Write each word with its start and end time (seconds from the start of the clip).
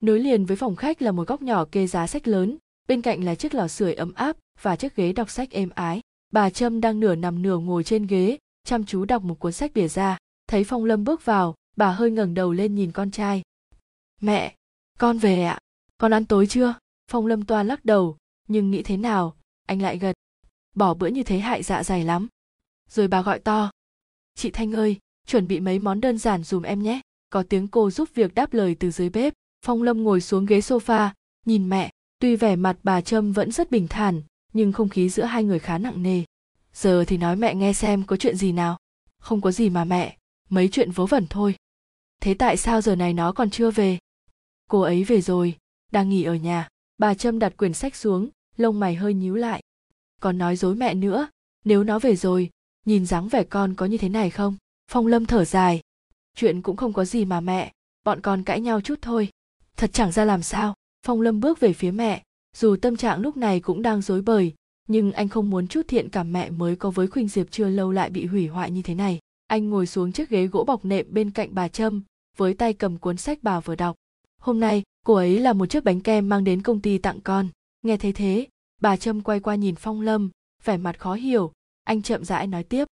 nối 0.00 0.20
liền 0.20 0.44
với 0.44 0.56
phòng 0.56 0.76
khách 0.76 1.02
là 1.02 1.12
một 1.12 1.28
góc 1.28 1.42
nhỏ 1.42 1.64
kê 1.72 1.86
giá 1.86 2.06
sách 2.06 2.28
lớn, 2.28 2.56
bên 2.88 3.02
cạnh 3.02 3.24
là 3.24 3.34
chiếc 3.34 3.54
lò 3.54 3.68
sưởi 3.68 3.94
ấm 3.94 4.12
áp 4.14 4.36
và 4.62 4.76
chiếc 4.76 4.96
ghế 4.96 5.12
đọc 5.12 5.30
sách 5.30 5.50
êm 5.50 5.70
ái. 5.74 6.00
Bà 6.32 6.50
trâm 6.50 6.80
đang 6.80 7.00
nửa 7.00 7.14
nằm 7.14 7.42
nửa 7.42 7.58
ngồi 7.58 7.84
trên 7.84 8.06
ghế, 8.06 8.38
chăm 8.64 8.84
chú 8.84 9.04
đọc 9.04 9.22
một 9.22 9.38
cuốn 9.38 9.52
sách 9.52 9.70
bìa 9.74 9.88
ra. 9.88 10.18
Thấy 10.46 10.64
phong 10.64 10.84
lâm 10.84 11.04
bước 11.04 11.24
vào, 11.24 11.54
bà 11.76 11.92
hơi 11.92 12.10
ngẩng 12.10 12.34
đầu 12.34 12.52
lên 12.52 12.74
nhìn 12.74 12.92
con 12.92 13.10
trai. 13.10 13.42
Mẹ, 14.20 14.54
con 14.98 15.18
về 15.18 15.42
ạ. 15.42 15.58
Con 15.98 16.12
ăn 16.12 16.24
tối 16.24 16.46
chưa? 16.46 16.74
Phong 17.10 17.26
lâm 17.26 17.44
toa 17.44 17.62
lắc 17.62 17.84
đầu, 17.84 18.16
nhưng 18.48 18.70
nghĩ 18.70 18.82
thế 18.82 18.96
nào? 18.96 19.36
Anh 19.66 19.82
lại 19.82 19.98
gật. 19.98 20.12
Bỏ 20.74 20.94
bữa 20.94 21.06
như 21.06 21.22
thế 21.22 21.38
hại 21.38 21.62
dạ 21.62 21.82
dày 21.82 22.04
lắm. 22.04 22.28
Rồi 22.88 23.08
bà 23.08 23.22
gọi 23.22 23.38
to. 23.38 23.70
Chị 24.34 24.50
thanh 24.50 24.72
ơi, 24.72 24.96
chuẩn 25.26 25.48
bị 25.48 25.60
mấy 25.60 25.78
món 25.78 26.00
đơn 26.00 26.18
giản 26.18 26.42
dùm 26.42 26.62
em 26.62 26.82
nhé. 26.82 27.00
Có 27.30 27.42
tiếng 27.42 27.68
cô 27.68 27.90
giúp 27.90 28.08
việc 28.14 28.34
đáp 28.34 28.54
lời 28.54 28.76
từ 28.80 28.90
dưới 28.90 29.10
bếp 29.10 29.34
phong 29.62 29.82
lâm 29.82 30.04
ngồi 30.04 30.20
xuống 30.20 30.46
ghế 30.46 30.58
sofa, 30.58 31.10
nhìn 31.46 31.68
mẹ, 31.68 31.90
tuy 32.18 32.36
vẻ 32.36 32.56
mặt 32.56 32.76
bà 32.82 33.00
trâm 33.00 33.32
vẫn 33.32 33.52
rất 33.52 33.70
bình 33.70 33.88
thản, 33.88 34.22
nhưng 34.52 34.72
không 34.72 34.88
khí 34.88 35.08
giữa 35.08 35.24
hai 35.24 35.44
người 35.44 35.58
khá 35.58 35.78
nặng 35.78 36.02
nề. 36.02 36.22
Giờ 36.74 37.04
thì 37.06 37.16
nói 37.16 37.36
mẹ 37.36 37.54
nghe 37.54 37.72
xem 37.72 38.02
có 38.02 38.16
chuyện 38.16 38.36
gì 38.36 38.52
nào. 38.52 38.78
Không 39.18 39.40
có 39.40 39.50
gì 39.50 39.70
mà 39.70 39.84
mẹ, 39.84 40.16
mấy 40.48 40.68
chuyện 40.72 40.90
vớ 40.90 41.06
vẩn 41.06 41.26
thôi. 41.30 41.54
Thế 42.20 42.34
tại 42.34 42.56
sao 42.56 42.80
giờ 42.80 42.96
này 42.96 43.12
nó 43.12 43.32
còn 43.32 43.50
chưa 43.50 43.70
về? 43.70 43.98
Cô 44.68 44.80
ấy 44.80 45.04
về 45.04 45.20
rồi, 45.20 45.56
đang 45.92 46.08
nghỉ 46.08 46.22
ở 46.22 46.34
nhà. 46.34 46.68
Bà 46.98 47.14
trâm 47.14 47.38
đặt 47.38 47.56
quyển 47.56 47.72
sách 47.72 47.96
xuống, 47.96 48.28
lông 48.56 48.80
mày 48.80 48.94
hơi 48.94 49.14
nhíu 49.14 49.34
lại. 49.34 49.62
Còn 50.20 50.38
nói 50.38 50.56
dối 50.56 50.74
mẹ 50.74 50.94
nữa, 50.94 51.28
nếu 51.64 51.84
nó 51.84 51.98
về 51.98 52.16
rồi, 52.16 52.50
nhìn 52.86 53.06
dáng 53.06 53.28
vẻ 53.28 53.44
con 53.44 53.74
có 53.74 53.86
như 53.86 53.98
thế 53.98 54.08
này 54.08 54.30
không? 54.30 54.56
Phong 54.90 55.06
lâm 55.06 55.26
thở 55.26 55.44
dài. 55.44 55.80
Chuyện 56.36 56.62
cũng 56.62 56.76
không 56.76 56.92
có 56.92 57.04
gì 57.04 57.24
mà 57.24 57.40
mẹ, 57.40 57.72
bọn 58.04 58.20
con 58.20 58.42
cãi 58.42 58.60
nhau 58.60 58.80
chút 58.80 58.98
thôi 59.02 59.28
thật 59.76 59.90
chẳng 59.92 60.12
ra 60.12 60.24
làm 60.24 60.42
sao, 60.42 60.74
phong 61.06 61.20
lâm 61.20 61.40
bước 61.40 61.60
về 61.60 61.72
phía 61.72 61.90
mẹ. 61.90 62.22
Dù 62.56 62.76
tâm 62.76 62.96
trạng 62.96 63.20
lúc 63.20 63.36
này 63.36 63.60
cũng 63.60 63.82
đang 63.82 64.02
rối 64.02 64.22
bời, 64.22 64.54
nhưng 64.88 65.12
anh 65.12 65.28
không 65.28 65.50
muốn 65.50 65.66
chút 65.66 65.82
thiện 65.88 66.08
cảm 66.08 66.32
mẹ 66.32 66.50
mới 66.50 66.76
có 66.76 66.90
với 66.90 67.06
khuynh 67.06 67.28
diệp 67.28 67.46
chưa 67.50 67.68
lâu 67.68 67.92
lại 67.92 68.10
bị 68.10 68.26
hủy 68.26 68.46
hoại 68.46 68.70
như 68.70 68.82
thế 68.82 68.94
này. 68.94 69.18
Anh 69.46 69.70
ngồi 69.70 69.86
xuống 69.86 70.12
chiếc 70.12 70.28
ghế 70.28 70.46
gỗ 70.46 70.64
bọc 70.64 70.84
nệm 70.84 71.06
bên 71.10 71.30
cạnh 71.30 71.48
bà 71.52 71.68
trâm, 71.68 72.02
với 72.36 72.54
tay 72.54 72.72
cầm 72.72 72.98
cuốn 72.98 73.16
sách 73.16 73.38
bà 73.42 73.60
vừa 73.60 73.74
đọc. 73.74 73.96
Hôm 74.40 74.60
nay, 74.60 74.82
cô 75.06 75.14
ấy 75.14 75.38
là 75.38 75.52
một 75.52 75.66
chiếc 75.66 75.84
bánh 75.84 76.00
kem 76.00 76.28
mang 76.28 76.44
đến 76.44 76.62
công 76.62 76.80
ty 76.80 76.98
tặng 76.98 77.20
con. 77.20 77.48
Nghe 77.82 77.96
thấy 77.96 78.12
thế, 78.12 78.46
bà 78.80 78.96
trâm 78.96 79.20
quay 79.20 79.40
qua 79.40 79.54
nhìn 79.54 79.74
phong 79.74 80.00
lâm, 80.00 80.30
vẻ 80.64 80.76
mặt 80.76 80.98
khó 80.98 81.14
hiểu. 81.14 81.52
Anh 81.84 82.02
chậm 82.02 82.24
rãi 82.24 82.46
nói 82.46 82.64
tiếp. 82.64 82.84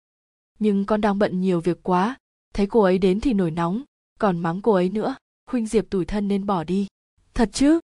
Nhưng 0.58 0.84
con 0.84 1.00
đang 1.00 1.18
bận 1.18 1.40
nhiều 1.40 1.61
việc 1.61 1.78
quá, 1.83 2.16
thấy 2.55 2.66
cô 2.66 2.80
ấy 2.80 2.98
đến 2.98 3.20
thì 3.20 3.33
nổi 3.33 3.50
nóng, 3.50 3.83
còn 4.18 4.38
mắng 4.38 4.62
cô 4.62 4.72
ấy 4.72 4.88
nữa 4.88 5.16
khuynh 5.47 5.66
diệp 5.66 5.91
tủi 5.91 6.05
thân 6.05 6.28
nên 6.28 6.47
bỏ 6.47 6.64
đi. 6.64 6.86
Thật 7.34 7.50
chứ? 7.52 7.80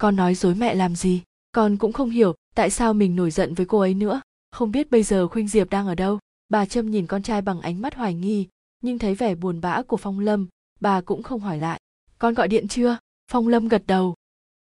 Con 0.00 0.16
nói 0.16 0.34
dối 0.34 0.54
mẹ 0.54 0.74
làm 0.74 0.96
gì? 0.96 1.22
Con 1.52 1.76
cũng 1.76 1.92
không 1.92 2.10
hiểu 2.10 2.34
tại 2.54 2.70
sao 2.70 2.94
mình 2.94 3.16
nổi 3.16 3.30
giận 3.30 3.54
với 3.54 3.66
cô 3.66 3.78
ấy 3.78 3.94
nữa. 3.94 4.20
Không 4.50 4.70
biết 4.70 4.90
bây 4.90 5.02
giờ 5.02 5.28
khuynh 5.28 5.48
diệp 5.48 5.70
đang 5.70 5.86
ở 5.86 5.94
đâu? 5.94 6.18
Bà 6.48 6.66
trâm 6.66 6.90
nhìn 6.90 7.06
con 7.06 7.22
trai 7.22 7.42
bằng 7.42 7.60
ánh 7.60 7.82
mắt 7.82 7.94
hoài 7.94 8.14
nghi, 8.14 8.48
nhưng 8.80 8.98
thấy 8.98 9.14
vẻ 9.14 9.34
buồn 9.34 9.60
bã 9.60 9.82
của 9.82 9.96
phong 9.96 10.20
lâm, 10.20 10.46
bà 10.80 11.00
cũng 11.00 11.22
không 11.22 11.40
hỏi 11.40 11.58
lại. 11.58 11.80
Con 12.18 12.34
gọi 12.34 12.48
điện 12.48 12.68
chưa? 12.68 12.98
Phong 13.30 13.48
lâm 13.48 13.68
gật 13.68 13.82
đầu. 13.86 14.14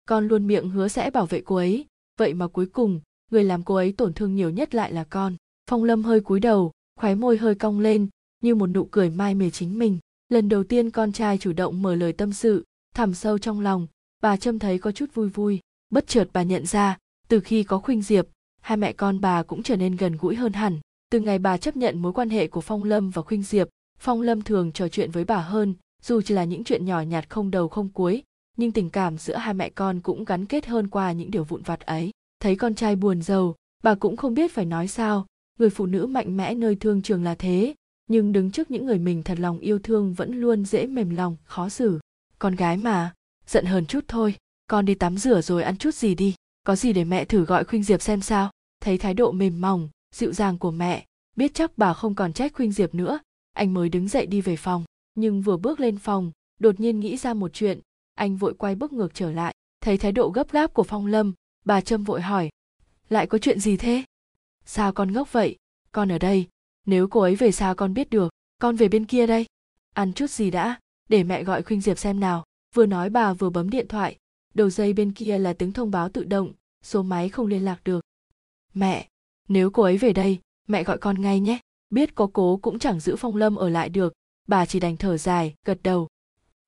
Con 0.06 0.28
luôn 0.28 0.47
miệng 0.47 0.70
hứa 0.70 0.89
sẽ 0.89 1.11
bảo 1.11 1.27
vệ 1.27 1.41
cô 1.41 1.56
ấy. 1.56 1.87
Vậy 2.19 2.34
mà 2.34 2.47
cuối 2.47 2.67
cùng, 2.67 3.00
người 3.31 3.44
làm 3.44 3.64
cô 3.64 3.75
ấy 3.75 3.92
tổn 3.92 4.12
thương 4.12 4.34
nhiều 4.34 4.50
nhất 4.50 4.75
lại 4.75 4.92
là 4.92 5.05
con. 5.05 5.37
Phong 5.70 5.84
lâm 5.84 6.05
hơi 6.05 6.20
cúi 6.20 6.41
đầu, 6.41 6.72
khóe 7.00 7.14
môi 7.14 7.37
hơi 7.37 7.55
cong 7.55 7.81
lên, 7.81 8.09
như 8.42 8.55
một 8.55 8.67
nụ 8.67 8.84
cười 8.84 9.11
mai 9.11 9.34
mề 9.34 9.50
chính 9.50 9.78
mình 9.78 9.98
lần 10.28 10.48
đầu 10.48 10.64
tiên 10.64 10.91
con 10.91 11.12
trai 11.12 11.38
chủ 11.38 11.52
động 11.52 11.82
mở 11.82 11.94
lời 11.94 12.12
tâm 12.12 12.32
sự, 12.32 12.64
thẳm 12.94 13.14
sâu 13.14 13.38
trong 13.38 13.60
lòng, 13.60 13.86
bà 14.22 14.36
trâm 14.36 14.58
thấy 14.58 14.78
có 14.78 14.92
chút 14.92 15.14
vui 15.14 15.28
vui. 15.28 15.60
Bất 15.91 16.06
chợt 16.06 16.28
bà 16.32 16.42
nhận 16.42 16.66
ra, 16.66 16.98
từ 17.28 17.41
khi 17.41 17.64
có 17.64 17.78
khuynh 17.78 18.02
diệp, 18.02 18.27
hai 18.60 18.77
mẹ 18.77 18.92
con 18.92 19.20
bà 19.20 19.42
cũng 19.42 19.62
trở 19.62 19.77
nên 19.77 19.97
gần 19.97 20.16
gũi 20.20 20.34
hơn 20.34 20.52
hẳn. 20.52 20.80
Từ 21.10 21.20
ngày 21.20 21.38
bà 21.38 21.56
chấp 21.56 21.76
nhận 21.76 22.03
mối 22.03 22.12
quan 22.12 22.31
hệ 22.31 22.47
của 22.47 22.60
phong 22.60 22.84
lâm 22.84 23.10
và 23.10 23.22
khuynh 23.22 23.42
diệp, 23.42 23.69
phong 23.98 24.22
lâm 24.22 24.42
thường 24.42 24.72
trò 24.72 24.88
chuyện 24.88 25.10
với 25.10 25.25
bà 25.25 25.38
hơn, 25.38 25.75
dù 26.03 26.20
chỉ 26.20 26.34
là 26.34 26.44
những 26.44 26.65
chuyện 26.65 26.84
nhỏ 26.84 27.00
nhặt 27.00 27.31
không 27.31 27.50
đầu 27.50 27.69
không 27.69 27.88
cuối, 27.88 28.22
nhưng 28.56 28.72
tình 28.72 28.91
cảm 28.91 29.19
giữa 29.19 29.36
hai 29.36 29.54
mẹ 29.54 29.70
con 29.70 30.00
cũng 30.00 30.25
gắn 30.25 30.47
kết 30.47 30.66
hơn 30.66 30.88
qua 30.88 31.12
những 31.12 31.31
điều 31.31 31.44
vụn 31.44 31.62
vặt 31.62 31.81
ấy. 31.81 32.10
Thấy 32.41 32.56
con 32.56 32.75
trai 32.75 32.97
buồn 32.97 33.22
giàu, 33.22 33.54
bà 33.82 33.94
cũng 33.94 34.16
không 34.16 34.34
biết 34.34 34.53
phải 34.53 34.65
nói 34.65 34.88
sao. 34.88 35.26
Người 35.59 35.70
phụ 35.70 35.86
nữ 35.86 36.06
mạnh 36.06 36.36
mẽ 36.36 36.54
nơi 36.54 36.75
thương 36.75 37.03
trường 37.03 37.25
là 37.25 37.34
thế 37.34 37.75
nhưng 38.09 38.33
đứng 38.33 38.50
trước 38.50 38.71
những 38.71 38.87
người 38.87 38.99
mình 38.99 39.22
thật 39.22 39.41
lòng 39.41 39.59
yêu 39.59 39.78
thương 39.78 40.15
vẫn 40.15 40.41
luôn 40.41 40.65
dễ 40.65 40.87
mềm 40.87 41.11
lòng, 41.11 41.37
khó 41.44 41.69
xử. 41.69 42.00
Con 42.39 42.55
gái 42.55 42.77
mà, 42.77 43.15
giận 43.47 43.65
hờn 43.65 43.87
chút 43.87 44.05
thôi, 44.09 44.34
con 44.67 44.84
đi 44.84 44.94
tắm 44.94 45.17
rửa 45.17 45.41
rồi 45.41 45.62
ăn 45.62 45.77
chút 45.77 45.94
gì 45.94 46.15
đi, 46.15 46.34
có 46.65 46.77
gì 46.77 46.93
để 46.93 47.05
mẹ 47.05 47.25
thử 47.25 47.45
gọi 47.45 47.65
khuynh 47.65 47.83
diệp 47.83 48.03
xem 48.03 48.21
sao. 48.21 48.50
Thấy 48.81 48.99
thái 48.99 49.15
độ 49.15 49.33
mềm 49.33 49.61
mỏng, 49.61 49.89
dịu 50.15 50.33
dàng 50.33 50.59
của 50.59 50.71
mẹ, 50.71 51.06
biết 51.37 51.55
chắc 51.55 51.78
bà 51.78 51.95
không 51.95 52.15
còn 52.15 52.33
trách 52.33 52.55
khuynh 52.55 52.72
diệp 52.72 52.95
nữa. 52.95 53.19
Anh 53.53 53.75
mới 53.75 53.89
đứng 53.89 54.09
dậy 54.09 54.27
đi 54.27 54.41
về 54.41 54.56
phòng, 54.56 54.84
nhưng 55.15 55.43
vừa 55.43 55.56
bước 55.56 55.81
lên 55.81 55.99
phòng, 55.99 56.33
đột 56.59 56.81
nhiên 56.81 57.00
nghĩ 57.00 57.16
ra 57.16 57.34
một 57.34 57.53
chuyện. 57.53 57.81
Anh 58.15 58.37
vội 58.37 58.55
quay 58.55 58.75
bước 58.75 58.93
ngược 58.93 59.15
trở 59.15 59.33
lại, 59.33 59.55
thấy 59.81 59.99
thái 59.99 60.12
độ 60.12 60.31
gấp 60.31 60.53
gáp 60.53 60.75
của 60.75 60.83
phong 60.83 61.06
lâm, 61.06 61.33
bà 61.65 61.81
trâm 61.81 62.05
vội 62.05 62.21
hỏi, 62.21 62.50
lại 63.09 63.27
có 63.27 63.39
chuyện 63.39 63.61
gì 63.61 63.77
thế? 63.77 64.05
Sao 64.65 64.93
con 64.93 65.12
ngốc 65.12 65.33
vậy? 65.33 65.56
Con 65.93 66.12
ở 66.12 66.19
đây 66.19 66.47
nếu 66.86 67.08
cô 67.08 67.20
ấy 67.20 67.36
về 67.36 67.52
sao 67.52 67.74
con 67.74 67.94
biết 67.94 68.10
được, 68.10 68.32
con 68.58 68.76
về 68.76 68.88
bên 68.88 69.04
kia 69.04 69.26
đây. 69.26 69.47
Ăn 69.94 70.12
chút 70.12 70.30
gì 70.30 70.50
đã, 70.50 70.80
để 71.08 71.24
mẹ 71.24 71.44
gọi 71.44 71.62
khuynh 71.62 71.80
diệp 71.80 71.98
xem 71.98 72.20
nào. 72.20 72.44
Vừa 72.74 72.86
nói 72.86 73.10
bà 73.10 73.32
vừa 73.32 73.50
bấm 73.50 73.70
điện 73.70 73.88
thoại. 73.88 74.16
Đầu 74.54 74.70
dây 74.70 74.92
bên 74.92 75.12
kia 75.12 75.38
là 75.38 75.52
tiếng 75.52 75.72
thông 75.72 75.91
báo 75.91 76.08
tự 76.08 76.24
động, 76.24 76.52
số 76.82 77.02
máy 77.02 77.28
không 77.28 77.47
liên 77.47 77.64
lạc 77.64 77.80
được. 77.84 78.00
Mẹ, 78.74 79.08
nếu 79.48 79.70
cô 79.70 79.82
ấy 79.82 79.98
về 79.98 80.12
đây, 80.12 80.38
mẹ 80.69 80.84
gọi 80.84 80.98
con 80.98 81.20
ngay 81.20 81.41
nhé. 81.41 81.58
Biết 81.91 82.14
có 82.14 82.28
cố 82.32 82.56
cũng 82.62 82.78
chẳng 82.78 83.00
giữ 83.00 83.16
phong 83.16 83.36
lâm 83.36 83.56
ở 83.56 83.68
lại 83.68 83.88
được. 83.88 84.12
Bà 84.48 84.66
chỉ 84.66 84.80
đành 84.80 84.97
thở 84.97 85.16
dài, 85.16 85.54
gật 85.64 85.78
đầu. 85.82 86.08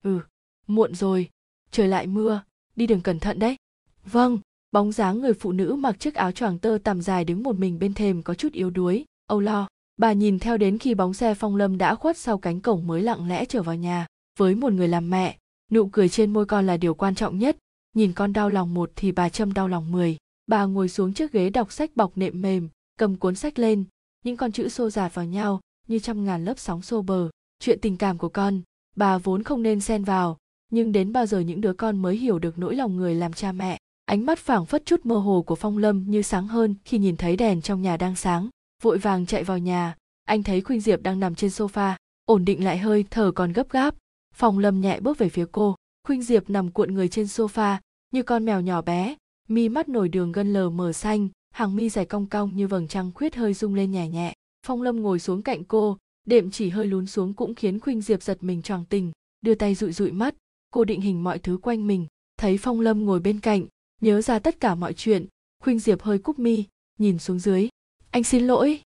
Ừ 0.02 0.20
muộn 0.68 0.94
rồi. 0.94 1.28
Trời 1.70 1.88
lại 1.88 2.06
mưa, 2.06 2.42
đi 2.76 2.86
đường 2.86 3.00
cẩn 3.00 3.20
thận 3.20 3.38
đấy. 3.38 3.56
Vâng 4.04 4.38
bóng 4.72 4.92
dáng 4.92 5.20
người 5.20 5.32
phụ 5.34 5.52
nữ 5.52 5.74
mặc 5.74 6.00
chiếc 6.00 6.14
áo 6.14 6.32
choàng 6.32 6.58
tơ 6.58 6.78
tằm 6.84 7.02
dài 7.02 7.24
đứng 7.24 7.42
một 7.42 7.58
mình 7.58 7.78
bên 7.78 7.94
thềm 7.94 8.22
có 8.22 8.34
chút 8.34 8.52
yếu 8.52 8.70
đuối, 8.70 9.04
âu 9.26 9.40
lo 9.40 9.68
bà 9.98 10.12
nhìn 10.12 10.38
theo 10.38 10.56
đến 10.56 10.78
khi 10.78 10.94
bóng 10.94 11.14
xe 11.14 11.34
phong 11.34 11.56
lâm 11.56 11.78
đã 11.78 11.94
khuất 11.94 12.16
sau 12.19 12.38
cánh 12.38 12.60
cổng 12.60 12.86
mới 12.86 13.03
lặng 13.03 13.28
lẽ 13.28 13.44
trở 13.44 13.62
vào 13.62 13.75
nhà, 13.75 14.06
với 14.38 14.54
một 14.54 14.72
người 14.72 14.88
làm 14.88 15.10
mẹ. 15.10 15.38
Nụ 15.72 15.88
cười 15.88 16.09
trên 16.09 16.32
môi 16.32 16.47
con 16.47 16.66
là 16.66 16.76
điều 16.76 16.94
quan 16.94 17.14
trọng 17.14 17.38
nhất. 17.38 17.56
Nhìn 17.94 18.12
con 18.12 18.32
đau 18.32 18.48
lòng 18.48 18.75
một 18.75 18.92
thì 18.97 19.12
bà 19.12 19.28
châm 19.28 19.54
đau 19.54 19.69
lòng 19.69 19.92
mười. 19.92 20.16
Bà 20.47 20.64
ngồi 20.64 20.88
xuống 20.88 21.12
chiếc 21.12 21.32
ghế 21.32 21.50
đọc 21.50 21.72
sách 21.72 21.97
bọc 21.97 22.19
nệm 22.19 22.42
mềm, 22.42 22.69
cầm 22.98 23.16
cuốn 23.16 23.34
sách 23.34 23.59
lên. 23.59 23.84
Những 24.25 24.36
con 24.36 24.53
chữ 24.53 24.69
xô 24.69 24.91
dạt 24.91 25.14
vào 25.14 25.25
nhau, 25.25 25.60
như 25.88 25.98
trăm 25.98 26.25
ngàn 26.25 26.44
lớp 26.44 26.59
sóng 26.59 26.82
xô 26.82 27.03
bờ. 27.03 27.30
Chuyện 27.60 27.80
tình 27.80 27.97
cảm 27.97 28.19
của 28.19 28.28
con, 28.28 28.60
bà 28.97 29.19
vốn 29.19 29.42
không 29.42 29.62
nên 29.62 29.80
xen 29.80 30.04
vào. 30.04 30.36
Nhưng 30.70 30.92
đến 30.92 31.12
bao 31.12 31.26
giờ 31.26 31.41
những 31.41 31.60
đứa 31.60 31.72
con 31.72 32.03
mới 32.03 32.16
hiểu 32.16 32.38
được 32.38 32.59
nỗi 32.59 32.76
lòng 32.76 32.97
người 32.97 33.15
làm 33.15 33.32
cha 33.32 33.53
mẹ? 33.53 33.78
Ánh 34.04 34.26
mắt 34.26 34.38
phảng 34.38 34.66
phất 34.66 34.86
chút 34.86 35.06
mơ 35.06 35.16
hồ 35.16 35.42
của 35.47 35.54
phong 35.54 35.78
lâm 35.78 36.10
như 36.10 36.22
sáng 36.22 36.47
hơn 36.47 36.75
khi 36.84 36.98
nhìn 36.98 37.16
thấy 37.16 37.36
đèn 37.36 37.62
trong 37.62 37.82
nhà 37.82 37.97
đang 37.97 38.16
sáng 38.16 38.48
vội 38.83 38.99
vàng 38.99 39.27
chạy 39.27 39.44
vào 39.44 39.59
nhà. 39.59 39.97
Anh 40.25 40.43
thấy 40.43 40.61
khuynh 40.61 40.81
diệp 40.81 41.03
đang 41.03 41.21
nằm 41.21 41.34
trên 41.34 41.50
sofa, 41.50 41.94
ổn 42.25 42.44
định 42.44 42.65
lại 42.65 42.78
hơi, 42.78 43.05
thở 43.11 43.33
còn 43.33 43.53
gấp 43.53 43.71
gáp. 43.71 43.94
Phong 44.34 44.59
lâm 44.59 44.81
nhẹ 44.81 45.00
bước 45.00 45.19
về 45.19 45.28
phía 45.28 45.47
cô. 45.53 45.75
Khuynh 46.06 46.22
diệp 46.22 46.50
nằm 46.50 46.71
cuộn 46.71 46.94
người 46.94 47.09
trên 47.09 47.27
sofa, 47.27 47.77
như 48.11 48.22
con 48.22 48.44
mèo 48.44 48.61
nhỏ 48.61 48.83
bé. 48.83 49.16
Mi 49.49 49.69
mắt 49.69 49.89
nổi 49.89 50.09
đường 50.09 50.33
gân 50.33 50.53
lờ 50.53 50.71
mờ 50.71 50.93
xanh, 50.93 51.28
hàng 51.50 51.77
mi 51.77 51.89
dài 51.89 52.05
cong 52.05 52.27
cong 52.27 52.56
như 52.56 52.66
vầng 52.66 52.89
trăng 52.89 53.11
khuyết 53.15 53.37
hơi 53.37 53.55
rung 53.55 53.75
lên 53.75 53.91
nhẹ 53.91 54.09
nhẹ. 54.09 54.34
Phong 54.66 54.83
lâm 54.83 55.03
ngồi 55.03 55.19
xuống 55.19 55.43
cạnh 55.43 55.65
cô, 55.65 55.99
đệm 56.27 56.50
chỉ 56.50 56.69
hơi 56.69 56.87
lún 56.87 57.06
xuống 57.06 57.34
cũng 57.34 57.55
khiến 57.55 57.81
khuynh 57.81 58.00
diệp 58.00 58.22
giật 58.22 58.39
mình 58.41 58.62
choàng 58.62 58.84
tình, 58.84 59.12
đưa 59.41 59.55
tay 59.55 59.75
dụi 59.75 59.93
dụi 59.93 60.12
mắt. 60.12 60.34
Cô 60.71 60.84
định 60.84 61.00
hình 61.00 61.25
mọi 61.25 61.39
thứ 61.39 61.59
quanh 61.62 61.87
mình, 61.87 62.06
thấy 62.39 62.59
phong 62.59 62.81
lâm 62.81 63.04
ngồi 63.04 63.21
bên 63.21 63.41
cạnh, 63.41 63.66
nhớ 64.01 64.22
ra 64.22 64.39
tất 64.39 64.60
cả 64.60 64.74
mọi 64.74 64.92
chuyện. 64.92 65.27
Khuynh 65.63 65.78
diệp 65.78 66.03
hơi 66.03 66.19
cúp 66.19 66.39
mi, 66.39 66.65
nhìn 66.98 67.19
xuống 67.19 67.39
dưới 67.39 67.69
anh 68.10 68.25
xin 68.25 68.47
lỗi. 68.47 68.83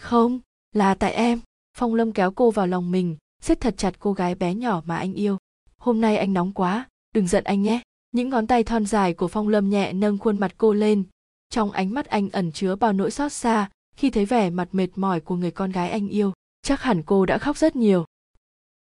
Không, 0.00 0.40
là 0.72 0.94
tại 0.94 1.12
em. 1.12 1.40
Phong 1.78 1.94
lâm 1.94 2.12
kéo 2.12 2.30
cô 2.30 2.50
vào 2.50 2.66
lòng 2.66 2.90
mình, 2.90 3.16
siết 3.42 3.60
thật 3.60 3.74
chặt 3.76 3.94
cô 3.98 4.12
gái 4.12 4.34
bé 4.34 4.54
nhỏ 4.54 4.82
mà 4.86 4.96
anh 4.96 5.14
yêu. 5.14 5.38
Hôm 5.78 6.00
nay 6.00 6.16
anh 6.16 6.32
nóng 6.32 6.52
quá, 6.52 6.88
đừng 7.14 7.26
giận 7.26 7.44
anh 7.44 7.62
nhé. 7.62 7.80
Những 8.12 8.28
ngón 8.28 8.46
tay 8.46 8.64
thon 8.64 8.86
dài 8.86 9.14
của 9.14 9.28
phong 9.28 9.48
lâm 9.48 9.70
nhẹ 9.70 9.92
nâng 9.92 10.18
khuôn 10.18 10.40
mặt 10.40 10.54
cô 10.58 10.72
lên. 10.72 11.04
Trong 11.50 11.70
ánh 11.70 11.94
mắt 11.94 12.06
anh 12.06 12.30
ẩn 12.30 12.52
chứa 12.52 12.76
bao 12.76 12.92
nỗi 12.92 13.10
xót 13.10 13.32
xa, 13.32 13.70
khi 13.96 14.10
thấy 14.10 14.26
vẻ 14.26 14.50
mặt 14.50 14.68
mệt 14.72 14.88
mỏi 14.96 15.20
của 15.20 15.36
người 15.36 15.50
con 15.50 15.72
gái 15.72 15.90
anh 15.90 16.08
yêu, 16.08 16.32
chắc 16.62 16.82
hẳn 16.82 17.02
cô 17.02 17.26
đã 17.26 17.38
khóc 17.38 17.58
rất 17.58 17.76
nhiều. 17.76 18.04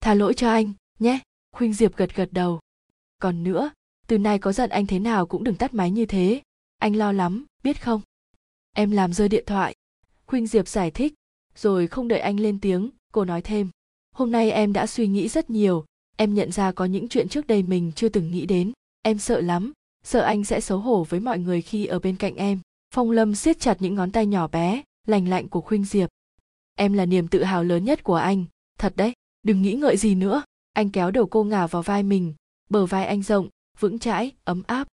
Tha 0.02 0.14
lỗi 0.14 0.34
cho 0.34 0.50
anh, 0.50 0.74
nhé. 1.00 1.20
Khuynh 1.52 1.74
diệp 1.74 1.96
gật 1.96 2.16
gật 2.16 2.30
đầu. 2.32 2.60
Còn 3.20 3.44
nữa, 3.44 3.72
từ 4.08 4.18
nay 4.18 4.40
có 4.40 4.52
giận 4.52 4.70
anh 4.70 4.88
thế 4.88 5.00
nào 5.00 5.26
cũng 5.26 5.44
đừng 5.44 5.56
tắt 5.56 5.74
máy 5.74 5.92
như 5.92 6.06
thế. 6.06 6.42
Anh 6.78 6.96
lo 6.96 7.12
lắm, 7.12 7.46
biết 7.64 7.82
không? 7.84 8.02
Em 8.76 8.92
làm 8.92 9.14
rơi 9.14 9.30
điện 9.30 9.44
thoại. 9.48 9.76
Khuynh 10.26 10.48
diệp 10.48 10.68
giải 10.68 10.92
thích, 10.92 11.14
rồi 11.56 11.88
không 11.88 12.08
đợi 12.08 12.20
anh 12.20 12.40
lên 12.40 12.60
tiếng, 12.60 12.90
cô 13.14 13.26
nói 13.26 13.42
thêm. 13.42 13.70
Hôm 14.16 14.32
nay 14.32 14.52
em 14.52 14.74
đã 14.74 14.88
suy 14.88 15.08
nghĩ 15.08 15.28
rất 15.28 15.50
nhiều. 15.50 15.86
Em 16.18 16.34
nhận 16.34 16.52
ra 16.52 16.72
có 16.72 16.86
những 16.86 17.08
chuyện 17.08 17.30
trước 17.30 17.48
đây 17.48 17.64
mình 17.64 17.92
chưa 17.96 18.10
từng 18.10 18.32
nghĩ 18.32 18.46
đến. 18.46 18.72
Em 19.02 19.18
sợ 19.18 19.42
lắm. 19.42 19.72
Sợ 20.04 20.22
anh 20.22 20.44
sẽ 20.44 20.62
xấu 20.62 20.80
hổ 20.80 21.04
với 21.04 21.20
mọi 21.20 21.40
người 21.40 21.62
khi 21.62 21.86
ở 21.86 22.00
bên 22.00 22.16
cạnh 22.16 22.36
em. 22.36 22.60
Phong 22.94 23.12
lâm 23.12 23.36
siết 23.36 23.60
chặt 23.60 23.78
những 23.80 23.96
ngón 23.96 24.12
tay 24.12 24.26
nhỏ 24.26 24.48
bé, 24.48 24.84
lành 25.08 25.28
lạnh 25.28 25.48
của 25.48 25.62
khuynh 25.62 25.86
diệp. 25.86 26.10
Em 26.76 26.94
là 26.94 27.06
niềm 27.06 27.28
tự 27.28 27.44
hào 27.44 27.64
lớn 27.64 27.86
nhất 27.86 28.04
của 28.04 28.16
anh. 28.16 28.46
Thật 28.80 28.94
đấy. 28.96 29.14
Đừng 29.44 29.62
nghĩ 29.62 29.74
ngợi 29.74 29.98
gì 29.98 30.16
nữa. 30.16 30.44
Anh 30.74 30.90
kéo 30.90 31.12
đầu 31.12 31.28
cô 31.28 31.44
ngả 31.44 31.68
vào 31.68 31.82
vai 31.82 32.04
mình. 32.04 32.34
Bờ 32.70 32.86
vai 32.86 33.06
anh 33.06 33.24
rộng, 33.24 33.50
vững 33.80 34.00
chãi, 34.00 34.32
ấm 34.44 34.64
áp. 34.68 34.88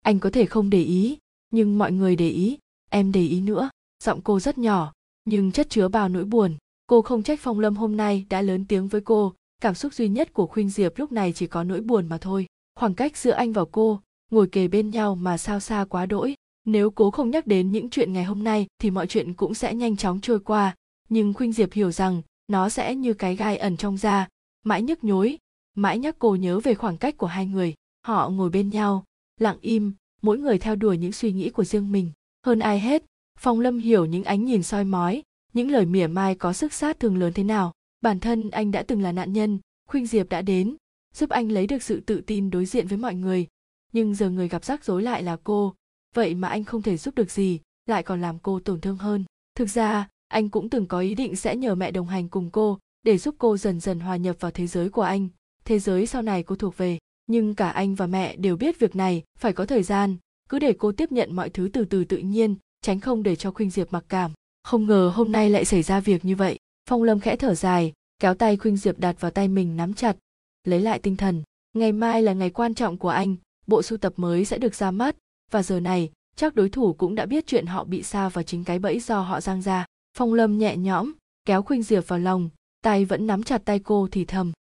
Anh 0.00 0.18
có 0.18 0.30
thể 0.30 0.46
không 0.46 0.70
để 0.70 0.82
ý, 0.82 1.18
nhưng 1.50 1.78
mọi 1.78 1.92
người 1.92 2.16
để 2.16 2.28
ý 2.28 2.58
em 2.90 3.12
để 3.12 3.20
ý 3.20 3.40
nữa, 3.40 3.70
giọng 4.04 4.20
cô 4.20 4.40
rất 4.40 4.58
nhỏ, 4.58 4.92
nhưng 5.24 5.52
chất 5.52 5.70
chứa 5.70 5.88
bao 5.88 6.08
nỗi 6.08 6.24
buồn. 6.24 6.56
Cô 6.86 7.02
không 7.02 7.22
trách 7.22 7.40
phong 7.40 7.60
lâm 7.60 7.76
hôm 7.76 7.96
nay 7.96 8.26
đã 8.30 8.42
lớn 8.42 8.64
tiếng 8.68 8.88
với 8.88 9.00
cô. 9.00 9.34
Cảm 9.62 9.74
xúc 9.74 9.94
duy 9.94 10.08
nhất 10.08 10.32
của 10.32 10.46
khuynh 10.46 10.70
diệp 10.70 10.98
lúc 10.98 11.12
này 11.12 11.32
chỉ 11.32 11.46
có 11.46 11.64
nỗi 11.64 11.80
buồn 11.80 12.06
mà 12.06 12.18
thôi. 12.18 12.46
Khoảng 12.74 12.94
cách 12.94 13.16
giữa 13.16 13.30
anh 13.30 13.52
và 13.52 13.64
cô, 13.72 14.00
ngồi 14.30 14.46
kề 14.46 14.68
bên 14.68 14.90
nhau 14.90 15.14
mà 15.14 15.38
sao 15.38 15.60
xa 15.60 15.84
quá 15.88 16.06
đỗi. 16.06 16.34
Nếu 16.64 16.90
cố 16.90 17.10
không 17.10 17.30
nhắc 17.30 17.46
đến 17.46 17.72
những 17.72 17.90
chuyện 17.90 18.12
ngày 18.12 18.24
hôm 18.24 18.44
nay 18.44 18.66
thì 18.78 18.90
mọi 18.90 19.06
chuyện 19.06 19.34
cũng 19.34 19.54
sẽ 19.54 19.74
nhanh 19.74 19.96
chóng 19.96 20.20
trôi 20.20 20.40
qua. 20.40 20.74
Nhưng 21.08 21.34
khuynh 21.34 21.52
diệp 21.52 21.72
hiểu 21.72 21.92
rằng 21.92 22.22
nó 22.48 22.68
sẽ 22.68 22.94
như 22.94 23.14
cái 23.14 23.36
gai 23.36 23.56
ẩn 23.56 23.76
trong 23.76 23.96
da. 23.96 24.28
Mãi 24.64 24.82
nhức 24.82 25.04
nhối, 25.04 25.38
mãi 25.76 25.98
nhắc 25.98 26.16
cô 26.18 26.36
nhớ 26.36 26.60
về 26.60 26.74
khoảng 26.74 26.96
cách 26.96 27.16
của 27.16 27.26
hai 27.26 27.46
người. 27.46 27.74
Họ 28.06 28.28
ngồi 28.28 28.50
bên 28.50 28.70
nhau, 28.70 29.04
lặng 29.40 29.58
im, 29.60 29.92
mỗi 30.22 30.38
người 30.38 30.58
theo 30.58 30.76
đuổi 30.76 30.98
những 30.98 31.12
suy 31.12 31.32
nghĩ 31.32 31.50
của 31.50 31.64
riêng 31.64 31.92
mình 31.92 32.10
hơn 32.46 32.58
ai 32.58 32.80
hết, 32.80 33.04
phong 33.38 33.60
lâm 33.60 33.78
hiểu 33.78 34.04
những 34.04 34.24
ánh 34.24 34.44
nhìn 34.44 34.62
soi 34.62 34.84
mói, 34.84 35.22
những 35.52 35.70
lời 35.70 35.86
mỉa 35.86 36.06
mai 36.06 36.34
có 36.34 36.52
sức 36.52 36.72
sát 36.72 37.00
thương 37.00 37.18
lớn 37.18 37.32
thế 37.32 37.44
nào. 37.44 37.72
Bản 38.00 38.20
thân 38.20 38.50
anh 38.50 38.70
đã 38.70 38.82
từng 38.82 39.02
là 39.02 39.12
nạn 39.12 39.32
nhân, 39.32 39.58
khuynh 39.88 40.06
diệp 40.06 40.28
đã 40.28 40.42
đến, 40.42 40.76
giúp 41.14 41.30
anh 41.30 41.52
lấy 41.52 41.66
được 41.66 41.82
sự 41.82 42.00
tự 42.00 42.20
tin 42.20 42.50
đối 42.50 42.66
diện 42.66 42.86
với 42.86 42.98
mọi 42.98 43.14
người. 43.14 43.46
Nhưng 43.92 44.14
giờ 44.14 44.30
người 44.30 44.48
gặp 44.48 44.64
rắc 44.64 44.84
rối 44.84 45.02
lại 45.02 45.22
là 45.22 45.36
cô, 45.44 45.74
vậy 46.14 46.34
mà 46.34 46.48
anh 46.48 46.64
không 46.64 46.82
thể 46.82 46.96
giúp 46.96 47.14
được 47.14 47.30
gì, 47.30 47.60
lại 47.86 48.02
còn 48.02 48.20
làm 48.20 48.38
cô 48.38 48.60
tổn 48.60 48.80
thương 48.80 48.96
hơn. 48.96 49.24
Thực 49.54 49.70
ra, 49.70 50.08
anh 50.28 50.48
cũng 50.48 50.68
từng 50.68 50.86
có 50.86 51.00
ý 51.00 51.14
định 51.14 51.36
sẽ 51.36 51.56
nhờ 51.56 51.74
mẹ 51.74 51.90
đồng 51.90 52.06
hành 52.06 52.28
cùng 52.28 52.50
cô, 52.50 52.78
để 53.02 53.18
giúp 53.18 53.34
cô 53.38 53.56
dần 53.56 53.80
dần 53.80 54.00
hòa 54.00 54.16
nhập 54.16 54.36
vào 54.40 54.50
thế 54.50 54.66
giới 54.66 54.90
của 54.90 55.02
anh. 55.02 55.28
Thế 55.64 55.78
giới 55.78 56.06
sau 56.06 56.22
này 56.22 56.42
cô 56.42 56.56
thuộc 56.56 56.76
về, 56.76 56.98
nhưng 57.26 57.54
cả 57.54 57.70
anh 57.70 57.94
và 57.94 58.06
mẹ 58.06 58.36
đều 58.36 58.56
biết 58.56 58.78
việc 58.78 58.96
này, 58.96 59.22
phải 59.38 59.52
có 59.52 59.66
thời 59.66 59.82
gian 59.82 60.16
cứ 60.50 60.58
để 60.58 60.74
cô 60.78 60.92
tiếp 60.92 61.12
nhận 61.12 61.36
mọi 61.36 61.50
thứ 61.50 61.68
từ 61.72 61.84
từ 61.84 62.04
tự 62.04 62.16
nhiên, 62.16 62.54
tránh 62.82 63.00
không 63.00 63.22
để 63.22 63.36
cho 63.36 63.50
khuynh 63.50 63.70
diệp 63.70 63.92
mặc 63.92 64.04
cảm. 64.08 64.32
Không 64.62 64.86
ngờ 64.86 65.12
hôm 65.14 65.32
nay 65.32 65.50
lại 65.50 65.64
xảy 65.64 65.82
ra 65.82 66.00
việc 66.00 66.24
như 66.24 66.36
vậy. 66.36 66.58
Phong 66.88 67.02
lâm 67.02 67.20
khẽ 67.20 67.36
thở 67.36 67.54
dài, 67.54 67.92
kéo 68.18 68.34
tay 68.34 68.56
khuynh 68.56 68.76
diệp 68.76 68.98
đặt 68.98 69.20
vào 69.20 69.30
tay 69.30 69.48
mình 69.48 69.76
nắm 69.76 69.94
chặt, 69.94 70.16
lấy 70.64 70.80
lại 70.80 70.98
tinh 70.98 71.16
thần. 71.16 71.42
Ngày 71.72 71.92
mai 71.92 72.22
là 72.22 72.32
ngày 72.32 72.50
quan 72.50 72.74
trọng 72.74 72.98
của 72.98 73.08
anh, 73.08 73.36
bộ 73.66 73.82
sưu 73.82 73.98
tập 73.98 74.12
mới 74.16 74.44
sẽ 74.44 74.58
được 74.58 74.74
ra 74.74 74.90
mắt. 74.90 75.16
Và 75.50 75.62
giờ 75.62 75.80
này, 75.80 76.10
chắc 76.36 76.54
đối 76.54 76.68
thủ 76.68 76.92
cũng 76.92 77.14
đã 77.14 77.26
biết 77.26 77.46
chuyện 77.46 77.66
họ 77.66 77.84
bị 77.84 78.02
sa 78.02 78.28
vào 78.28 78.42
chính 78.42 78.64
cái 78.64 78.78
bẫy 78.78 79.00
do 79.00 79.20
họ 79.20 79.40
giang 79.40 79.62
ra. 79.62 79.86
Phong 80.16 80.34
lâm 80.34 80.58
nhẹ 80.58 80.76
nhõm, 80.76 81.12
kéo 81.44 81.62
khuynh 81.62 81.82
diệp 81.82 82.08
vào 82.08 82.18
lòng, 82.18 82.50
tay 82.82 83.04
vẫn 83.04 83.26
nắm 83.26 83.42
chặt 83.42 83.62
tay 83.64 83.78
cô 83.78 84.08
thì 84.10 84.24
thầm. 84.24 84.52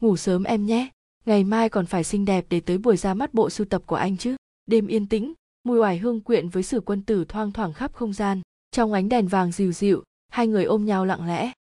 Ngủ 0.00 0.16
sớm 0.16 0.44
em 0.44 0.66
nhé, 0.66 0.88
ngày 1.26 1.44
mai 1.44 1.68
còn 1.68 1.86
phải 1.86 2.04
xinh 2.04 2.24
đẹp 2.24 2.46
để 2.48 2.60
tới 2.60 2.78
buổi 2.78 2.96
ra 2.96 3.14
mắt 3.14 3.34
bộ 3.34 3.50
sưu 3.50 3.66
tập 3.66 3.82
của 3.86 3.96
anh 3.96 4.16
chứ 4.16 4.36
đêm 4.68 4.86
yên 4.86 5.06
tĩnh, 5.06 5.32
mùi 5.64 5.78
oải 5.78 5.98
hương 5.98 6.20
quyện 6.20 6.48
với 6.48 6.62
sử 6.62 6.80
quân 6.80 7.02
tử 7.02 7.24
thoang 7.24 7.52
thoảng 7.52 7.72
khắp 7.72 7.92
không 7.94 8.12
gian. 8.12 8.42
Trong 8.70 8.92
ánh 8.92 9.08
đèn 9.08 9.28
vàng 9.28 9.52
dịu 9.52 9.72
dịu, 9.72 10.02
hai 10.28 10.46
người 10.46 10.64
ôm 10.64 10.84
nhau 10.84 11.06
lặng 11.06 11.26
lẽ. 11.26 11.52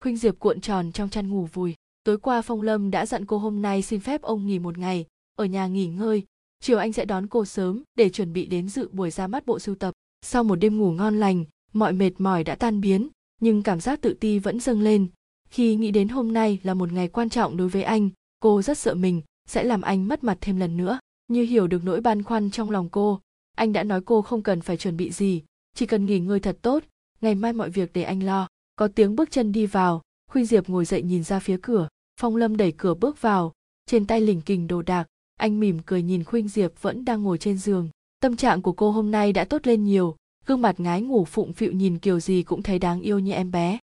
Khuynh 0.00 0.16
diệp 0.16 0.38
cuộn 0.38 0.60
tròn 0.60 0.92
trong 0.92 1.08
chăn 1.08 1.30
ngủ 1.30 1.48
vùi. 1.52 1.74
Tối 2.04 2.18
qua 2.18 2.42
phong 2.42 2.62
lâm 2.62 2.90
đã 2.90 3.06
dặn 3.06 3.26
cô 3.26 3.38
hôm 3.38 3.62
nay 3.62 3.82
xin 3.82 4.00
phép 4.00 4.22
ông 4.22 4.46
nghỉ 4.46 4.58
một 4.58 4.78
ngày, 4.78 5.06
ở 5.36 5.44
nhà 5.44 5.66
nghỉ 5.66 5.86
ngơi. 5.86 6.24
Chiều 6.60 6.78
anh 6.78 6.92
sẽ 6.92 7.04
đón 7.04 7.26
cô 7.26 7.44
sớm 7.44 7.82
để 7.94 8.08
chuẩn 8.08 8.32
bị 8.32 8.46
đến 8.46 8.68
dự 8.68 8.88
buổi 8.92 9.10
ra 9.10 9.26
mắt 9.26 9.46
bộ 9.46 9.58
sưu 9.58 9.74
tập. 9.74 9.94
Sau 10.22 10.44
một 10.44 10.56
đêm 10.56 10.78
ngủ 10.78 10.92
ngon 10.92 11.20
lành, 11.20 11.44
mọi 11.72 11.92
mệt 11.92 12.12
mỏi 12.18 12.44
đã 12.44 12.54
tan 12.54 12.80
biến, 12.80 13.08
nhưng 13.40 13.62
cảm 13.62 13.80
giác 13.80 14.00
tự 14.00 14.14
ti 14.20 14.38
vẫn 14.38 14.60
dâng 14.60 14.80
lên. 14.80 15.06
Khi 15.50 15.76
nghĩ 15.76 15.90
đến 15.90 16.08
hôm 16.08 16.32
nay 16.32 16.58
là 16.62 16.74
một 16.74 16.92
ngày 16.92 17.08
quan 17.08 17.28
trọng 17.28 17.56
đối 17.56 17.68
với 17.68 17.82
anh, 17.82 18.10
cô 18.40 18.62
rất 18.62 18.78
sợ 18.78 18.94
mình 18.94 19.22
sẽ 19.48 19.64
làm 19.64 19.82
anh 19.82 20.08
mất 20.08 20.24
mặt 20.24 20.38
thêm 20.40 20.56
lần 20.56 20.76
nữa 20.76 20.98
như 21.28 21.42
hiểu 21.42 21.66
được 21.66 21.84
nỗi 21.84 22.00
băn 22.00 22.22
khoăn 22.22 22.50
trong 22.50 22.70
lòng 22.70 22.88
cô, 22.88 23.20
anh 23.56 23.72
đã 23.72 23.82
nói 23.82 24.00
cô 24.04 24.22
không 24.22 24.42
cần 24.42 24.60
phải 24.60 24.76
chuẩn 24.76 24.96
bị 24.96 25.10
gì, 25.10 25.42
chỉ 25.74 25.86
cần 25.86 26.06
nghỉ 26.06 26.18
ngơi 26.18 26.40
thật 26.40 26.58
tốt, 26.62 26.84
ngày 27.20 27.34
mai 27.34 27.52
mọi 27.52 27.70
việc 27.70 27.92
để 27.92 28.02
anh 28.02 28.22
lo. 28.22 28.48
Có 28.76 28.88
tiếng 28.88 29.16
bước 29.16 29.30
chân 29.30 29.52
đi 29.52 29.66
vào, 29.66 30.02
khuynh 30.30 30.46
diệp 30.46 30.68
ngồi 30.68 30.84
dậy 30.84 31.02
nhìn 31.02 31.24
ra 31.24 31.38
phía 31.38 31.58
cửa, 31.62 31.88
phong 32.20 32.36
lâm 32.36 32.56
đẩy 32.56 32.72
cửa 32.72 32.94
bước 32.94 33.22
vào. 33.22 33.52
Trên 33.86 34.06
tay 34.06 34.20
lỉnh 34.20 34.40
kình 34.40 34.66
đồ 34.66 34.82
đạc, 34.82 35.06
anh 35.36 35.60
mỉm 35.60 35.78
cười 35.86 36.02
nhìn 36.02 36.24
khuynh 36.24 36.48
diệp 36.48 36.82
vẫn 36.82 37.04
đang 37.04 37.22
ngồi 37.22 37.38
trên 37.38 37.58
giường. 37.58 37.88
Tâm 38.20 38.36
trạng 38.36 38.62
của 38.62 38.72
cô 38.72 38.90
hôm 38.90 39.10
nay 39.10 39.32
đã 39.32 39.44
tốt 39.44 39.66
lên 39.66 39.84
nhiều, 39.84 40.16
gương 40.46 40.62
mặt 40.62 40.80
ngái 40.80 41.02
ngủ 41.02 41.24
phụng 41.24 41.52
phịu 41.52 41.72
nhìn 41.72 41.98
kiểu 41.98 42.20
gì 42.20 42.42
cũng 42.42 42.62
thấy 42.62 42.78
đáng 42.78 43.00
yêu 43.00 43.18
như 43.18 43.32
em 43.32 43.50
bé. 43.50 43.78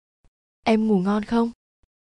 Em 0.66 0.88
ngủ 0.88 1.00
ngon 1.00 1.24
không? 1.24 1.52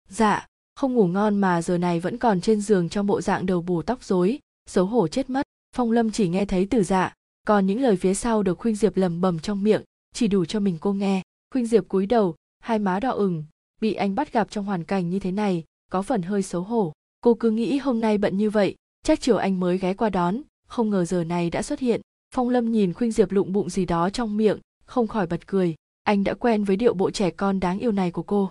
Dạ 0.08 0.46
không 0.76 0.94
ngủ 0.94 1.06
ngon 1.06 1.38
mà 1.38 1.62
giờ 1.62 1.78
này 1.78 2.00
vẫn 2.00 2.18
còn 2.18 2.40
trên 2.40 2.60
giường 2.60 2.88
trong 2.88 3.06
bộ 3.06 3.20
dạng 3.20 3.46
đầu 3.46 3.62
bù 3.62 3.82
tóc 3.82 4.04
rối 4.04 4.38
xấu 4.66 4.86
hổ 4.86 5.08
chết 5.08 5.30
mất. 5.30 5.46
Phong 5.76 5.92
lâm 5.92 6.10
chỉ 6.10 6.28
nghe 6.28 6.44
thấy 6.44 6.66
từ 6.70 6.82
dạ 6.82 7.14
còn 7.46 7.66
những 7.66 7.80
lời 7.80 7.96
phía 7.96 8.14
sau 8.14 8.42
được 8.42 8.58
khuynh 8.58 8.74
diệp 8.74 8.96
lầm 8.96 9.20
bầm 9.20 9.38
trong 9.38 9.62
miệng, 9.62 9.82
chỉ 10.14 10.28
đủ 10.28 10.44
cho 10.44 10.60
mình 10.60 10.78
cô 10.80 10.92
nghe. 10.92 11.22
Khuynh 11.50 11.66
diệp 11.66 11.88
cúi 11.88 12.06
đầu, 12.06 12.34
hai 12.58 12.78
má 12.78 13.00
đỏ 13.00 13.10
ửng, 13.10 13.44
bị 13.80 13.94
anh 13.94 14.14
bắt 14.14 14.32
gặp 14.32 14.50
trong 14.50 14.64
hoàn 14.64 14.84
cảnh 14.84 15.10
như 15.10 15.18
thế 15.18 15.32
này, 15.32 15.64
có 15.90 16.02
phần 16.02 16.22
hơi 16.22 16.42
xấu 16.42 16.62
hổ. 16.62 16.92
Cô 17.20 17.34
cứ 17.34 17.50
nghĩ 17.50 17.78
hôm 17.78 18.00
nay 18.00 18.18
bận 18.18 18.36
như 18.36 18.50
vậy, 18.50 18.74
chắc 19.02 19.20
chiều 19.20 19.36
anh 19.36 19.60
mới 19.60 19.78
ghé 19.78 19.94
qua 19.94 20.10
đón, 20.10 20.40
không 20.68 20.90
ngờ 20.90 21.04
giờ 21.04 21.24
này 21.24 21.50
đã 21.50 21.62
xuất 21.62 21.78
hiện. 21.78 22.00
Phong 22.34 22.48
lâm 22.48 22.72
nhìn 22.72 22.92
khuynh 22.92 23.12
diệp 23.12 23.32
lụng 23.32 23.52
bụng 23.52 23.70
gì 23.70 23.84
đó 23.84 24.10
trong 24.10 24.36
miệng, 24.36 24.58
không 24.84 25.06
khỏi 25.06 25.26
bật 25.26 25.46
cười. 25.46 25.74
Anh 26.02 26.24
đã 26.24 26.34
quen 26.34 26.64
với 26.64 26.76
điệu 26.76 26.94
bộ 26.94 27.10
trẻ 27.10 27.30
con 27.30 27.60
đáng 27.60 27.78
yêu 27.78 27.92
này 27.92 28.10
của 28.10 28.22
cô. 28.22 28.50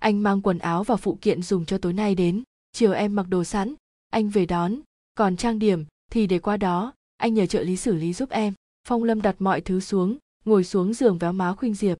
Anh 0.00 0.22
mang 0.22 0.42
quần 0.42 0.58
áo 0.58 0.84
và 0.84 0.96
phụ 0.96 1.18
kiện 1.20 1.42
dùng 1.42 1.64
cho 1.64 1.78
tối 1.78 1.92
nay 1.92 2.14
đến. 2.14 2.42
Chiều 2.72 2.92
em 2.92 3.14
mặc 3.14 3.26
đồ 3.28 3.44
sẵn, 3.44 3.74
anh 4.10 4.28
về 4.28 4.46
đón 4.46 4.80
còn 5.16 5.36
trang 5.36 5.58
điểm, 5.58 5.84
thì 6.10 6.26
để 6.26 6.38
qua 6.38 6.56
đó, 6.56 6.92
anh 7.16 7.34
nhờ 7.34 7.46
trợ 7.46 7.62
lý 7.62 7.76
xử 7.76 7.94
lý 7.94 8.12
giúp 8.12 8.30
em. 8.30 8.52
Phong 8.88 9.04
lâm 9.04 9.22
đặt 9.22 9.36
mọi 9.38 9.60
thứ 9.60 9.80
xuống, 9.80 10.18
ngồi 10.44 10.64
xuống 10.64 10.94
giường 10.94 11.18
véo 11.18 11.32
má 11.32 11.54
khuynh 11.54 11.74
diệp. 11.74 11.98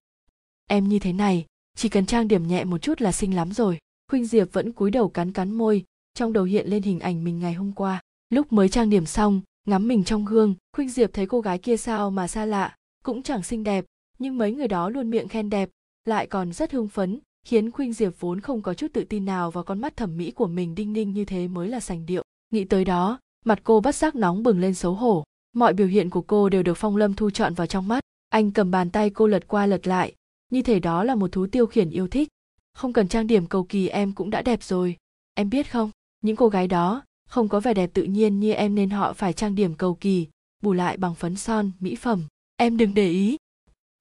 Em 0.68 0.88
như 0.88 0.98
thế 0.98 1.12
này, 1.12 1.46
chỉ 1.76 1.88
cần 1.88 2.06
trang 2.06 2.28
điểm 2.28 2.46
nhẹ 2.46 2.64
một 2.64 2.78
chút 2.78 3.00
là 3.00 3.12
xinh 3.12 3.36
lắm 3.36 3.52
rồi. 3.52 3.78
Khuynh 4.10 4.26
diệp 4.26 4.52
vẫn 4.52 4.72
cúi 4.72 4.90
đầu 4.90 5.08
cắn 5.08 5.32
cắn 5.32 5.52
môi, 5.52 5.84
trong 6.14 6.32
đầu 6.32 6.44
hiện 6.44 6.66
lên 6.66 6.82
hình 6.82 7.00
ảnh 7.00 7.24
mình 7.24 7.40
ngày 7.40 7.54
hôm 7.54 7.72
qua. 7.72 8.00
Lúc 8.30 8.52
mới 8.52 8.68
trang 8.68 8.90
điểm 8.90 9.06
xong, 9.06 9.40
ngắm 9.66 9.88
mình 9.88 10.04
trong 10.04 10.24
gương, 10.24 10.54
khuynh 10.72 10.88
diệp 10.88 11.12
thấy 11.12 11.26
cô 11.26 11.40
gái 11.40 11.58
kia 11.58 11.76
sao 11.76 12.10
mà 12.10 12.28
xa 12.28 12.44
lạ, 12.44 12.76
cũng 13.04 13.22
chẳng 13.22 13.42
xinh 13.42 13.64
đẹp, 13.64 13.84
nhưng 14.18 14.38
mấy 14.38 14.52
người 14.52 14.68
đó 14.68 14.88
luôn 14.88 15.10
miệng 15.10 15.28
khen 15.28 15.50
đẹp, 15.50 15.70
lại 16.04 16.26
còn 16.26 16.52
rất 16.52 16.72
hưng 16.72 16.88
phấn, 16.88 17.20
khiến 17.46 17.70
khuynh 17.70 17.92
diệp 17.92 18.20
vốn 18.20 18.40
không 18.40 18.62
có 18.62 18.74
chút 18.74 18.92
tự 18.92 19.04
tin 19.04 19.24
nào 19.24 19.50
vào 19.50 19.64
con 19.64 19.80
mắt 19.80 19.96
thẩm 19.96 20.16
mỹ 20.16 20.30
của 20.30 20.46
mình 20.46 20.74
đinh 20.74 20.92
ninh 20.92 21.12
như 21.12 21.24
thế 21.24 21.48
mới 21.48 21.68
là 21.68 21.80
sành 21.80 22.06
điệu 22.06 22.22
nghĩ 22.50 22.64
tới 22.64 22.84
đó, 22.84 23.18
mặt 23.44 23.60
cô 23.64 23.80
bắt 23.80 23.94
giác 23.94 24.14
nóng 24.14 24.42
bừng 24.42 24.60
lên 24.60 24.74
xấu 24.74 24.94
hổ. 24.94 25.24
Mọi 25.52 25.74
biểu 25.74 25.86
hiện 25.86 26.10
của 26.10 26.22
cô 26.22 26.48
đều 26.48 26.62
được 26.62 26.76
phong 26.76 26.96
lâm 26.96 27.14
thu 27.14 27.30
chọn 27.30 27.54
vào 27.54 27.66
trong 27.66 27.88
mắt. 27.88 28.00
Anh 28.28 28.50
cầm 28.50 28.70
bàn 28.70 28.90
tay 28.90 29.10
cô 29.10 29.26
lật 29.26 29.48
qua 29.48 29.66
lật 29.66 29.86
lại, 29.86 30.14
như 30.50 30.62
thể 30.62 30.80
đó 30.80 31.04
là 31.04 31.14
một 31.14 31.32
thú 31.32 31.46
tiêu 31.46 31.66
khiển 31.66 31.90
yêu 31.90 32.08
thích. 32.08 32.28
Không 32.74 32.92
cần 32.92 33.08
trang 33.08 33.26
điểm 33.26 33.46
cầu 33.46 33.64
kỳ 33.64 33.88
em 33.88 34.12
cũng 34.12 34.30
đã 34.30 34.42
đẹp 34.42 34.62
rồi. 34.62 34.96
Em 35.34 35.50
biết 35.50 35.72
không, 35.72 35.90
những 36.22 36.36
cô 36.36 36.48
gái 36.48 36.68
đó 36.68 37.02
không 37.28 37.48
có 37.48 37.60
vẻ 37.60 37.74
đẹp 37.74 37.90
tự 37.94 38.02
nhiên 38.02 38.40
như 38.40 38.52
em 38.52 38.74
nên 38.74 38.90
họ 38.90 39.12
phải 39.12 39.32
trang 39.32 39.54
điểm 39.54 39.74
cầu 39.74 39.94
kỳ, 39.94 40.26
bù 40.62 40.72
lại 40.72 40.96
bằng 40.96 41.14
phấn 41.14 41.36
son, 41.36 41.70
mỹ 41.80 41.94
phẩm. 41.94 42.22
Em 42.56 42.76
đừng 42.76 42.94
để 42.94 43.10
ý. 43.10 43.36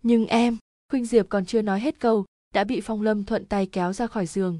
Nhưng 0.04 0.26
em, 0.26 0.58
khuynh 0.90 1.06
diệp 1.06 1.30
còn 1.30 1.46
chưa 1.46 1.62
nói 1.62 1.80
hết 1.80 2.00
câu, 2.00 2.26
đã 2.54 2.64
bị 2.64 2.82
phong 2.82 3.02
lâm 3.02 3.24
thuận 3.24 3.46
tay 3.46 3.66
kéo 3.66 3.94
ra 3.94 4.08
khỏi 4.08 4.26
giường. 4.26 4.60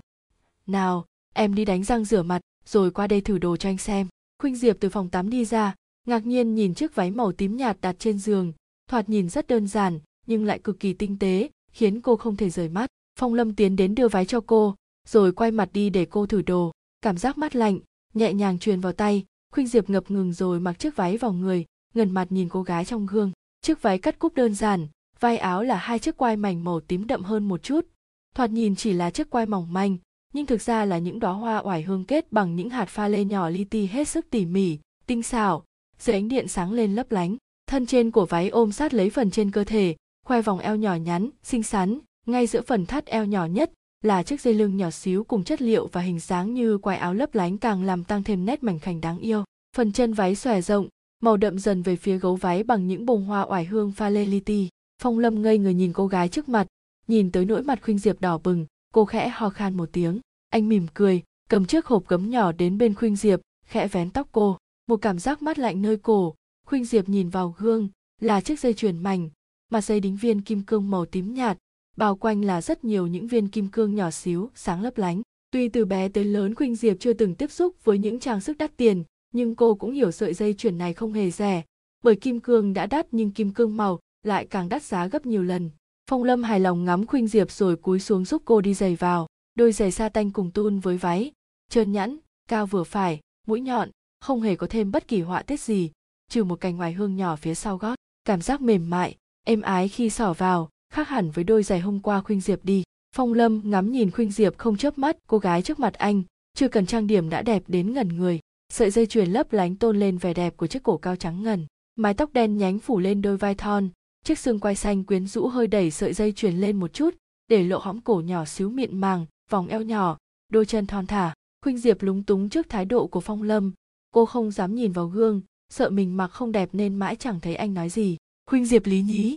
Nào, 0.68 1.06
em 1.34 1.56
đi 1.56 1.66
đánh 1.66 1.84
răng 1.84 2.06
rửa 2.06 2.24
mặt 2.24 2.42
rồi 2.66 2.92
qua 2.92 3.08
đây 3.08 3.22
thử 3.22 3.38
đồ 3.38 3.58
cho 3.58 3.70
anh 3.70 3.78
xem. 3.78 4.08
Khuynh 4.42 4.56
diệp 4.56 4.78
từ 4.80 4.90
phòng 4.90 5.10
tắm 5.10 5.30
đi 5.30 5.46
ra, 5.46 5.76
ngạc 6.08 6.26
nhiên 6.26 6.56
nhìn 6.56 6.74
chiếc 6.74 6.96
váy 6.96 7.12
màu 7.12 7.32
tím 7.32 7.58
nhạt 7.58 7.78
đặt 7.82 7.96
trên 8.00 8.20
giường. 8.20 8.54
Thoạt 8.90 9.10
nhìn 9.10 9.30
rất 9.30 9.48
đơn 9.48 9.68
giản, 9.68 10.00
nhưng 10.28 10.46
lại 10.46 10.60
cực 10.60 10.80
kỳ 10.80 10.94
tinh 10.94 11.20
tế, 11.20 11.50
khiến 11.72 12.02
cô 12.02 12.16
không 12.16 12.36
thể 12.36 12.50
rời 12.50 12.70
mắt. 12.70 12.90
Phong 13.20 13.34
lâm 13.34 13.56
tiến 13.56 13.76
đến 13.76 13.96
đưa 13.96 14.08
váy 14.08 14.26
cho 14.26 14.42
cô, 14.42 14.76
rồi 15.08 15.32
quay 15.32 15.52
mặt 15.52 15.70
đi 15.74 15.90
để 15.90 16.06
cô 16.06 16.26
thử 16.26 16.42
đồ. 16.42 16.72
Cảm 17.02 17.18
giác 17.18 17.38
mát 17.38 17.56
lạnh, 17.56 17.80
nhẹ 18.14 18.34
nhàng 18.34 18.60
truyền 18.60 18.80
vào 18.80 18.94
tay. 18.94 19.26
Khuynh 19.54 19.68
diệp 19.68 19.90
ngập 19.90 20.12
ngừng 20.12 20.34
rồi 20.34 20.60
mặc 20.60 20.80
chiếc 20.80 20.96
váy 20.96 21.18
vào 21.18 21.34
người, 21.34 21.66
ngần 21.94 22.12
mặt 22.12 22.32
nhìn 22.32 22.50
cô 22.50 22.64
gái 22.64 22.86
trong 22.86 23.06
gương. 23.06 23.32
Chiếc 23.62 23.82
váy 23.82 24.00
cắt 24.00 24.20
cúp 24.20 24.36
đơn 24.36 24.56
giản, 24.56 24.88
vai 25.20 25.38
áo 25.38 25.64
là 25.64 25.76
hai 25.76 26.00
chiếc 26.00 26.18
quai 26.18 26.38
mảnh 26.38 26.64
màu 26.64 26.80
tím 26.80 27.08
đậm 27.08 27.24
hơn 27.24 27.48
một 27.48 27.64
chút. 27.64 27.88
Thoạt 28.36 28.50
nhìn 28.50 28.76
chỉ 28.76 28.94
là 28.94 29.12
chiếc 29.12 29.30
quai 29.30 29.46
mỏng 29.46 29.74
manh 29.74 29.98
nhưng 30.36 30.46
thực 30.46 30.62
ra 30.62 30.86
là 30.86 30.98
những 30.98 31.20
đóa 31.20 31.34
hoa 31.34 31.62
oải 31.64 31.82
hương 31.82 32.04
kết 32.04 32.32
bằng 32.32 32.56
những 32.56 32.70
hạt 32.70 32.86
pha 32.86 33.08
lê 33.08 33.24
nhỏ 33.24 33.50
li 33.50 33.64
ti 33.64 33.86
hết 33.86 34.08
sức 34.08 34.26
tỉ 34.30 34.46
mỉ, 34.46 34.78
tinh 35.06 35.24
xảo, 35.24 35.64
dưới 36.00 36.16
ánh 36.16 36.28
điện 36.28 36.48
sáng 36.48 36.72
lên 36.72 36.96
lấp 36.96 37.12
lánh. 37.12 37.38
Thân 37.68 37.86
trên 37.86 38.12
của 38.12 38.26
váy 38.26 38.50
ôm 38.50 38.72
sát 38.72 38.94
lấy 38.94 39.10
phần 39.10 39.32
trên 39.32 39.52
cơ 39.52 39.64
thể, 39.64 39.96
khoe 40.26 40.42
vòng 40.42 40.60
eo 40.60 40.76
nhỏ 40.76 40.96
nhắn, 40.96 41.30
xinh 41.44 41.64
xắn, 41.64 42.00
ngay 42.26 42.48
giữa 42.48 42.62
phần 42.62 42.86
thắt 42.86 43.06
eo 43.06 43.26
nhỏ 43.26 43.46
nhất, 43.46 43.72
là 44.04 44.24
chiếc 44.24 44.42
dây 44.42 44.54
lưng 44.54 44.78
nhỏ 44.78 44.90
xíu 44.90 45.24
cùng 45.24 45.44
chất 45.44 45.62
liệu 45.62 45.88
và 45.88 46.02
hình 46.02 46.20
dáng 46.20 46.54
như 46.54 46.78
quai 46.78 46.98
áo 46.98 47.14
lấp 47.14 47.36
lánh 47.36 47.58
càng 47.58 47.84
làm 47.84 48.04
tăng 48.04 48.24
thêm 48.24 48.46
nét 48.46 48.64
mảnh 48.64 48.80
khảnh 48.80 49.02
đáng 49.02 49.20
yêu. 49.20 49.44
Phần 49.76 49.92
chân 49.92 50.14
váy 50.14 50.36
xòe 50.36 50.62
rộng, 50.62 50.88
màu 51.24 51.38
đậm 51.38 51.60
dần 51.60 51.82
về 51.82 51.96
phía 51.96 52.18
gấu 52.18 52.36
váy 52.36 52.64
bằng 52.64 52.88
những 52.88 53.06
bông 53.06 53.26
hoa 53.26 53.42
oải 53.42 53.66
hương 53.66 53.92
pha 53.92 54.10
lê 54.10 54.26
li 54.26 54.40
ti. 54.40 54.70
Phong 55.02 55.20
lâm 55.20 55.42
ngây 55.42 55.58
người 55.58 55.74
nhìn 55.74 55.94
cô 55.94 56.08
gái 56.08 56.30
trước 56.30 56.50
mặt, 56.50 56.68
nhìn 57.08 57.32
tới 57.32 57.46
nỗi 57.46 57.64
mặt 57.64 57.80
khuynh 57.84 58.00
diệp 58.00 58.22
đỏ 58.22 58.38
bừng, 58.38 58.66
cô 58.94 59.06
khẽ 59.06 59.30
ho 59.30 59.50
khan 59.50 59.78
một 59.78 59.90
tiếng 59.92 60.20
anh 60.56 60.70
mỉm 60.70 60.88
cười, 60.94 61.24
cầm 61.50 61.66
chiếc 61.66 61.86
hộp 61.86 62.08
gấm 62.08 62.30
nhỏ 62.30 62.52
đến 62.52 62.78
bên 62.78 62.94
khuynh 62.94 63.16
diệp, 63.16 63.42
khẽ 63.66 63.88
vén 63.88 64.10
tóc 64.10 64.30
cô. 64.32 64.58
Một 64.88 64.98
cảm 64.98 65.20
giác 65.20 65.42
mát 65.42 65.60
lạnh 65.60 65.82
nơi 65.82 65.98
cổ. 65.98 66.36
Khuynh 66.68 66.86
diệp 66.86 67.10
nhìn 67.10 67.30
vào 67.30 67.56
gương, 67.58 67.90
là 68.22 68.42
chiếc 68.42 68.60
dây 68.60 68.74
chuyền 68.74 68.98
mảnh, 68.98 69.30
mà 69.72 69.82
dây 69.82 70.00
đính 70.00 70.16
viên 70.16 70.42
kim 70.42 70.62
cương 70.62 70.90
màu 70.92 71.06
tím 71.06 71.34
nhạt, 71.34 71.58
bao 71.98 72.16
quanh 72.16 72.46
là 72.46 72.62
rất 72.62 72.84
nhiều 72.84 73.08
những 73.08 73.28
viên 73.28 73.48
kim 73.48 73.68
cương 73.68 73.96
nhỏ 73.96 74.12
xíu, 74.12 74.50
sáng 74.56 74.82
lấp 74.82 74.98
lánh. 74.98 75.22
Tuy 75.52 75.70
từ 75.70 75.86
bé 75.86 76.10
tới 76.10 76.24
lớn 76.24 76.56
khuynh 76.56 76.76
diệp 76.76 76.98
chưa 77.00 77.14
từng 77.14 77.36
tiếp 77.36 77.52
xúc 77.52 77.76
với 77.84 77.98
những 77.98 78.20
trang 78.20 78.42
sức 78.42 78.58
đắt 78.58 78.78
tiền, 78.78 79.04
nhưng 79.34 79.56
cô 79.56 79.76
cũng 79.76 79.92
hiểu 79.92 80.12
sợi 80.12 80.34
dây 80.34 80.54
chuyền 80.54 80.78
này 80.78 80.94
không 80.94 81.14
hề 81.14 81.32
rẻ. 81.32 81.64
Bởi 82.04 82.16
kim 82.16 82.40
cương 82.40 82.74
đã 82.74 82.86
đắt 82.86 83.08
nhưng 83.12 83.32
kim 83.32 83.54
cương 83.54 83.78
màu 83.78 84.00
lại 84.24 84.48
càng 84.50 84.70
đắt 84.70 84.84
giá 84.84 85.08
gấp 85.08 85.26
nhiều 85.26 85.44
lần. 85.44 85.70
Phong 86.10 86.24
lâm 86.24 86.44
hài 86.44 86.60
lòng 86.60 86.86
ngắm 86.86 87.06
khuynh 87.06 87.28
diệp 87.28 87.52
rồi 87.52 87.76
cúi 87.76 88.00
xuống 88.00 88.26
giúp 88.26 88.42
cô 88.46 88.62
đi 88.62 88.74
giày 88.74 88.96
vào 88.96 89.28
đôi 89.56 89.72
giày 89.72 89.92
sa 89.92 90.10
tanh 90.10 90.32
cùng 90.32 90.52
tun 90.52 90.80
với 90.80 90.98
váy, 90.98 91.32
trơn 91.70 91.92
nhẵn, 91.92 92.18
cao 92.50 92.66
vừa 92.66 92.84
phải, 92.84 93.20
mũi 93.48 93.62
nhọn, 93.62 93.90
không 94.20 94.42
hề 94.42 94.56
có 94.56 94.68
thêm 94.68 94.92
bất 94.92 95.08
kỳ 95.08 95.22
họa 95.22 95.42
tiết 95.42 95.60
gì, 95.60 95.92
trừ 96.30 96.44
một 96.44 96.62
cành 96.62 96.78
ngoài 96.78 96.94
hương 96.94 97.16
nhỏ 97.16 97.36
phía 97.36 97.56
sau 97.56 97.78
gót. 97.78 97.96
Cảm 98.26 98.42
giác 98.42 98.62
mềm 98.62 98.90
mại, 98.90 99.16
êm 99.46 99.62
ái 99.62 99.88
khi 99.88 100.10
xỏ 100.10 100.34
vào, 100.34 100.70
khác 100.94 101.10
hẳn 101.10 101.32
với 101.32 101.44
đôi 101.44 101.64
giày 101.64 101.80
hôm 101.80 102.00
qua 102.00 102.22
khuynh 102.22 102.42
diệp 102.42 102.66
đi. 102.66 102.84
Phong 103.16 103.34
lâm 103.34 103.62
ngắm 103.64 103.92
nhìn 103.92 104.12
khuynh 104.12 104.32
diệp 104.32 104.58
không 104.58 104.78
chớp 104.78 104.98
mắt, 104.98 105.18
cô 105.28 105.38
gái 105.38 105.62
trước 105.62 105.80
mặt 105.80 105.94
anh, 105.94 106.24
chưa 106.54 106.68
cần 106.68 106.86
trang 106.86 107.08
điểm 107.08 107.30
đã 107.30 107.42
đẹp 107.42 107.64
đến 107.68 107.94
ngẩn 107.94 108.08
người. 108.08 108.40
Sợi 108.74 108.92
dây 108.92 109.06
chuyền 109.06 109.32
lấp 109.32 109.54
lánh 109.54 109.76
tôn 109.76 110.00
lên 110.00 110.18
vẻ 110.18 110.34
đẹp 110.34 110.58
của 110.58 110.68
chiếc 110.68 110.84
cổ 110.84 110.98
cao 110.98 111.16
trắng 111.16 111.44
ngần. 111.44 111.66
Mái 111.96 112.14
tóc 112.14 112.34
đen 112.34 112.58
nhánh 112.58 112.80
phủ 112.80 113.00
lên 113.00 113.22
đôi 113.22 113.38
vai 113.38 113.56
thon, 113.56 113.90
chiếc 114.24 114.40
xương 114.40 114.60
quai 114.60 114.76
xanh 114.76 115.04
quyến 115.04 115.28
rũ 115.28 115.48
hơi 115.48 115.68
đẩy 115.68 115.92
sợi 115.92 116.14
dây 116.14 116.32
chuyền 116.32 116.56
lên 116.56 116.80
một 116.80 116.94
chút, 116.94 117.16
để 117.48 117.64
lộ 117.64 117.78
hõm 117.78 118.02
cổ 118.02 118.22
nhỏ 118.26 118.46
xíu 118.46 118.70
mịn 118.70 118.98
màng 118.98 119.26
vòng 119.50 119.68
eo 119.68 119.82
nhỏ, 119.82 120.18
đôi 120.50 120.66
chân 120.66 120.88
thon 120.88 121.08
thả, 121.08 121.34
khuynh 121.62 121.78
diệp 121.78 122.02
lúng 122.02 122.24
túng 122.24 122.50
trước 122.50 122.70
thái 122.70 122.86
độ 122.86 123.08
của 123.08 123.22
phong 123.22 123.44
lâm. 123.44 123.74
Cô 124.12 124.26
không 124.26 124.52
dám 124.52 124.76
nhìn 124.76 124.92
vào 124.92 125.08
gương, 125.08 125.42
sợ 125.70 125.90
mình 125.90 126.18
mặc 126.18 126.28
không 126.28 126.52
đẹp 126.52 126.70
nên 126.74 126.96
mãi 126.96 127.16
chẳng 127.16 127.40
thấy 127.40 127.56
anh 127.56 127.74
nói 127.74 127.90
gì. 127.90 128.18
Khuynh 128.46 128.66
diệp 128.66 128.86
lý 128.86 129.02
nhí 129.02 129.36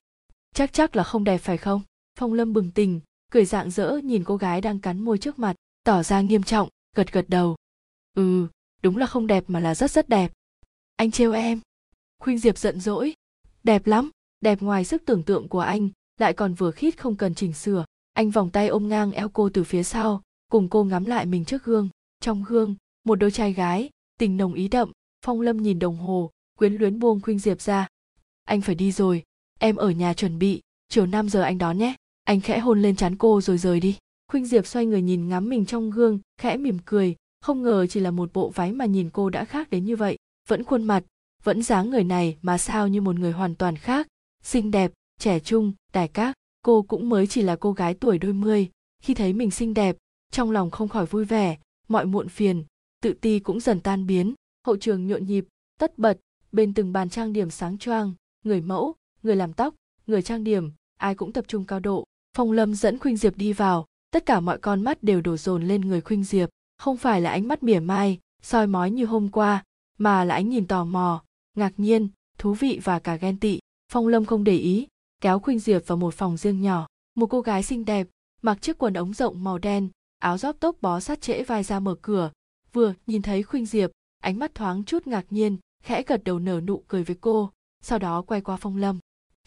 chắc 0.55 0.73
chắc 0.73 0.97
là 0.97 1.03
không 1.03 1.25
đẹp 1.25 1.39
phải 1.39 1.59
không? 1.59 1.83
Phong 2.19 2.33
lâm 2.33 2.53
bừng 2.53 2.71
tỉnh, 2.71 3.01
cười 3.33 3.45
rạng 3.45 3.71
rỡ 3.71 4.01
nhìn 4.05 4.25
cô 4.25 4.37
gái 4.37 4.61
đang 4.61 4.79
cắn 4.79 5.01
môi 5.01 5.19
trước 5.19 5.39
mặt, 5.39 5.57
tỏ 5.85 6.03
ra 6.03 6.21
nghiêm 6.21 6.43
trọng, 6.43 6.69
gật 6.97 7.13
gật 7.13 7.25
đầu. 7.29 7.57
Ừ 8.15 8.47
đúng 8.83 8.97
là 8.97 9.07
không 9.07 9.27
đẹp 9.27 9.45
mà 9.49 9.61
là 9.61 9.75
rất 9.75 9.91
rất 9.91 10.09
đẹp. 10.09 10.33
Anh 10.97 11.11
trêu 11.11 11.33
em. 11.33 11.61
Khuynh 12.19 12.39
diệp 12.39 12.59
giận 12.59 12.81
dỗi, 12.81 13.15
đẹp 13.65 13.87
lắm, 13.87 14.11
đẹp 14.41 14.63
ngoài 14.63 14.85
sức 14.85 15.03
tưởng 15.07 15.23
tượng 15.23 15.49
của 15.49 15.61
anh, 15.61 15.89
lại 16.19 16.33
còn 16.33 16.55
vừa 16.55 16.71
khít 16.71 16.99
không 16.99 17.17
cần 17.17 17.35
chỉnh 17.35 17.53
sửa 17.53 17.85
anh 18.13 18.31
vòng 18.31 18.51
tay 18.51 18.69
ôm 18.69 18.89
ngang 18.89 19.13
eo 19.13 19.29
cô 19.29 19.49
từ 19.49 19.65
phía 19.65 19.83
sau, 19.83 20.23
cùng 20.49 20.69
cô 20.69 20.85
ngắm 20.85 21.05
lại 21.05 21.27
mình 21.27 21.45
trước 21.45 21.65
gương. 21.65 21.89
Trong 22.21 22.45
gương, 22.49 22.75
một 23.05 23.15
đôi 23.15 23.31
trai 23.31 23.53
gái, 23.53 23.91
tình 24.19 24.37
nồng 24.37 24.55
ý 24.55 24.69
đậm, 24.69 24.93
phong 25.25 25.41
lâm 25.41 25.57
nhìn 25.57 25.79
đồng 25.79 25.97
hồ, 25.97 26.31
quyến 26.59 26.75
luyến 26.75 26.99
buông 26.99 27.21
khuynh 27.21 27.39
diệp 27.39 27.61
ra. 27.61 27.89
Anh 28.45 28.61
phải 28.61 28.75
đi 28.75 28.93
rồi, 28.93 29.23
em 29.59 29.77
ở 29.77 29.91
nhà 29.91 30.15
chuẩn 30.15 30.39
bị, 30.39 30.61
chiều 30.89 31.07
5 31.07 31.29
giờ 31.29 31.43
anh 31.43 31.59
đón 31.59 31.79
nhé. 31.79 31.95
Anh 32.25 32.41
khẽ 32.41 32.59
hôn 32.59 32.83
lên 32.83 32.97
trán 32.97 33.17
cô 33.17 33.41
rồi 33.41 33.59
rời 33.59 33.81
đi. 33.81 33.97
Khuynh 34.29 34.47
diệp 34.47 34.67
xoay 34.67 34.87
người 34.87 35.03
nhìn 35.03 35.29
ngắm 35.29 35.49
mình 35.49 35.67
trong 35.67 35.91
gương, 35.91 36.19
khẽ 36.41 36.57
mỉm 36.57 36.79
cười, 36.85 37.17
không 37.41 37.63
ngờ 37.63 37.87
chỉ 37.87 38.01
là 38.01 38.11
một 38.11 38.33
bộ 38.33 38.51
váy 38.51 38.73
mà 38.73 38.85
nhìn 38.85 39.11
cô 39.11 39.31
đã 39.31 39.45
khác 39.45 39.71
đến 39.71 39.85
như 39.85 39.97
vậy. 39.97 40.19
Vẫn 40.49 40.65
khuôn 40.65 40.83
mặt, 40.83 41.05
vẫn 41.45 41.63
dáng 41.63 41.91
người 41.91 42.05
này 42.05 42.37
mà 42.43 42.59
sao 42.59 42.89
như 42.89 43.01
một 43.01 43.19
người 43.19 43.33
hoàn 43.33 43.55
toàn 43.55 43.77
khác, 43.77 44.09
xinh 44.43 44.71
đẹp, 44.71 44.93
trẻ 45.19 45.41
trung 45.41 45.73
đài 45.93 46.09
các 46.09 46.37
cô 46.69 46.83
cũng 46.83 47.09
mới 47.09 47.27
chỉ 47.27 47.43
là 47.43 47.57
cô 47.57 47.73
gái 47.73 47.95
tuổi 47.95 48.19
đôi 48.19 48.33
mươi. 48.33 48.71
Khi 49.03 49.15
thấy 49.15 49.33
mình 49.33 49.51
xinh 49.51 49.75
đẹp, 49.75 49.97
trong 50.33 50.51
lòng 50.51 50.71
không 50.71 50.89
khỏi 50.89 51.07
vui 51.07 51.25
vẻ, 51.25 51.59
mọi 51.89 52.07
muộn 52.07 52.29
phiền, 52.29 52.65
tự 53.03 53.13
ti 53.13 53.39
cũng 53.39 53.61
dần 53.61 53.81
tan 53.81 54.07
biến. 54.07 54.35
Hậu 54.67 54.77
trường 54.77 55.07
nhộn 55.07 55.27
nhịp, 55.27 55.45
tất 55.79 55.99
bật, 55.99 56.19
bên 56.53 56.75
từng 56.75 56.93
bàn 56.93 57.11
trang 57.11 57.33
điểm 57.33 57.51
sáng 57.51 57.79
choang, 57.79 58.15
người 58.45 58.61
mẫu, 58.61 58.95
người 59.23 59.37
làm 59.37 59.53
tóc, 59.53 59.75
người 60.07 60.23
trang 60.23 60.45
điểm, 60.45 60.73
ai 60.97 61.15
cũng 61.15 61.33
tập 61.33 61.45
trung 61.49 61.65
cao 61.65 61.81
độ. 61.81 62.05
Phong 62.37 62.53
lâm 62.53 62.75
dẫn 62.75 62.99
khuynh 62.99 63.17
diệp 63.17 63.37
đi 63.37 63.53
vào, 63.53 63.87
tất 64.11 64.27
cả 64.27 64.41
mọi 64.41 64.59
con 64.59 64.85
mắt 64.85 65.03
đều 65.03 65.21
đổ 65.21 65.37
dồn 65.37 65.63
lên 65.63 65.81
người 65.81 66.01
khuynh 66.01 66.25
diệp. 66.25 66.49
Không 66.79 66.97
phải 66.97 67.21
là 67.21 67.31
ánh 67.31 67.49
mắt 67.49 67.63
mỉa 67.63 67.81
mai, 67.81 68.19
soi 68.43 68.67
mói 68.67 68.91
như 68.91 69.05
hôm 69.05 69.29
qua, 69.29 69.65
mà 69.99 70.25
là 70.25 70.35
ánh 70.35 70.49
nhìn 70.49 70.67
tò 70.67 70.85
mò, 70.85 71.23
ngạc 71.57 71.73
nhiên, 71.77 72.09
thú 72.39 72.55
vị 72.55 72.81
và 72.85 72.99
cả 72.99 73.17
ghen 73.17 73.39
tị. 73.39 73.59
Phong 73.93 74.07
lâm 74.07 74.25
không 74.25 74.45
để 74.45 74.57
ý 74.57 74.87
kéo 75.23 75.39
khuynh 75.39 75.59
diệp 75.59 75.87
vào 75.87 75.99
một 75.99 76.15
phòng 76.15 76.37
riêng 76.37 76.63
nhỏ. 76.63 76.87
Một 77.15 77.27
cô 77.27 77.41
gái 77.41 77.63
xinh 77.63 77.85
đẹp, 77.85 78.07
mặc 78.43 78.63
chiếc 78.63 78.79
quần 78.79 78.95
ống 78.95 79.15
rộng 79.15 79.45
màu 79.45 79.59
đen, 79.59 79.89
áo 80.19 80.39
gióp 80.39 80.61
tốc 80.61 80.77
bó 80.81 81.01
sát 81.01 81.21
trễ 81.21 81.43
vai 81.43 81.63
ra 81.63 81.81
mở 81.81 81.95
cửa. 82.03 82.31
Vừa 82.73 82.95
nhìn 83.07 83.23
thấy 83.23 83.43
khuynh 83.43 83.67
diệp, 83.67 83.91
ánh 84.23 84.39
mắt 84.39 84.55
thoáng 84.55 84.85
chút 84.85 85.07
ngạc 85.07 85.25
nhiên, 85.31 85.57
khẽ 85.85 86.03
gật 86.03 86.25
đầu 86.25 86.39
nở 86.39 86.61
nụ 86.61 86.83
cười 86.89 87.05
với 87.05 87.17
cô, 87.21 87.51
sau 87.83 87.99
đó 87.99 88.23
quay 88.23 88.41
qua 88.41 88.57
phong 88.57 88.77
lâm. 88.77 88.99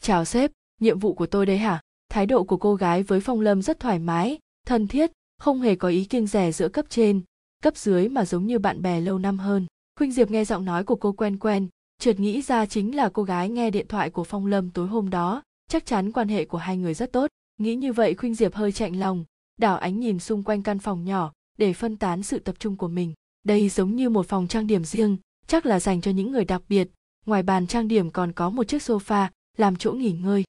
Chào 0.01 0.25
sếp, 0.25 0.51
nhiệm 0.79 0.99
vụ 0.99 1.13
của 1.13 1.25
tôi 1.25 1.45
đấy 1.45 1.57
hả? 1.57 1.81
Thái 2.09 2.25
độ 2.25 2.43
của 2.43 2.57
cô 2.57 2.75
gái 2.75 3.03
với 3.03 3.19
phong 3.19 3.41
lâm 3.41 3.61
rất 3.61 3.79
thoải 3.79 3.99
mái, 3.99 4.39
thân 4.67 4.87
thiết, 4.87 5.11
không 5.37 5.61
hề 5.61 5.75
có 5.75 5.87
ý 5.87 6.05
kiêng 6.05 6.27
rẻ 6.27 6.51
giữa 6.51 6.69
cấp 6.69 6.85
trên, 6.89 7.21
cấp 7.63 7.77
dưới 7.77 8.09
mà 8.09 8.25
giống 8.25 8.47
như 8.47 8.59
bạn 8.59 8.81
bè 8.81 9.01
lâu 9.01 9.19
năm 9.19 9.39
hơn. 9.39 9.65
Khuynh 9.99 10.11
diệp 10.11 10.31
nghe 10.31 10.45
giọng 10.45 10.65
nói 10.65 10.83
của 10.83 10.95
cô 10.95 11.11
quen 11.11 11.39
quen, 11.39 11.67
chợt 11.99 12.19
nghĩ 12.19 12.41
ra 12.41 12.65
chính 12.65 12.95
là 12.95 13.09
cô 13.09 13.23
gái 13.23 13.49
nghe 13.49 13.71
điện 13.71 13.87
thoại 13.87 14.09
của 14.09 14.23
phong 14.23 14.45
lâm 14.45 14.69
tối 14.69 14.87
hôm 14.87 15.09
đó 15.09 15.43
chắc 15.71 15.85
chắn 15.85 16.11
quan 16.11 16.27
hệ 16.27 16.45
của 16.45 16.57
hai 16.57 16.77
người 16.77 16.93
rất 16.93 17.11
tốt. 17.11 17.27
Nghĩ 17.57 17.75
như 17.75 17.93
vậy, 17.93 18.13
khuynh 18.13 18.35
diệp 18.35 18.55
hơi 18.55 18.71
chạnh 18.71 18.99
lòng. 18.99 19.25
Đảo 19.57 19.77
ánh 19.77 19.99
nhìn 19.99 20.19
xung 20.19 20.43
quanh 20.43 20.63
căn 20.63 20.79
phòng 20.79 21.05
nhỏ 21.05 21.33
để 21.57 21.73
phân 21.73 21.97
tán 21.97 22.23
sự 22.23 22.39
tập 22.39 22.55
trung 22.59 22.77
của 22.77 22.87
mình. 22.87 23.13
Đây 23.43 23.69
giống 23.69 23.95
như 23.95 24.09
một 24.09 24.27
phòng 24.27 24.47
trang 24.47 24.67
điểm 24.67 24.85
riêng, 24.85 25.17
chắc 25.47 25.65
là 25.65 25.79
dành 25.79 26.01
cho 26.01 26.11
những 26.11 26.31
người 26.31 26.45
đặc 26.45 26.61
biệt. 26.69 26.89
Ngoài 27.25 27.43
bàn 27.43 27.67
trang 27.67 27.87
điểm 27.87 28.11
còn 28.11 28.31
có 28.31 28.49
một 28.49 28.67
chiếc 28.67 28.77
sofa 28.77 29.27
làm 29.57 29.75
chỗ 29.75 29.91
nghỉ 29.91 30.11
ngơi. 30.11 30.43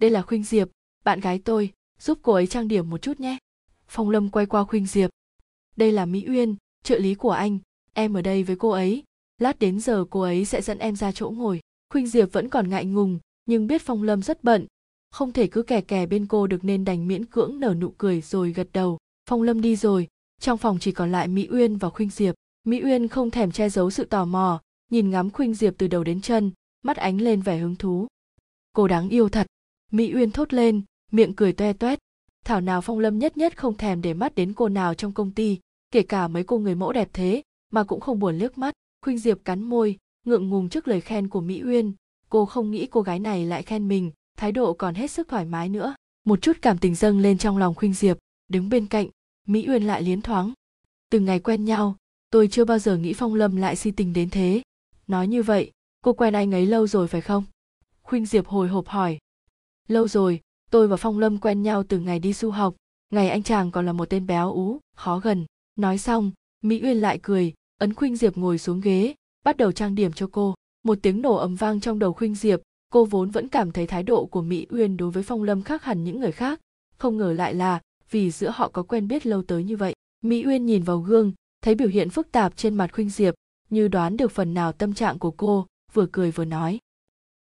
Đây 0.00 0.10
là 0.10 0.22
khuynh 0.22 0.44
diệp. 0.44 0.68
Bạn 1.04 1.20
gái 1.20 1.38
tôi, 1.44 1.72
giúp 1.98 2.18
cô 2.22 2.32
ấy 2.32 2.46
trang 2.46 2.68
điểm 2.68 2.90
một 2.90 3.02
chút 3.02 3.20
nhé. 3.20 3.38
Phong 3.88 4.10
lâm 4.10 4.28
quay 4.28 4.46
qua 4.46 4.64
khuynh 4.64 4.86
diệp. 4.86 5.10
Đây 5.76 5.92
là 5.92 6.06
mỹ 6.06 6.24
uyên, 6.28 6.56
trợ 6.84 6.98
lý 6.98 7.14
của 7.14 7.30
anh. 7.30 7.58
Em 7.92 8.14
ở 8.14 8.22
đây 8.22 8.42
với 8.42 8.56
cô 8.56 8.70
ấy. 8.70 9.02
Lát 9.38 9.58
đến 9.58 9.80
giờ 9.80 10.04
cô 10.10 10.20
ấy 10.20 10.44
sẽ 10.44 10.62
dẫn 10.62 10.78
em 10.78 10.96
ra 10.96 11.12
chỗ 11.12 11.30
ngồi. 11.30 11.60
Khuynh 11.92 12.06
diệp 12.06 12.32
vẫn 12.32 12.48
còn 12.48 12.68
ngại 12.68 12.84
ngùng 12.84 13.18
nhưng 13.50 13.66
biết 13.66 13.82
phong 13.82 14.02
lâm 14.02 14.22
rất 14.22 14.44
bận. 14.44 14.66
Không 15.10 15.32
thể 15.32 15.46
cứ 15.46 15.62
kè 15.62 15.80
kè 15.80 16.06
bên 16.06 16.26
cô 16.26 16.46
được 16.46 16.64
nên 16.64 16.84
đành 16.84 17.08
miễn 17.08 17.24
cưỡng 17.24 17.60
nở 17.60 17.74
nụ 17.74 17.94
cười 17.98 18.20
rồi 18.20 18.52
gật 18.52 18.68
đầu. 18.72 18.98
Phong 19.28 19.42
lâm 19.42 19.60
đi 19.60 19.76
rồi. 19.76 20.08
Trong 20.40 20.58
phòng 20.58 20.78
chỉ 20.80 20.92
còn 20.92 21.12
lại 21.12 21.28
mỹ 21.28 21.48
uyên 21.50 21.76
và 21.76 21.90
khuynh 21.90 22.10
diệp. 22.10 22.34
Mỹ 22.64 22.80
uyên 22.84 23.08
không 23.08 23.30
thèm 23.30 23.52
che 23.52 23.68
giấu 23.68 23.90
sự 23.90 24.04
tò 24.04 24.24
mò, 24.24 24.60
nhìn 24.90 25.10
ngắm 25.10 25.30
khuynh 25.30 25.54
diệp 25.54 25.74
từ 25.78 25.88
đầu 25.88 26.04
đến 26.04 26.20
chân, 26.20 26.50
mắt 26.82 26.96
ánh 26.96 27.20
lên 27.20 27.40
vẻ 27.40 27.58
hứng 27.58 27.76
thú. 27.76 28.06
Cô 28.72 28.88
đáng 28.88 29.08
yêu 29.08 29.28
thật. 29.28 29.46
Mỹ 29.92 30.14
uyên 30.14 30.30
thốt 30.30 30.52
lên, 30.52 30.82
miệng 31.12 31.34
cười 31.34 31.52
toe 31.52 31.72
toét. 31.72 31.98
Thảo 32.44 32.60
nào 32.60 32.80
phong 32.80 32.98
lâm 32.98 33.18
nhất 33.18 33.36
nhất 33.36 33.56
không 33.56 33.76
thèm 33.76 34.02
để 34.02 34.14
mắt 34.14 34.34
đến 34.34 34.52
cô 34.52 34.68
nào 34.68 34.94
trong 34.94 35.12
công 35.12 35.30
ty, 35.30 35.58
kể 35.90 36.02
cả 36.02 36.28
mấy 36.28 36.44
cô 36.44 36.58
người 36.58 36.74
mẫu 36.74 36.92
đẹp 36.92 37.08
thế, 37.12 37.42
mà 37.72 37.84
cũng 37.84 38.00
không 38.00 38.18
buồn 38.18 38.38
liếc 38.38 38.58
mắt. 38.58 38.74
Khuynh 39.04 39.18
diệp 39.18 39.44
cắn 39.44 39.62
môi, 39.62 39.96
ngượng 40.26 40.48
ngùng 40.48 40.68
trước 40.68 40.88
lời 40.88 41.00
khen 41.00 41.28
của 41.28 41.40
mỹ 41.40 41.62
uyên 41.64 41.92
cô 42.30 42.46
không 42.46 42.70
nghĩ 42.70 42.86
cô 42.86 43.02
gái 43.02 43.18
này 43.18 43.46
lại 43.46 43.62
khen 43.62 43.88
mình, 43.88 44.10
thái 44.36 44.52
độ 44.52 44.72
còn 44.72 44.94
hết 44.94 45.10
sức 45.10 45.28
thoải 45.28 45.44
mái 45.44 45.68
nữa. 45.68 45.94
Một 46.24 46.42
chút 46.42 46.52
cảm 46.62 46.78
tình 46.78 46.94
dâng 46.94 47.20
lên 47.20 47.38
trong 47.38 47.58
lòng 47.58 47.74
khuynh 47.74 47.94
diệp, 47.94 48.18
đứng 48.48 48.68
bên 48.68 48.86
cạnh, 48.86 49.08
mỹ 49.46 49.66
uyên 49.68 49.82
lại 49.82 50.02
liến 50.02 50.22
thoáng. 50.22 50.52
Từng 51.10 51.24
ngày 51.24 51.40
quen 51.40 51.64
nhau, 51.64 51.96
tôi 52.30 52.48
chưa 52.48 52.64
bao 52.64 52.78
giờ 52.78 52.96
nghĩ 52.96 53.12
phong 53.12 53.34
lâm 53.34 53.56
lại 53.56 53.76
si 53.76 53.90
tình 53.90 54.12
đến 54.12 54.30
thế. 54.30 54.62
Nói 55.06 55.28
như 55.28 55.42
vậy, 55.42 55.70
cô 56.00 56.12
quen 56.12 56.34
anh 56.34 56.54
ấy 56.54 56.66
lâu 56.66 56.86
rồi 56.86 57.08
phải 57.08 57.20
không? 57.20 57.44
Khuynh 58.02 58.26
diệp 58.26 58.46
hồi 58.46 58.68
hộp 58.68 58.88
hỏi. 58.88 59.18
Lâu 59.88 60.08
rồi, 60.08 60.40
tôi 60.70 60.88
và 60.88 60.96
phong 60.96 61.18
lâm 61.18 61.38
quen 61.38 61.62
nhau 61.62 61.82
từ 61.82 61.98
ngày 61.98 62.18
đi 62.18 62.32
du 62.32 62.50
học, 62.50 62.74
ngày 63.10 63.30
anh 63.30 63.42
chàng 63.42 63.70
còn 63.70 63.86
là 63.86 63.92
một 63.92 64.10
tên 64.10 64.26
béo 64.26 64.52
ú, 64.52 64.78
khó 64.96 65.18
gần. 65.18 65.46
Nói 65.76 65.98
xong, 65.98 66.32
mỹ 66.62 66.80
uyên 66.82 66.96
lại 66.96 67.18
cười, 67.22 67.54
ấn 67.78 67.94
khuynh 67.94 68.16
diệp 68.16 68.36
ngồi 68.36 68.58
xuống 68.58 68.80
ghế, 68.80 69.14
bắt 69.44 69.56
đầu 69.56 69.72
trang 69.72 69.94
điểm 69.94 70.12
cho 70.12 70.28
cô 70.32 70.54
một 70.82 70.98
tiếng 71.02 71.22
nổ 71.22 71.34
ầm 71.34 71.54
vang 71.54 71.80
trong 71.80 71.98
đầu 71.98 72.12
khuynh 72.12 72.34
diệp, 72.34 72.60
cô 72.90 73.04
vốn 73.04 73.30
vẫn 73.30 73.48
cảm 73.48 73.72
thấy 73.72 73.86
thái 73.86 74.02
độ 74.02 74.26
của 74.26 74.42
mỹ 74.42 74.66
uyên 74.70 74.96
đối 74.96 75.10
với 75.10 75.22
phong 75.22 75.42
lâm 75.42 75.62
khác 75.62 75.84
hẳn 75.84 76.04
những 76.04 76.20
người 76.20 76.32
khác. 76.32 76.60
Không 76.98 77.16
ngờ 77.16 77.32
lại 77.32 77.54
là, 77.54 77.80
vì 78.10 78.30
giữa 78.30 78.50
họ 78.54 78.68
có 78.68 78.82
quen 78.82 79.08
biết 79.08 79.26
lâu 79.26 79.42
tới 79.42 79.64
như 79.64 79.76
vậy, 79.76 79.94
mỹ 80.24 80.46
uyên 80.46 80.66
nhìn 80.66 80.82
vào 80.82 80.98
gương, 80.98 81.32
thấy 81.62 81.74
biểu 81.74 81.88
hiện 81.88 82.10
phức 82.10 82.32
tạp 82.32 82.56
trên 82.56 82.74
mặt 82.74 82.92
khuynh 82.92 83.10
diệp, 83.10 83.34
như 83.70 83.88
đoán 83.88 84.16
được 84.16 84.32
phần 84.32 84.54
nào 84.54 84.72
tâm 84.72 84.94
trạng 84.94 85.18
của 85.18 85.30
cô, 85.30 85.66
vừa 85.92 86.06
cười 86.12 86.30
vừa 86.30 86.44
nói. 86.44 86.78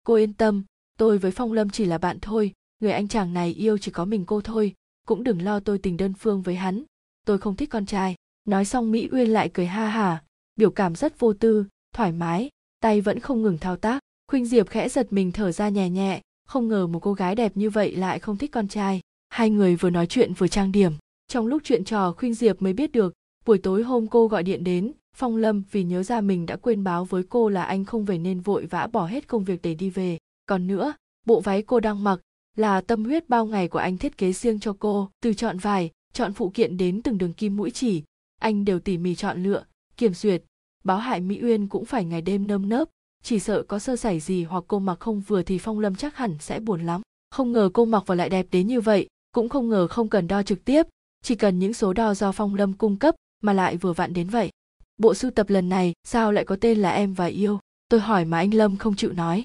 Cô 0.04 0.14
yên 0.14 0.32
tâm, 0.32 0.64
tôi 0.98 1.18
với 1.18 1.30
phong 1.30 1.52
lâm 1.52 1.70
chỉ 1.70 1.84
là 1.84 1.98
bạn 1.98 2.18
thôi, 2.22 2.52
người 2.80 2.92
anh 2.92 3.08
chàng 3.08 3.34
này 3.34 3.52
yêu 3.52 3.78
chỉ 3.78 3.90
có 3.90 4.04
mình 4.04 4.24
cô 4.26 4.40
thôi, 4.40 4.74
cũng 5.06 5.24
đừng 5.24 5.42
lo 5.42 5.60
tôi 5.60 5.78
tình 5.78 5.96
đơn 5.96 6.14
phương 6.18 6.42
với 6.42 6.54
hắn, 6.54 6.84
tôi 7.26 7.38
không 7.38 7.56
thích 7.56 7.70
con 7.70 7.86
trai. 7.86 8.14
Nói 8.44 8.64
xong 8.64 8.90
mỹ 8.90 9.08
uyên 9.12 9.28
lại 9.28 9.50
cười 9.54 9.66
ha 9.66 9.88
hả, 9.88 10.22
biểu 10.56 10.70
cảm 10.70 10.94
rất 10.94 11.18
vô 11.18 11.32
tư, 11.32 11.64
thoải 11.92 12.12
mái 12.12 12.50
tay 12.84 13.00
vẫn 13.00 13.20
không 13.20 13.42
ngừng 13.42 13.58
thao 13.58 13.76
tác. 13.76 14.02
Khuynh 14.30 14.46
diệp 14.46 14.68
khẽ 14.68 14.88
giật 14.88 15.12
mình 15.12 15.32
thở 15.32 15.52
ra 15.52 15.68
nhẹ 15.68 15.90
nhẹ, 15.90 16.20
không 16.46 16.68
ngờ 16.68 16.86
một 16.86 16.98
cô 17.00 17.12
gái 17.12 17.34
đẹp 17.34 17.52
như 17.54 17.70
vậy 17.70 17.96
lại 17.96 18.18
không 18.18 18.36
thích 18.36 18.50
con 18.52 18.68
trai. 18.68 19.00
Hai 19.28 19.50
người 19.50 19.76
vừa 19.76 19.90
nói 19.90 20.06
chuyện 20.06 20.32
vừa 20.32 20.48
trang 20.48 20.72
điểm. 20.72 20.92
Trong 21.28 21.46
lúc 21.46 21.62
chuyện 21.64 21.84
trò, 21.84 22.12
khuynh 22.12 22.34
diệp 22.34 22.62
mới 22.62 22.72
biết 22.72 22.92
được, 22.92 23.14
buổi 23.46 23.58
tối 23.58 23.82
hôm 23.82 24.06
cô 24.06 24.28
gọi 24.28 24.42
điện 24.42 24.64
đến, 24.64 24.92
phong 25.16 25.36
lâm 25.36 25.62
vì 25.70 25.84
nhớ 25.84 26.02
ra 26.02 26.20
mình 26.20 26.46
đã 26.46 26.56
quên 26.56 26.84
báo 26.84 27.04
với 27.04 27.22
cô 27.28 27.48
là 27.48 27.64
anh 27.64 27.84
không 27.84 28.04
về 28.04 28.18
nên 28.18 28.40
vội 28.40 28.66
vã 28.66 28.86
bỏ 28.86 29.06
hết 29.06 29.28
công 29.28 29.44
việc 29.44 29.62
để 29.62 29.74
đi 29.74 29.90
về. 29.90 30.18
Còn 30.46 30.66
nữa, 30.66 30.94
bộ 31.26 31.40
váy 31.40 31.62
cô 31.62 31.80
đang 31.80 32.04
mặc 32.04 32.20
là 32.56 32.80
tâm 32.80 33.04
huyết 33.04 33.28
bao 33.28 33.46
ngày 33.46 33.68
của 33.68 33.78
anh 33.78 33.98
thiết 33.98 34.18
kế 34.18 34.32
riêng 34.32 34.60
cho 34.60 34.76
cô. 34.78 35.10
Từ 35.22 35.34
chọn 35.34 35.58
vải, 35.58 35.90
chọn 36.12 36.32
phụ 36.32 36.50
kiện 36.54 36.76
đến 36.76 37.02
từng 37.02 37.18
đường 37.18 37.32
kim 37.32 37.56
mũi 37.56 37.70
chỉ, 37.70 38.02
anh 38.40 38.64
đều 38.64 38.80
tỉ 38.80 38.98
mỉ 38.98 39.14
chọn 39.14 39.42
lựa, 39.42 39.64
kiểm 39.96 40.14
duyệt 40.14 40.42
báo 40.84 40.98
hại 40.98 41.20
mỹ 41.20 41.40
uyên 41.42 41.68
cũng 41.68 41.84
phải 41.84 42.04
ngày 42.04 42.22
đêm 42.22 42.46
nơm 42.46 42.68
nớp. 42.68 42.88
Chỉ 43.22 43.38
sợ 43.38 43.62
có 43.62 43.78
sơ 43.78 43.96
sẩy 43.96 44.20
gì 44.20 44.44
hoặc 44.44 44.64
cô 44.68 44.78
mặc 44.78 45.00
không 45.00 45.20
vừa 45.20 45.42
thì 45.42 45.58
phong 45.58 45.80
lâm 45.80 45.94
chắc 45.94 46.16
hẳn 46.16 46.36
sẽ 46.40 46.60
buồn 46.60 46.86
lắm. 46.86 47.00
Không 47.30 47.52
ngờ 47.52 47.70
cô 47.74 47.84
mặc 47.84 48.06
vào 48.06 48.16
lại 48.16 48.28
đẹp 48.28 48.46
đến 48.50 48.66
như 48.66 48.80
vậy, 48.80 49.08
cũng 49.32 49.48
không 49.48 49.68
ngờ 49.68 49.86
không 49.88 50.08
cần 50.08 50.28
đo 50.28 50.42
trực 50.42 50.64
tiếp. 50.64 50.86
Chỉ 51.22 51.34
cần 51.34 51.58
những 51.58 51.74
số 51.74 51.92
đo 51.92 52.14
do 52.14 52.32
phong 52.32 52.54
lâm 52.54 52.72
cung 52.72 52.96
cấp 52.96 53.14
mà 53.42 53.52
lại 53.52 53.76
vừa 53.76 53.92
vặn 53.92 54.12
đến 54.12 54.28
vậy. 54.28 54.50
Bộ 54.98 55.14
sưu 55.14 55.30
tập 55.30 55.50
lần 55.50 55.68
này, 55.68 55.92
sao 56.04 56.32
lại 56.32 56.44
có 56.44 56.56
tên 56.60 56.78
là 56.78 56.90
em 56.90 57.14
và 57.14 57.26
yêu? 57.26 57.58
Tôi 57.88 58.00
hỏi 58.00 58.24
mà 58.24 58.38
anh 58.38 58.54
lâm 58.54 58.76
không 58.76 58.96
chịu 58.96 59.12
nói. 59.12 59.44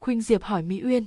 Khuynh 0.00 0.22
diệp 0.22 0.42
hỏi 0.42 0.62
mỹ 0.62 0.82
uyên. 0.84 1.06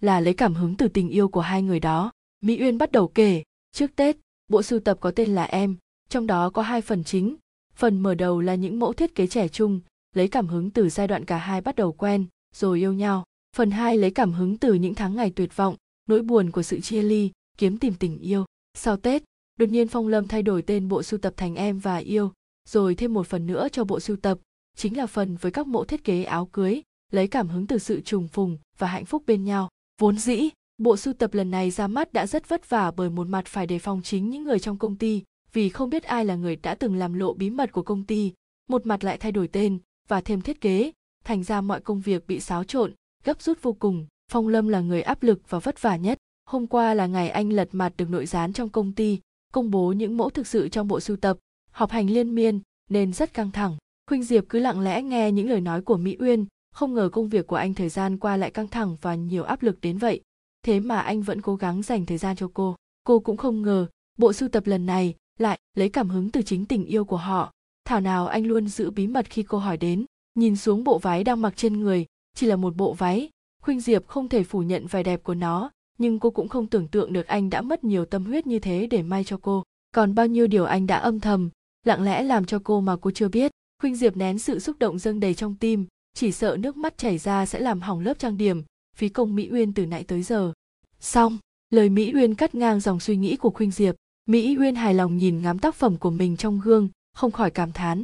Là 0.00 0.20
lấy 0.20 0.34
cảm 0.34 0.54
hứng 0.54 0.76
từ 0.76 0.88
tình 0.88 1.08
yêu 1.08 1.28
của 1.28 1.40
hai 1.40 1.62
người 1.62 1.80
đó. 1.80 2.12
Mỹ 2.40 2.60
uyên 2.60 2.78
bắt 2.78 2.92
đầu 2.92 3.08
kể. 3.08 3.42
Trước 3.72 3.96
tết, 3.96 4.16
bộ 4.48 4.62
sưu 4.62 4.80
tập 4.80 4.98
có 5.00 5.10
tên 5.10 5.34
là 5.34 5.44
em. 5.44 5.76
Trong 6.08 6.26
đó 6.26 6.50
có 6.50 6.62
hai 6.62 6.80
phần 6.80 7.04
chính 7.04 7.36
phần 7.76 8.00
mở 8.00 8.14
đầu 8.14 8.40
là 8.40 8.54
những 8.54 8.78
mẫu 8.78 8.92
thiết 8.92 9.14
kế 9.14 9.26
trẻ 9.26 9.48
trung, 9.48 9.80
lấy 10.14 10.28
cảm 10.28 10.48
hứng 10.48 10.70
từ 10.70 10.88
giai 10.88 11.08
đoạn 11.08 11.24
cả 11.24 11.36
hai 11.36 11.60
bắt 11.60 11.76
đầu 11.76 11.92
quen, 11.92 12.26
rồi 12.54 12.78
yêu 12.78 12.92
nhau. 12.92 13.24
Phần 13.56 13.70
hai 13.70 13.98
lấy 13.98 14.10
cảm 14.10 14.32
hứng 14.32 14.58
từ 14.58 14.74
những 14.74 14.94
tháng 14.94 15.16
ngày 15.16 15.32
tuyệt 15.36 15.56
vọng, 15.56 15.76
nỗi 16.08 16.22
buồn 16.22 16.50
của 16.50 16.62
sự 16.62 16.80
chia 16.80 17.02
ly, 17.02 17.30
kiếm 17.58 17.78
tìm 17.78 17.94
tình 17.94 18.18
yêu. 18.18 18.44
Sau 18.74 18.96
tết, 18.96 19.22
đột 19.58 19.68
nhiên 19.68 19.88
phong 19.88 20.08
lâm 20.08 20.28
thay 20.28 20.42
đổi 20.42 20.62
tên 20.62 20.88
bộ 20.88 21.02
sưu 21.02 21.18
tập 21.18 21.34
thành 21.36 21.54
em 21.54 21.78
và 21.78 21.96
yêu, 21.96 22.32
rồi 22.68 22.94
thêm 22.94 23.14
một 23.14 23.26
phần 23.26 23.46
nữa 23.46 23.68
cho 23.72 23.84
bộ 23.84 24.00
sưu 24.00 24.16
tập, 24.16 24.38
chính 24.76 24.96
là 24.96 25.06
phần 25.06 25.36
với 25.36 25.52
các 25.52 25.66
mẫu 25.66 25.84
thiết 25.84 26.04
kế 26.04 26.24
áo 26.24 26.46
cưới, 26.46 26.82
lấy 27.12 27.28
cảm 27.28 27.48
hứng 27.48 27.66
từ 27.66 27.78
sự 27.78 28.00
trùng 28.00 28.28
phùng 28.28 28.58
và 28.78 28.86
hạnh 28.86 29.04
phúc 29.04 29.22
bên 29.26 29.44
nhau. 29.44 29.68
Vốn 30.00 30.18
dĩ, 30.18 30.48
bộ 30.78 30.96
sưu 30.96 31.14
tập 31.14 31.34
lần 31.34 31.50
này 31.50 31.70
ra 31.70 31.86
mắt 31.86 32.12
đã 32.12 32.26
rất 32.26 32.48
vất 32.48 32.68
vả 32.68 32.90
bởi 32.90 33.10
một 33.10 33.26
mặt 33.26 33.46
phải 33.46 33.66
đề 33.66 33.78
phòng 33.78 34.02
chính 34.02 34.30
những 34.30 34.44
người 34.44 34.58
trong 34.58 34.78
công 34.78 34.96
ty 34.96 35.22
vì 35.56 35.68
không 35.68 35.90
biết 35.90 36.04
ai 36.04 36.24
là 36.24 36.34
người 36.34 36.56
đã 36.56 36.74
từng 36.74 36.96
làm 36.96 37.14
lộ 37.14 37.34
bí 37.34 37.50
mật 37.50 37.72
của 37.72 37.82
công 37.82 38.04
ty, 38.04 38.32
một 38.68 38.86
mặt 38.86 39.04
lại 39.04 39.18
thay 39.18 39.32
đổi 39.32 39.48
tên 39.48 39.78
và 40.08 40.20
thêm 40.20 40.40
thiết 40.40 40.60
kế, 40.60 40.92
thành 41.24 41.44
ra 41.44 41.60
mọi 41.60 41.80
công 41.80 42.00
việc 42.00 42.26
bị 42.26 42.40
xáo 42.40 42.64
trộn, 42.64 42.92
gấp 43.24 43.42
rút 43.42 43.62
vô 43.62 43.72
cùng. 43.72 44.06
Phong 44.32 44.48
lâm 44.48 44.68
là 44.68 44.80
người 44.80 45.02
áp 45.02 45.22
lực 45.22 45.40
và 45.48 45.58
vất 45.58 45.82
vả 45.82 45.96
nhất. 45.96 46.18
Hôm 46.44 46.66
qua 46.66 46.94
là 46.94 47.06
ngày 47.06 47.28
anh 47.28 47.52
lật 47.52 47.68
mặt 47.72 47.92
được 47.96 48.10
nội 48.10 48.26
gián 48.26 48.52
trong 48.52 48.68
công 48.68 48.92
ty, 48.92 49.20
công 49.52 49.70
bố 49.70 49.92
những 49.92 50.16
mẫu 50.16 50.30
thực 50.30 50.46
sự 50.46 50.68
trong 50.68 50.88
bộ 50.88 51.00
sưu 51.00 51.16
tập 51.16 51.38
họp 51.70 51.90
hành 51.90 52.10
liên 52.10 52.34
miên, 52.34 52.60
nên 52.90 53.12
rất 53.12 53.34
căng 53.34 53.50
thẳng. 53.50 53.76
Khuynh 54.06 54.24
diệp 54.24 54.44
cứ 54.48 54.58
lặng 54.58 54.80
lẽ 54.80 55.02
nghe 55.02 55.32
những 55.32 55.48
lời 55.48 55.60
nói 55.60 55.82
của 55.82 55.96
mỹ 55.96 56.16
uyên, 56.20 56.46
không 56.74 56.94
ngờ 56.94 57.08
công 57.12 57.28
việc 57.28 57.46
của 57.46 57.56
anh 57.56 57.74
thời 57.74 57.88
gian 57.88 58.18
qua 58.18 58.36
lại 58.36 58.50
căng 58.50 58.68
thẳng 58.68 58.96
và 59.00 59.14
nhiều 59.14 59.44
áp 59.44 59.62
lực 59.62 59.80
đến 59.80 59.98
vậy. 59.98 60.20
Thế 60.62 60.80
mà 60.80 61.00
anh 61.00 61.22
vẫn 61.22 61.42
cố 61.42 61.56
gắng 61.56 61.82
dành 61.82 62.06
thời 62.06 62.18
gian 62.18 62.36
cho 62.36 62.50
cô. 62.54 62.76
Cô 63.04 63.20
cũng 63.20 63.36
không 63.36 63.62
ngờ, 63.62 63.86
bộ 64.18 64.32
sưu 64.32 64.48
tập 64.48 64.66
lần 64.66 64.86
này 64.86 65.14
lại, 65.38 65.58
lấy 65.74 65.88
cảm 65.88 66.08
hứng 66.08 66.30
từ 66.30 66.42
chính 66.42 66.66
tình 66.66 66.84
yêu 66.84 67.04
của 67.04 67.16
họ. 67.16 67.52
Thảo 67.84 68.00
nào 68.00 68.26
anh 68.26 68.46
luôn 68.46 68.68
giữ 68.68 68.90
bí 68.90 69.06
mật 69.06 69.30
khi 69.30 69.42
cô 69.42 69.58
hỏi 69.58 69.76
đến, 69.76 70.04
nhìn 70.34 70.56
xuống 70.56 70.84
bộ 70.84 70.98
váy 70.98 71.24
đang 71.24 71.42
mặc 71.42 71.56
trên 71.56 71.80
người, 71.80 72.06
chỉ 72.34 72.46
là 72.46 72.56
một 72.56 72.76
bộ 72.76 72.92
váy. 72.92 73.30
Khuynh 73.62 73.80
diệp 73.80 74.06
không 74.06 74.28
thể 74.28 74.44
phủ 74.44 74.62
nhận 74.62 74.86
vẻ 74.86 75.02
đẹp 75.02 75.22
của 75.22 75.34
nó, 75.34 75.70
nhưng 75.98 76.18
cô 76.18 76.30
cũng 76.30 76.48
không 76.48 76.66
tưởng 76.66 76.88
tượng 76.88 77.12
được 77.12 77.26
anh 77.26 77.50
đã 77.50 77.60
mất 77.60 77.84
nhiều 77.84 78.04
tâm 78.04 78.24
huyết 78.24 78.46
như 78.46 78.58
thế 78.58 78.86
để 78.86 79.02
may 79.02 79.24
cho 79.24 79.38
cô. 79.42 79.62
Còn 79.94 80.14
bao 80.14 80.26
nhiêu 80.26 80.46
điều 80.46 80.64
anh 80.64 80.86
đã 80.86 80.96
âm 80.96 81.20
thầm, 81.20 81.50
lặng 81.84 82.02
lẽ 82.02 82.22
làm 82.22 82.44
cho 82.44 82.60
cô 82.64 82.80
mà 82.80 82.96
cô 82.96 83.10
chưa 83.10 83.28
biết. 83.28 83.52
Khuynh 83.82 83.96
diệp 83.96 84.16
nén 84.16 84.38
sự 84.38 84.58
xúc 84.58 84.76
động 84.78 84.98
dâng 84.98 85.20
đầy 85.20 85.34
trong 85.34 85.54
tim, 85.54 85.86
chỉ 86.14 86.32
sợ 86.32 86.56
nước 86.60 86.76
mắt 86.76 86.98
chảy 86.98 87.18
ra 87.18 87.46
sẽ 87.46 87.60
làm 87.60 87.80
hỏng 87.80 88.00
lớp 88.00 88.18
trang 88.18 88.36
điểm. 88.36 88.62
Phí 88.96 89.08
công 89.08 89.34
mỹ 89.34 89.48
uyên 89.52 89.72
từ 89.72 89.86
nãy 89.86 90.04
tới 90.04 90.22
giờ. 90.22 90.52
Xong, 91.00 91.38
lời 91.70 91.88
mỹ 91.88 92.12
uyên 92.14 92.34
cắt 92.34 92.54
ngang 92.54 92.80
dòng 92.80 93.00
suy 93.00 93.16
nghĩ 93.16 93.36
của 93.36 93.50
khuynh 93.50 93.70
diệp 93.70 93.94
mỹ 94.26 94.56
uyên 94.60 94.74
hài 94.74 94.94
lòng 94.94 95.16
nhìn 95.16 95.42
ngắm 95.42 95.58
tác 95.58 95.74
phẩm 95.74 95.96
của 95.96 96.10
mình 96.10 96.36
trong 96.36 96.60
gương, 96.60 96.88
không 97.14 97.32
khỏi 97.32 97.50
cảm 97.50 97.72
thán. 97.72 98.02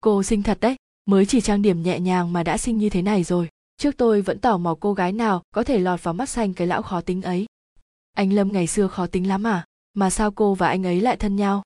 Cô 0.00 0.22
xinh 0.22 0.42
thật 0.42 0.58
đấy, 0.60 0.76
mới 1.06 1.26
chỉ 1.26 1.40
trang 1.40 1.62
điểm 1.62 1.82
nhẹ 1.82 2.00
nhàng 2.00 2.32
mà 2.32 2.42
đã 2.42 2.58
xinh 2.58 2.78
như 2.78 2.90
thế 2.90 3.02
này 3.02 3.24
rồi. 3.24 3.48
Trước 3.76 3.96
tôi 3.96 4.22
vẫn 4.22 4.38
tò 4.38 4.58
mò 4.58 4.76
cô 4.80 4.94
gái 4.94 5.12
nào 5.12 5.42
có 5.54 5.62
thể 5.62 5.78
lọt 5.78 6.02
vào 6.02 6.14
mắt 6.14 6.28
xanh 6.28 6.54
cái 6.54 6.66
lão 6.66 6.82
khó 6.82 7.00
tính 7.00 7.22
ấy. 7.22 7.46
Anh 8.12 8.32
lâm 8.32 8.52
ngày 8.52 8.66
xưa 8.66 8.86
khó 8.86 9.06
tính 9.06 9.28
lắm 9.28 9.46
à? 9.46 9.64
Mà 9.94 10.10
sao 10.10 10.30
cô 10.30 10.54
và 10.54 10.68
anh 10.68 10.86
ấy 10.86 11.00
lại 11.00 11.16
thân 11.16 11.36
nhau? 11.36 11.62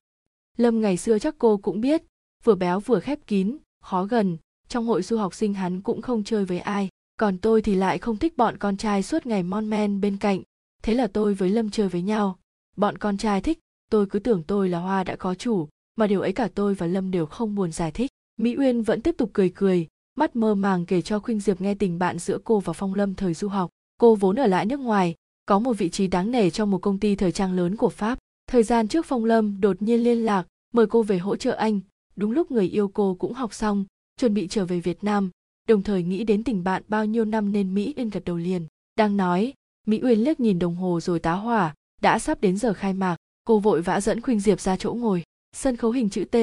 Lâm 0.56 0.80
ngày 0.80 0.96
xưa 0.96 1.18
chắc 1.18 1.34
cô 1.38 1.56
cũng 1.56 1.80
biết, 1.80 2.02
vừa 2.44 2.54
béo 2.54 2.80
vừa 2.80 3.00
khép 3.00 3.18
kín, 3.26 3.56
khó 3.82 4.04
gần. 4.04 4.36
Trong 4.68 4.86
hội 4.86 5.02
du 5.02 5.16
học 5.16 5.34
sinh 5.34 5.54
hắn 5.54 5.80
cũng 5.80 6.02
không 6.02 6.24
chơi 6.24 6.44
với 6.44 6.58
ai. 6.58 6.88
Còn 7.16 7.38
tôi 7.38 7.62
thì 7.62 7.74
lại 7.74 7.98
không 7.98 8.16
thích 8.16 8.36
bọn 8.36 8.56
con 8.58 8.76
trai 8.76 9.02
suốt 9.02 9.26
ngày 9.26 9.42
mon 9.42 9.70
men 9.70 10.00
bên 10.00 10.16
cạnh. 10.16 10.42
Thế 10.82 10.94
là 10.94 11.06
tôi 11.06 11.34
với 11.34 11.50
lâm 11.50 11.70
chơi 11.70 11.88
với 11.88 12.02
nhau. 12.02 12.38
Bọn 12.76 12.98
con 12.98 13.16
trai 13.16 13.40
thích 13.40 13.58
tôi 13.94 14.06
cứ 14.06 14.18
tưởng 14.18 14.42
tôi 14.42 14.68
là 14.68 14.78
hoa 14.78 15.04
đã 15.04 15.16
có 15.16 15.34
chủ, 15.34 15.68
mà 15.96 16.06
điều 16.06 16.20
ấy 16.20 16.32
cả 16.32 16.48
tôi 16.54 16.74
và 16.74 16.86
lâm 16.86 17.10
đều 17.10 17.26
không 17.26 17.54
buồn 17.54 17.72
giải 17.72 17.90
thích. 17.90 18.10
Mỹ 18.36 18.56
uyên 18.58 18.82
vẫn 18.82 19.00
tiếp 19.00 19.14
tục 19.18 19.30
cười 19.32 19.50
cười, 19.54 19.86
mắt 20.16 20.36
mơ 20.36 20.54
màng 20.54 20.86
kể 20.86 21.02
cho 21.02 21.18
khuynh 21.18 21.40
diệp 21.40 21.60
nghe 21.60 21.74
tình 21.74 21.98
bạn 21.98 22.18
giữa 22.18 22.38
cô 22.44 22.60
và 22.60 22.72
phong 22.72 22.94
lâm 22.94 23.14
thời 23.14 23.34
du 23.34 23.48
học. 23.48 23.70
Cô 23.98 24.14
vốn 24.14 24.36
ở 24.36 24.46
lại 24.46 24.66
nước 24.66 24.80
ngoài, 24.80 25.14
có 25.46 25.58
một 25.58 25.72
vị 25.72 25.90
trí 25.90 26.06
đáng 26.06 26.30
nể 26.30 26.50
trong 26.50 26.70
một 26.70 26.78
công 26.78 26.98
ty 26.98 27.16
thời 27.16 27.32
trang 27.32 27.52
lớn 27.52 27.76
của 27.76 27.88
pháp. 27.88 28.18
Thời 28.46 28.62
gian 28.62 28.88
trước 28.88 29.06
phong 29.06 29.24
lâm 29.24 29.60
đột 29.60 29.82
nhiên 29.82 30.04
liên 30.04 30.24
lạc, 30.24 30.46
mời 30.72 30.86
cô 30.86 31.02
về 31.02 31.18
hỗ 31.18 31.36
trợ 31.36 31.52
anh. 31.52 31.80
Đúng 32.16 32.30
lúc 32.30 32.50
người 32.50 32.68
yêu 32.68 32.88
cô 32.88 33.14
cũng 33.14 33.32
học 33.32 33.54
xong, 33.54 33.84
chuẩn 34.20 34.34
bị 34.34 34.48
trở 34.48 34.64
về 34.64 34.80
việt 34.80 35.04
nam, 35.04 35.30
đồng 35.68 35.82
thời 35.82 36.02
nghĩ 36.02 36.24
đến 36.24 36.44
tình 36.44 36.64
bạn 36.64 36.82
bao 36.88 37.04
nhiêu 37.04 37.24
năm 37.24 37.52
nên 37.52 37.74
mỹ 37.74 37.94
uyên 37.96 38.10
gật 38.10 38.24
đầu 38.24 38.36
liền. 38.36 38.66
Đang 38.96 39.16
nói, 39.16 39.52
mỹ 39.86 40.00
uyên 40.02 40.18
liếc 40.18 40.40
nhìn 40.40 40.58
đồng 40.58 40.76
hồ 40.76 41.00
rồi 41.00 41.18
tá 41.18 41.32
hỏa, 41.32 41.74
đã 42.02 42.18
sắp 42.18 42.40
đến 42.40 42.56
giờ 42.56 42.72
khai 42.72 42.94
mạc 42.94 43.16
cô 43.44 43.58
vội 43.58 43.82
vã 43.82 44.00
dẫn 44.00 44.20
khuynh 44.20 44.40
diệp 44.40 44.60
ra 44.60 44.76
chỗ 44.76 44.94
ngồi. 44.94 45.22
Sân 45.52 45.76
khấu 45.76 45.90
hình 45.90 46.10
chữ 46.10 46.24
t, 46.24 46.36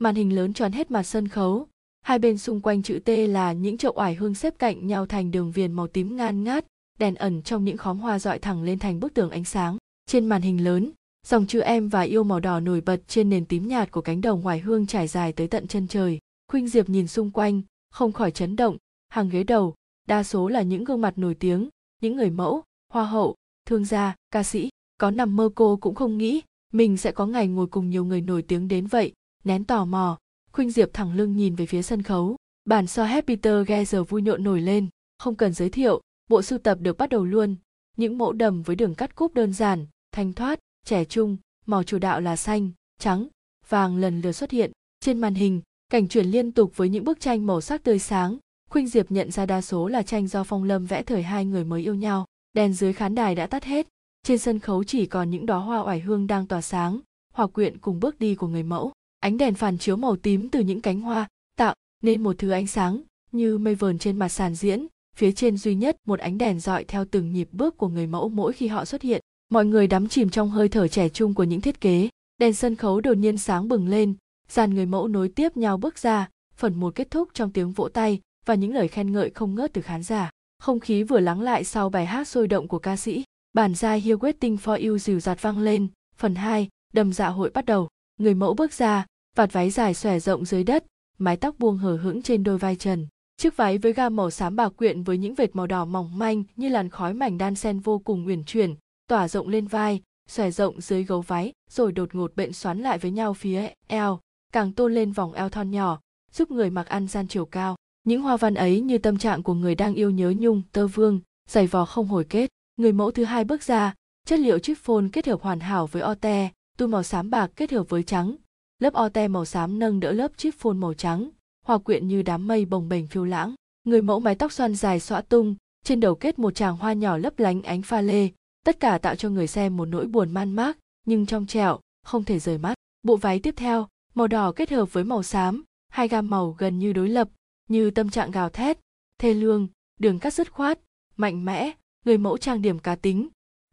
màn 0.00 0.14
hình 0.14 0.36
lớn 0.36 0.52
tròn 0.52 0.72
hết 0.72 0.90
mặt 0.90 1.02
sân 1.02 1.28
khấu. 1.28 1.66
Hai 2.00 2.18
bên 2.18 2.38
xung 2.38 2.60
quanh 2.60 2.82
chữ 2.82 3.00
t 3.04 3.08
là 3.08 3.52
những 3.52 3.78
chậu 3.78 3.92
oải 3.96 4.14
hương 4.14 4.34
xếp 4.34 4.54
cạnh 4.58 4.86
nhau 4.86 5.06
thành 5.06 5.30
đường 5.30 5.52
viền 5.52 5.72
màu 5.72 5.86
tím 5.86 6.16
ngan 6.16 6.44
ngát, 6.44 6.64
đèn 6.98 7.14
ẩn 7.14 7.42
trong 7.42 7.64
những 7.64 7.76
khóm 7.76 7.98
hoa 7.98 8.18
dọi 8.18 8.38
thẳng 8.38 8.62
lên 8.62 8.78
thành 8.78 9.00
bức 9.00 9.14
tường 9.14 9.30
ánh 9.30 9.44
sáng. 9.44 9.76
Trên 10.06 10.26
màn 10.26 10.42
hình 10.42 10.64
lớn, 10.64 10.90
dòng 11.26 11.46
chữ 11.46 11.60
em 11.60 11.88
và 11.88 12.00
yêu 12.00 12.24
màu 12.24 12.40
đỏ 12.40 12.60
nổi 12.60 12.80
bật 12.80 13.00
trên 13.08 13.30
nền 13.30 13.44
tím 13.44 13.68
nhạt 13.68 13.90
của 13.90 14.00
cánh 14.00 14.20
đồng 14.20 14.42
hoài 14.42 14.58
hương 14.58 14.86
trải 14.86 15.08
dài 15.08 15.32
tới 15.32 15.48
tận 15.48 15.66
chân 15.66 15.88
trời. 15.88 16.18
Khuynh 16.48 16.68
diệp 16.68 16.88
nhìn 16.88 17.06
xung 17.06 17.30
quanh, 17.30 17.62
không 17.90 18.12
khỏi 18.12 18.30
chấn 18.30 18.56
động. 18.56 18.76
Hàng 19.08 19.28
ghế 19.28 19.44
đầu, 19.44 19.74
đa 20.08 20.22
số 20.22 20.48
là 20.48 20.62
những 20.62 20.84
gương 20.84 21.00
mặt 21.00 21.18
nổi 21.18 21.34
tiếng, 21.34 21.68
những 22.02 22.16
người 22.16 22.30
mẫu, 22.30 22.62
hoa 22.92 23.04
hậu, 23.04 23.34
thương 23.66 23.84
gia, 23.84 24.14
ca 24.30 24.42
sĩ. 24.42 24.68
Có 24.98 25.10
nằm 25.10 25.36
mơ 25.36 25.50
cô 25.54 25.76
cũng 25.76 25.94
không 25.94 26.18
nghĩ 26.18 26.42
mình 26.72 26.96
sẽ 26.96 27.12
có 27.12 27.26
ngày 27.26 27.48
ngồi 27.48 27.66
cùng 27.66 27.90
nhiều 27.90 28.04
người 28.04 28.20
nổi 28.20 28.42
tiếng 28.42 28.68
đến 28.68 28.86
vậy, 28.86 29.12
nén 29.44 29.64
tò 29.64 29.84
mò. 29.84 30.18
Khuynh 30.52 30.70
diệp 30.70 30.90
thẳng 30.92 31.14
lưng 31.14 31.36
nhìn 31.36 31.54
về 31.54 31.66
phía 31.66 31.82
sân 31.82 32.02
khấu. 32.02 32.36
Bản 32.64 32.86
so 32.86 33.04
happy 33.04 33.36
peter 33.36 33.88
giờ 33.88 34.04
vui 34.04 34.22
nhộn 34.22 34.44
nổi 34.44 34.60
lên. 34.60 34.88
Không 35.18 35.34
cần 35.34 35.52
giới 35.52 35.70
thiệu, 35.70 36.00
bộ 36.28 36.42
sưu 36.42 36.58
tập 36.58 36.78
được 36.80 36.98
bắt 36.98 37.10
đầu 37.10 37.24
luôn. 37.24 37.56
Những 37.96 38.18
mẫu 38.18 38.32
đầm 38.32 38.62
với 38.62 38.76
đường 38.76 38.94
cắt 38.94 39.14
cúp 39.14 39.34
đơn 39.34 39.52
giản, 39.52 39.86
thanh 40.12 40.32
thoát, 40.32 40.58
trẻ 40.86 41.04
trung, 41.04 41.36
màu 41.66 41.82
chủ 41.82 41.98
đạo 41.98 42.20
là 42.20 42.36
xanh, 42.36 42.70
trắng, 42.98 43.28
vàng 43.68 43.96
lần 43.96 44.20
lượt 44.20 44.32
xuất 44.32 44.50
hiện. 44.50 44.72
Trên 45.00 45.18
màn 45.18 45.34
hình, 45.34 45.62
cảnh 45.88 46.08
chuyển 46.08 46.26
liên 46.26 46.52
tục 46.52 46.72
với 46.76 46.88
những 46.88 47.04
bức 47.04 47.20
tranh 47.20 47.46
màu 47.46 47.60
sắc 47.60 47.82
tươi 47.82 47.98
sáng. 47.98 48.38
Khuynh 48.70 48.88
diệp 48.88 49.10
nhận 49.10 49.30
ra 49.30 49.46
đa 49.46 49.60
số 49.60 49.88
là 49.88 50.02
tranh 50.02 50.26
do 50.26 50.44
phong 50.44 50.64
lâm 50.64 50.86
vẽ 50.86 51.02
thời 51.02 51.22
hai 51.22 51.44
người 51.44 51.64
mới 51.64 51.82
yêu 51.82 51.94
nhau. 51.94 52.26
Đèn 52.52 52.72
dưới 52.72 52.92
khán 52.92 53.14
đài 53.14 53.34
đã 53.34 53.46
tắt 53.46 53.64
hết 53.64 53.88
trên 54.28 54.38
sân 54.38 54.58
khấu 54.58 54.84
chỉ 54.84 55.06
còn 55.06 55.30
những 55.30 55.46
đóa 55.46 55.58
hoa 55.58 55.80
oải 55.80 56.00
hương 56.00 56.26
đang 56.26 56.46
tỏa 56.46 56.60
sáng, 56.60 57.00
hòa 57.32 57.46
quyện 57.46 57.78
cùng 57.78 58.00
bước 58.00 58.18
đi 58.18 58.34
của 58.34 58.46
người 58.46 58.62
mẫu. 58.62 58.92
Ánh 59.20 59.38
đèn 59.38 59.54
phản 59.54 59.78
chiếu 59.78 59.96
màu 59.96 60.16
tím 60.16 60.48
từ 60.48 60.60
những 60.60 60.80
cánh 60.80 61.00
hoa, 61.00 61.28
tạo 61.56 61.74
nên 62.02 62.22
một 62.22 62.38
thứ 62.38 62.50
ánh 62.50 62.66
sáng 62.66 63.02
như 63.32 63.58
mây 63.58 63.74
vờn 63.74 63.98
trên 63.98 64.18
mặt 64.18 64.28
sàn 64.28 64.54
diễn. 64.54 64.86
Phía 65.16 65.32
trên 65.32 65.56
duy 65.56 65.74
nhất, 65.74 65.96
một 66.06 66.20
ánh 66.20 66.38
đèn 66.38 66.60
dọi 66.60 66.84
theo 66.84 67.04
từng 67.04 67.32
nhịp 67.32 67.48
bước 67.52 67.76
của 67.76 67.88
người 67.88 68.06
mẫu 68.06 68.28
mỗi 68.28 68.52
khi 68.52 68.66
họ 68.66 68.84
xuất 68.84 69.02
hiện. 69.02 69.20
Mọi 69.50 69.64
người 69.64 69.86
đắm 69.86 70.08
chìm 70.08 70.30
trong 70.30 70.50
hơi 70.50 70.68
thở 70.68 70.88
trẻ 70.88 71.08
trung 71.08 71.34
của 71.34 71.44
những 71.44 71.60
thiết 71.60 71.80
kế. 71.80 72.08
Đèn 72.38 72.54
sân 72.54 72.76
khấu 72.76 73.00
đột 73.00 73.16
nhiên 73.16 73.38
sáng 73.38 73.68
bừng 73.68 73.88
lên, 73.88 74.14
dàn 74.48 74.74
người 74.74 74.86
mẫu 74.86 75.08
nối 75.08 75.28
tiếp 75.28 75.56
nhau 75.56 75.76
bước 75.76 75.98
ra. 75.98 76.28
Phần 76.56 76.74
một 76.74 76.94
kết 76.94 77.10
thúc 77.10 77.28
trong 77.34 77.52
tiếng 77.52 77.72
vỗ 77.72 77.88
tay 77.88 78.20
và 78.46 78.54
những 78.54 78.74
lời 78.74 78.88
khen 78.88 79.12
ngợi 79.12 79.30
không 79.30 79.54
ngớt 79.54 79.72
từ 79.72 79.82
khán 79.82 80.02
giả. 80.02 80.30
Không 80.58 80.80
khí 80.80 81.02
vừa 81.02 81.20
lắng 81.20 81.40
lại 81.40 81.64
sau 81.64 81.90
bài 81.90 82.06
hát 82.06 82.28
sôi 82.28 82.48
động 82.48 82.68
của 82.68 82.78
ca 82.78 82.96
sĩ 82.96 83.24
bản 83.52 83.74
giai 83.74 84.00
Here 84.00 84.14
Waiting 84.14 84.56
for 84.56 84.88
You 84.88 84.98
dìu 84.98 85.20
dạt 85.20 85.42
vang 85.42 85.58
lên 85.58 85.88
Phần 86.16 86.34
2, 86.34 86.68
đầm 86.92 87.12
dạ 87.12 87.28
hội 87.28 87.50
bắt 87.50 87.64
đầu. 87.64 87.88
Người 88.20 88.34
mẫu 88.34 88.54
bước 88.54 88.72
ra, 88.72 89.06
vạt 89.36 89.52
váy 89.52 89.70
dài 89.70 89.94
xòe 89.94 90.20
rộng 90.20 90.44
dưới 90.44 90.64
đất, 90.64 90.84
mái 91.18 91.36
tóc 91.36 91.58
buông 91.58 91.76
hờ 91.76 91.96
hững 91.96 92.22
trên 92.22 92.44
đôi 92.44 92.58
vai 92.58 92.76
trần. 92.76 93.06
Chiếc 93.36 93.56
váy 93.56 93.78
với 93.78 93.92
gam 93.92 94.16
màu 94.16 94.30
xám 94.30 94.56
bạc 94.56 94.68
quyện 94.68 95.02
với 95.02 95.18
những 95.18 95.34
vệt 95.34 95.56
màu 95.56 95.66
đỏ 95.66 95.84
mỏng 95.84 96.18
manh 96.18 96.44
như 96.56 96.68
làn 96.68 96.88
khói 96.88 97.14
mảnh 97.14 97.38
đan 97.38 97.54
sen 97.54 97.80
vô 97.80 97.98
cùng 97.98 98.26
uyển 98.26 98.44
chuyển, 98.44 98.74
tỏa 99.08 99.28
rộng 99.28 99.48
lên 99.48 99.66
vai, 99.66 100.02
xòe 100.28 100.50
rộng 100.50 100.80
dưới 100.80 101.04
gấu 101.04 101.20
váy, 101.20 101.52
rồi 101.70 101.92
đột 101.92 102.14
ngột 102.14 102.36
bệnh 102.36 102.52
xoắn 102.52 102.80
lại 102.80 102.98
với 102.98 103.10
nhau 103.10 103.34
phía 103.34 103.70
eo, 103.86 104.20
càng 104.52 104.72
tôn 104.72 104.94
lên 104.94 105.12
vòng 105.12 105.32
eo 105.32 105.48
thon 105.48 105.70
nhỏ, 105.70 106.00
giúp 106.32 106.50
người 106.50 106.70
mặc 106.70 106.86
ăn 106.86 107.08
gian 107.08 107.28
chiều 107.28 107.44
cao. 107.44 107.76
Những 108.04 108.22
hoa 108.22 108.36
văn 108.36 108.54
ấy 108.54 108.80
như 108.80 108.98
tâm 108.98 109.18
trạng 109.18 109.42
của 109.42 109.54
người 109.54 109.74
đang 109.74 109.94
yêu 109.94 110.10
nhớ 110.10 110.34
nhung, 110.38 110.62
tơ 110.72 110.86
vương, 110.86 111.20
giày 111.48 111.66
vò 111.66 111.84
không 111.84 112.06
hồi 112.06 112.24
kết. 112.24 112.50
Người 112.78 112.92
mẫu 112.92 113.10
thứ 113.10 113.24
hai 113.24 113.44
bước 113.44 113.62
ra, 113.62 113.94
chất 114.26 114.38
liệu 114.38 114.58
chiffon 114.58 115.08
kết 115.12 115.26
hợp 115.26 115.42
hoàn 115.42 115.60
hảo 115.60 115.86
với 115.86 116.02
ote, 116.10 116.50
tu 116.76 116.86
màu 116.86 117.02
xám 117.02 117.30
bạc 117.30 117.50
kết 117.56 117.70
hợp 117.72 117.88
với 117.88 118.02
trắng. 118.02 118.36
Lớp 118.78 118.94
ote 119.00 119.28
màu 119.28 119.44
xám 119.44 119.78
nâng 119.78 120.00
đỡ 120.00 120.12
lớp 120.12 120.32
chiffon 120.36 120.76
màu 120.76 120.94
trắng, 120.94 121.30
hòa 121.64 121.78
quyện 121.78 122.08
như 122.08 122.22
đám 122.22 122.46
mây 122.46 122.64
bồng 122.64 122.88
bềnh 122.88 123.06
phiêu 123.06 123.24
lãng. 123.24 123.54
Người 123.84 124.02
mẫu 124.02 124.20
mái 124.20 124.34
tóc 124.34 124.52
xoăn 124.52 124.74
dài 124.74 125.00
xõa 125.00 125.20
tung, 125.20 125.54
trên 125.84 126.00
đầu 126.00 126.14
kết 126.14 126.38
một 126.38 126.54
tràng 126.54 126.76
hoa 126.76 126.92
nhỏ 126.92 127.16
lấp 127.16 127.38
lánh 127.38 127.62
ánh 127.62 127.82
pha 127.82 128.00
lê, 128.00 128.28
tất 128.64 128.80
cả 128.80 128.98
tạo 128.98 129.16
cho 129.16 129.30
người 129.30 129.46
xem 129.46 129.76
một 129.76 129.84
nỗi 129.84 130.06
buồn 130.06 130.30
man 130.30 130.52
mác, 130.52 130.78
nhưng 131.06 131.26
trong 131.26 131.46
trẻo, 131.46 131.80
không 132.04 132.24
thể 132.24 132.38
rời 132.38 132.58
mắt. 132.58 132.74
Bộ 133.02 133.16
váy 133.16 133.38
tiếp 133.38 133.54
theo, 133.56 133.88
màu 134.14 134.26
đỏ 134.26 134.52
kết 134.56 134.70
hợp 134.70 134.92
với 134.92 135.04
màu 135.04 135.22
xám, 135.22 135.64
hai 135.88 136.08
gam 136.08 136.30
màu 136.30 136.54
gần 136.58 136.78
như 136.78 136.92
đối 136.92 137.08
lập, 137.08 137.28
như 137.68 137.90
tâm 137.90 138.10
trạng 138.10 138.30
gào 138.30 138.48
thét, 138.48 138.78
thê 139.18 139.34
lương, 139.34 139.68
đường 140.00 140.18
cắt 140.18 140.34
dứt 140.34 140.52
khoát, 140.52 140.78
mạnh 141.16 141.44
mẽ, 141.44 141.72
người 142.04 142.18
mẫu 142.18 142.38
trang 142.38 142.62
điểm 142.62 142.78
cá 142.78 142.96
tính, 142.96 143.28